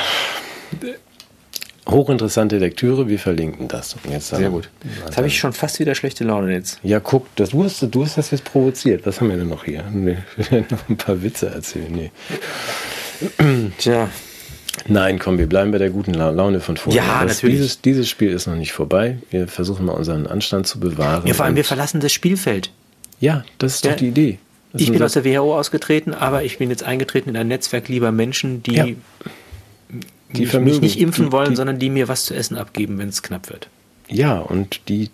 Hochinteressante 1.89 2.59
Lektüre, 2.59 3.09
wir 3.09 3.19
verlinken 3.19 3.69
das. 3.69 3.97
Jetzt 4.09 4.29
Sehr 4.29 4.51
gut. 4.51 4.71
Jetzt 5.05 5.17
habe 5.17 5.27
ich 5.27 5.39
schon 5.39 5.53
fast 5.53 5.81
wieder 5.81 5.95
schlechte 5.95 6.25
Laune 6.25 6.53
jetzt. 6.53 6.79
Ja, 6.83 7.01
guck, 7.01 7.35
das, 7.37 7.51
du, 7.51 7.65
hast, 7.65 7.83
du 7.83 8.05
hast 8.05 8.19
das 8.19 8.31
jetzt 8.31 8.45
provoziert. 8.45 9.05
Was 9.05 9.21
haben 9.21 9.31
wir 9.31 9.37
denn 9.37 9.49
noch 9.49 9.65
hier? 9.65 9.85
Ich 10.37 10.51
will 10.51 10.65
noch 10.71 10.89
ein 10.89 10.97
paar 10.97 11.23
Witze 11.23 11.51
erzählen. 11.51 11.91
Nee. 11.91 12.11
Tja, 13.79 14.09
Nein, 14.89 15.19
komm, 15.19 15.39
wir 15.39 15.47
bleiben 15.47 15.71
bei 15.71 15.79
der 15.79 15.91
guten 15.91 16.15
Laune 16.15 16.61
von 16.61 16.77
vorher. 16.77 17.03
Ja, 17.03 17.25
das, 17.25 17.37
natürlich. 17.37 17.57
Dieses, 17.57 17.81
dieses 17.81 18.09
Spiel 18.09 18.31
ist 18.31 18.47
noch 18.47 18.57
nicht 18.57 18.73
vorbei. 18.73 19.19
Wir 19.31 19.49
versuchen 19.49 19.87
mal 19.87 19.93
unseren 19.93 20.27
Anstand 20.27 20.67
zu 20.67 20.81
bewahren. 20.81 21.27
Ja, 21.27 21.35
vor 21.35 21.45
allem 21.45 21.57
wir 21.57 21.65
verlassen 21.65 22.01
das 22.01 22.13
Spielfeld. 22.13 22.71
Ja, 23.21 23.45
das 23.59 23.77
ist 23.77 23.85
ja. 23.85 23.93
doch 23.93 23.99
die 23.99 24.09
Idee. 24.09 24.39
Das 24.73 24.83
ich 24.83 24.93
bin 24.93 25.03
aus 25.03 25.13
der 25.13 25.25
WHO 25.25 25.57
ausgetreten, 25.57 26.15
aber 26.15 26.45
ich 26.45 26.59
bin 26.59 26.71
jetzt 26.71 26.83
eingetreten 26.83 27.31
in 27.31 27.37
ein 27.37 27.49
Netzwerk 27.49 27.89
lieber 27.89 28.11
Menschen, 28.11 28.63
die, 28.63 28.75
ja. 28.75 28.85
die 28.85 30.47
mich, 30.47 30.55
mich 30.55 30.81
nicht 30.81 30.99
impfen 30.99 31.31
wollen, 31.31 31.51
die, 31.51 31.57
sondern 31.57 31.79
die 31.79 31.91
mir 31.91 32.09
was 32.09 32.25
zu 32.25 32.35
essen 32.35 32.57
abgeben, 32.57 32.99
wenn 32.99 33.09
es 33.09 33.23
knapp 33.23 33.51
wird. 33.51 33.69
Ja, 34.09 34.39
und 34.39 34.89
die 34.89 35.11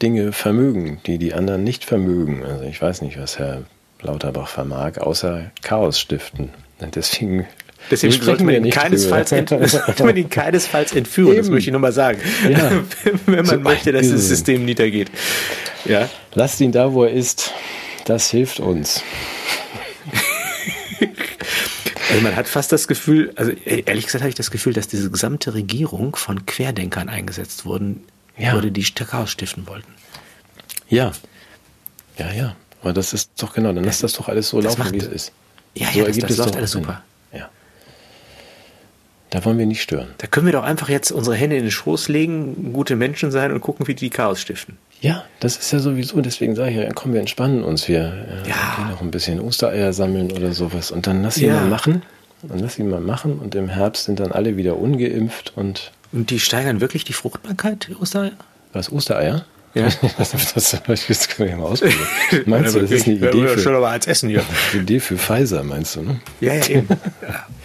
Dinge 0.00 0.32
vermögen, 0.32 1.00
die 1.06 1.18
die 1.18 1.34
anderen 1.34 1.64
nicht 1.64 1.84
vermögen. 1.84 2.44
Also 2.44 2.64
ich 2.64 2.80
weiß 2.80 3.02
nicht, 3.02 3.18
was 3.20 3.38
Herr 3.38 3.64
Lauterbach 4.00 4.48
vermag, 4.48 4.98
außer 4.98 5.50
Chaos 5.60 6.00
stiften. 6.00 6.50
Deswegen 6.94 7.46
Deswegen 7.90 8.12
sollte 8.22 8.44
man, 8.44 8.54
ihn 8.54 8.70
keinesfalls, 8.70 9.32
ent, 9.32 9.50
man 9.98 10.16
ihn 10.16 10.30
keinesfalls 10.30 10.92
entführen, 10.92 11.32
Eben. 11.32 11.38
das 11.38 11.50
möchte 11.50 11.70
ich 11.70 11.72
nochmal 11.72 11.92
sagen. 11.92 12.20
Ja. 12.48 12.70
Wenn 13.26 13.36
man 13.36 13.46
so 13.46 13.58
möchte, 13.58 13.92
dass 13.92 14.08
das 14.08 14.28
System 14.28 14.64
niedergeht. 14.64 15.10
Ja. 15.84 16.08
Lasst 16.34 16.60
ihn 16.60 16.72
da, 16.72 16.92
wo 16.92 17.04
er 17.04 17.12
ist. 17.12 17.52
Das 18.04 18.30
hilft 18.30 18.60
uns. 18.60 19.02
Also 22.10 22.22
man 22.22 22.34
hat 22.34 22.48
fast 22.48 22.72
das 22.72 22.88
Gefühl, 22.88 23.32
also 23.36 23.52
ehrlich 23.52 24.04
gesagt 24.04 24.22
habe 24.22 24.30
ich 24.30 24.34
das 24.34 24.50
Gefühl, 24.50 24.72
dass 24.72 24.88
diese 24.88 25.12
gesamte 25.12 25.54
Regierung 25.54 26.16
von 26.16 26.44
Querdenkern 26.44 27.08
eingesetzt 27.08 27.64
wurden, 27.64 28.02
ja. 28.36 28.52
wurde, 28.52 28.72
die 28.72 28.82
Chaos 28.82 29.30
stiften 29.30 29.68
wollten. 29.68 29.94
Ja. 30.88 31.12
Ja, 32.18 32.32
ja. 32.32 32.56
Aber 32.82 32.92
das 32.92 33.12
ist 33.12 33.30
doch 33.38 33.54
genau, 33.54 33.72
dann 33.72 33.84
lass 33.84 34.00
das 34.00 34.14
doch 34.14 34.28
alles 34.28 34.48
so 34.48 34.60
laufen, 34.60 34.80
macht, 34.80 34.92
wie 34.92 34.98
es 34.98 35.06
ist. 35.06 35.32
Ja, 35.76 35.92
so 35.92 36.00
ja, 36.00 36.06
das, 36.06 36.18
das 36.18 36.36
läuft 36.36 36.56
alles 36.56 36.72
super. 36.72 37.04
Da 39.30 39.44
wollen 39.44 39.58
wir 39.58 39.66
nicht 39.66 39.82
stören. 39.82 40.08
Da 40.18 40.26
können 40.26 40.46
wir 40.46 40.52
doch 40.52 40.64
einfach 40.64 40.88
jetzt 40.88 41.12
unsere 41.12 41.36
Hände 41.36 41.56
in 41.56 41.62
den 41.62 41.70
Schoß 41.70 42.08
legen, 42.08 42.72
gute 42.72 42.96
Menschen 42.96 43.30
sein 43.30 43.52
und 43.52 43.60
gucken, 43.60 43.86
wie 43.86 43.94
die 43.94 44.10
Chaos 44.10 44.40
stiften. 44.40 44.76
Ja, 45.00 45.24
das 45.38 45.56
ist 45.56 45.72
ja 45.72 45.78
sowieso, 45.78 46.20
deswegen 46.20 46.56
sage 46.56 46.70
ich 46.70 46.76
ja, 46.76 46.88
komm, 46.92 47.12
wir 47.12 47.20
entspannen 47.20 47.62
uns, 47.62 47.88
wir 47.88 48.00
äh, 48.44 48.48
ja. 48.48 48.74
gehen 48.76 48.90
noch 48.90 49.00
ein 49.00 49.10
bisschen 49.10 49.40
Ostereier 49.40 49.92
sammeln 49.92 50.30
oder 50.32 50.52
sowas 50.52 50.90
und 50.90 51.06
dann 51.06 51.22
lass 51.22 51.38
ihn 51.38 51.48
ja. 51.48 51.60
mal 51.60 51.68
machen. 51.68 52.02
Dann 52.42 52.58
lass 52.58 52.78
ihn 52.78 52.88
mal 52.88 53.00
machen 53.00 53.38
und 53.38 53.54
im 53.54 53.68
Herbst 53.68 54.04
sind 54.04 54.18
dann 54.18 54.32
alle 54.32 54.56
wieder 54.56 54.78
ungeimpft 54.78 55.52
und. 55.56 55.92
Und 56.12 56.30
die 56.30 56.40
steigern 56.40 56.80
wirklich 56.80 57.04
die 57.04 57.12
Fruchtbarkeit, 57.12 57.88
die 57.88 57.96
Ostereier? 57.96 58.32
Was, 58.72 58.90
Ostereier? 58.90 59.44
Ja. 59.72 59.84
das, 60.18 60.52
das, 60.54 60.70
das 61.06 61.28
können 61.28 61.48
wir 61.48 61.50
ja 61.50 61.56
mal 61.56 61.66
ausprobieren. 61.66 62.00
Meinst 62.46 62.74
du, 62.74 62.80
das 62.80 62.90
ist 62.90 63.06
eine 63.06 63.16
Idee 63.16 63.46
für, 63.46 63.58
schon 63.60 63.76
aber 63.76 63.90
als 63.90 64.06
Essen 64.08 64.28
hier. 64.28 64.44
Idee 64.74 64.98
für 64.98 65.16
Pfizer, 65.16 65.62
meinst 65.62 65.94
du, 65.94 66.02
ne? 66.02 66.20
Ja, 66.40 66.54
ja, 66.54 66.66
eben. 66.66 66.88
Ja. 67.22 67.46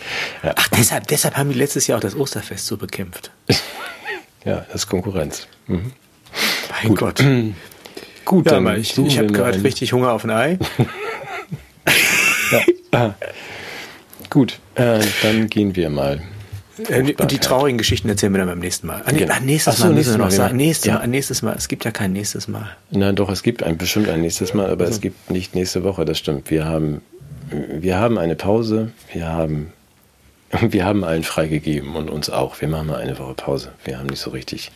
Ja. 0.44 0.54
Ach, 0.56 0.68
deshalb, 0.68 1.08
deshalb 1.08 1.36
haben 1.36 1.52
die 1.52 1.58
letztes 1.58 1.88
Jahr 1.88 1.98
auch 1.98 2.02
das 2.02 2.16
Osterfest 2.16 2.68
so 2.68 2.78
bekämpft. 2.78 3.32
ja, 4.46 4.64
das 4.68 4.84
ist 4.84 4.88
Konkurrenz. 4.88 5.48
Mhm. 5.66 5.94
Mein 6.70 6.90
Gut. 6.90 7.00
Gott. 7.00 7.24
Gut, 8.26 8.46
ja, 8.46 8.60
dann 8.60 8.80
ich, 8.80 8.96
ich 8.96 9.18
habe 9.18 9.32
gerade 9.32 9.64
richtig 9.64 9.94
Hunger 9.94 10.12
auf 10.12 10.24
ein 10.24 10.30
Ei. 10.30 10.60
ja. 12.52 12.62
Ah. 12.92 13.14
Gut, 14.30 14.60
äh, 14.76 15.00
dann 15.24 15.48
gehen 15.48 15.76
wir 15.76 15.90
mal 15.90 16.22
äh, 16.78 17.14
die 17.28 17.40
traurigen 17.40 17.78
Geschichten 17.78 18.10
erzählen 18.10 18.34
wir 18.34 18.40
dann 18.40 18.48
beim 18.48 18.60
nächsten 18.60 18.88
Mal. 18.88 19.02
Ah, 19.06 19.12
genau. 19.12 19.34
Ah, 19.34 19.40
nächstes 19.40 19.78
so, 19.78 19.86
Mal 19.86 19.94
müssen 19.94 20.14
wir 20.14 20.26
noch 20.26 20.32
sagen. 20.32 20.58
Nächstes, 20.58 20.88
ja. 20.88 21.00
Mal, 21.00 21.08
nächstes 21.08 21.42
Mal. 21.42 21.56
Es 21.56 21.68
gibt 21.68 21.86
ja 21.86 21.92
kein 21.92 22.14
nächstes 22.14 22.48
Mal. 22.48 22.76
Nein, 22.92 23.16
doch, 23.16 23.30
es 23.30 23.44
gibt 23.44 23.64
ein, 23.64 23.78
bestimmt 23.78 24.10
ein 24.10 24.22
nächstes 24.22 24.54
Mal, 24.54 24.70
aber 24.70 24.86
also. 24.86 24.96
es 24.96 25.02
gibt 25.02 25.32
nicht 25.32 25.56
nächste 25.56 25.84
Woche, 25.84 26.06
das 26.06 26.18
stimmt. 26.18 26.50
Wir 26.52 26.66
haben, 26.66 27.02
wir 27.50 27.98
haben 27.98 28.18
eine 28.18 28.36
Pause, 28.36 28.92
wir 29.12 29.28
haben, 29.28 29.72
wir 30.62 30.86
haben 30.86 31.04
allen 31.04 31.24
freigegeben 31.24 31.96
und 31.96 32.10
uns 32.10 32.30
auch. 32.30 32.60
Wir 32.62 32.68
machen 32.68 32.88
mal 32.88 32.98
eine 32.98 33.18
Woche 33.20 33.34
Pause. 33.34 33.72
Wir 33.84 34.00
haben 34.00 34.08
nicht 34.08 34.22
so 34.22 34.32
richtig 34.32 34.72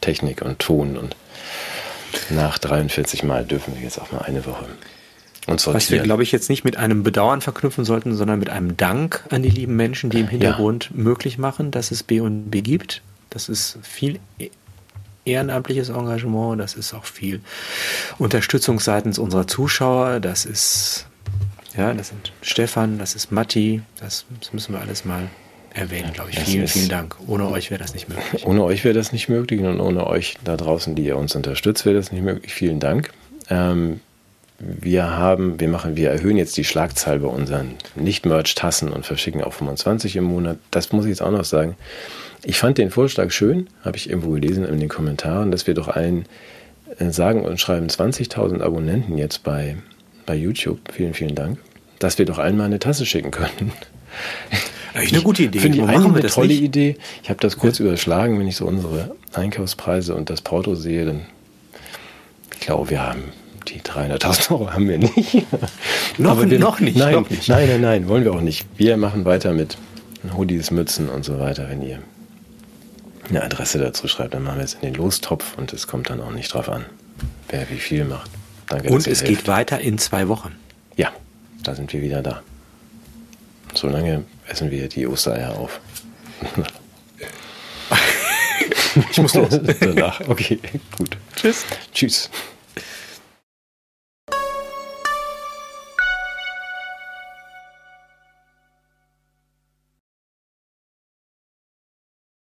Technik 0.00 0.42
und 0.42 0.58
Ton 0.58 0.96
und 0.96 1.16
nach 2.30 2.58
43 2.58 3.22
Mal 3.22 3.44
dürfen 3.44 3.74
wir 3.74 3.82
jetzt 3.82 3.98
auch 3.98 4.12
mal 4.12 4.22
eine 4.22 4.44
Woche 4.44 4.66
und 5.46 5.66
Was 5.66 5.90
wir, 5.90 6.00
glaube 6.00 6.22
ich, 6.22 6.30
jetzt 6.30 6.48
nicht 6.48 6.64
mit 6.64 6.76
einem 6.76 7.02
Bedauern 7.02 7.40
verknüpfen 7.40 7.84
sollten, 7.84 8.14
sondern 8.14 8.38
mit 8.38 8.48
einem 8.48 8.76
Dank 8.76 9.24
an 9.30 9.42
die 9.42 9.50
lieben 9.50 9.74
Menschen, 9.74 10.08
die 10.08 10.20
im 10.20 10.28
Hintergrund 10.28 10.90
ja. 10.94 11.02
möglich 11.02 11.36
machen, 11.36 11.72
dass 11.72 11.90
es 11.90 12.04
B&B 12.04 12.60
gibt. 12.62 13.02
Das 13.28 13.48
ist 13.48 13.78
viel 13.82 14.20
e- 14.38 14.50
ehrenamtliches 15.24 15.88
Engagement, 15.88 16.60
das 16.60 16.74
ist 16.74 16.94
auch 16.94 17.04
viel 17.04 17.40
Unterstützung 18.18 18.78
seitens 18.78 19.18
unserer 19.18 19.46
Zuschauer, 19.48 20.20
das 20.20 20.44
ist, 20.44 21.06
ja, 21.76 21.92
das 21.92 22.08
sind 22.08 22.32
Stefan, 22.42 22.98
das 22.98 23.14
ist 23.14 23.32
Matti, 23.32 23.82
das, 23.98 24.26
das 24.40 24.52
müssen 24.52 24.74
wir 24.74 24.80
alles 24.80 25.04
mal 25.04 25.28
erwähnen, 25.74 26.12
glaube 26.12 26.30
ich. 26.30 26.36
Das 26.36 26.44
vielen, 26.44 26.68
vielen 26.68 26.88
Dank. 26.88 27.16
Ohne 27.26 27.48
euch 27.48 27.70
wäre 27.70 27.80
das 27.80 27.94
nicht 27.94 28.08
möglich. 28.08 28.46
Ohne 28.46 28.62
euch 28.62 28.84
wäre 28.84 28.94
das 28.94 29.12
nicht 29.12 29.28
möglich 29.28 29.60
und 29.62 29.80
ohne 29.80 30.06
euch 30.06 30.36
da 30.44 30.56
draußen, 30.56 30.94
die 30.94 31.04
ihr 31.04 31.16
uns 31.16 31.34
unterstützt, 31.34 31.84
wäre 31.84 31.96
das 31.96 32.12
nicht 32.12 32.22
möglich. 32.22 32.52
Vielen 32.52 32.78
Dank. 32.78 33.10
Ähm, 33.48 34.00
wir 34.64 35.10
haben, 35.10 35.58
wir 35.58 35.68
machen, 35.68 35.96
wir 35.96 36.10
erhöhen 36.10 36.36
jetzt 36.36 36.56
die 36.56 36.64
Schlagzahl 36.64 37.18
bei 37.18 37.26
unseren 37.26 37.74
Nicht-Merch-Tassen 37.96 38.90
und 38.90 39.04
verschicken 39.04 39.42
auch 39.42 39.52
25 39.52 40.14
im 40.16 40.24
Monat. 40.24 40.58
Das 40.70 40.92
muss 40.92 41.04
ich 41.04 41.10
jetzt 41.10 41.22
auch 41.22 41.32
noch 41.32 41.44
sagen. 41.44 41.76
Ich 42.44 42.58
fand 42.58 42.78
den 42.78 42.90
Vorschlag 42.90 43.32
schön, 43.32 43.68
habe 43.84 43.96
ich 43.96 44.08
irgendwo 44.08 44.30
gelesen 44.30 44.64
in 44.64 44.78
den 44.78 44.88
Kommentaren, 44.88 45.50
dass 45.50 45.66
wir 45.66 45.74
doch 45.74 45.88
allen 45.88 46.26
äh, 46.98 47.10
sagen 47.10 47.44
und 47.44 47.60
schreiben 47.60 47.88
20.000 47.88 48.62
Abonnenten 48.62 49.18
jetzt 49.18 49.42
bei, 49.42 49.76
bei 50.26 50.36
YouTube. 50.36 50.78
Vielen, 50.92 51.14
vielen 51.14 51.34
Dank. 51.34 51.58
Dass 51.98 52.18
wir 52.18 52.26
doch 52.26 52.38
allen 52.38 52.56
mal 52.56 52.64
eine 52.64 52.78
Tasse 52.78 53.04
schicken 53.04 53.32
können. 53.32 53.72
Eigentlich 54.94 55.14
eine 55.14 55.22
gute 55.22 55.42
Idee. 55.44 55.58
Finde 55.58 55.78
ich 55.78 55.84
eigentlich 55.84 56.04
eine 56.04 56.26
tolle 56.26 56.48
nicht? 56.48 56.62
Idee. 56.62 56.96
Ich 57.22 57.30
habe 57.30 57.40
das 57.40 57.56
kurz 57.56 57.78
ja. 57.78 57.86
überschlagen, 57.86 58.38
wenn 58.38 58.46
ich 58.46 58.56
so 58.56 58.66
unsere 58.66 59.16
Einkaufspreise 59.32 60.14
und 60.14 60.30
das 60.30 60.40
Porto 60.40 60.74
sehe, 60.74 61.06
dann 61.06 61.22
ich 62.54 62.60
glaube, 62.60 62.90
wir 62.90 63.02
haben 63.04 63.24
die 63.62 63.80
300.000 63.80 64.50
Euro 64.50 64.72
haben 64.72 64.88
wir 64.88 64.98
nicht. 64.98 65.16
noch, 66.18 66.44
wir, 66.44 66.58
noch, 66.58 66.80
nicht, 66.80 66.96
nein, 66.96 67.14
noch 67.14 67.30
nicht. 67.30 67.48
Nein, 67.48 67.68
nein, 67.68 67.80
nein, 67.80 68.08
wollen 68.08 68.24
wir 68.24 68.32
auch 68.32 68.40
nicht. 68.40 68.66
Wir 68.76 68.96
machen 68.96 69.24
weiter 69.24 69.52
mit 69.52 69.76
Hoodies, 70.36 70.70
Mützen 70.70 71.08
und 71.08 71.24
so 71.24 71.38
weiter, 71.38 71.68
wenn 71.68 71.82
ihr 71.82 71.98
eine 73.28 73.42
Adresse 73.42 73.78
dazu 73.78 74.08
schreibt, 74.08 74.34
dann 74.34 74.42
machen 74.42 74.58
wir 74.58 74.64
es 74.64 74.74
in 74.74 74.80
den 74.80 74.94
Lostopf 74.94 75.56
und 75.56 75.72
es 75.72 75.86
kommt 75.86 76.10
dann 76.10 76.20
auch 76.20 76.32
nicht 76.32 76.52
drauf 76.52 76.68
an, 76.68 76.84
wer 77.48 77.68
wie 77.70 77.78
viel 77.78 78.04
macht. 78.04 78.30
Danke, 78.66 78.90
und 78.90 79.06
es 79.06 79.24
geht 79.24 79.48
weiter 79.48 79.80
in 79.80 79.98
zwei 79.98 80.28
Wochen. 80.28 80.54
Ja, 80.96 81.12
da 81.62 81.74
sind 81.74 81.92
wir 81.92 82.02
wieder 82.02 82.22
da. 82.22 82.42
Solange 83.74 84.24
essen 84.48 84.70
wir 84.70 84.88
die 84.88 85.06
Ostereier 85.06 85.56
auf. 85.56 85.80
ich 89.10 89.18
muss 89.18 89.34
los. 89.34 89.60
Danach. 89.80 90.20
Okay, 90.28 90.58
gut. 90.96 91.16
Tschüss. 91.36 91.64
Tschüss. 91.92 92.30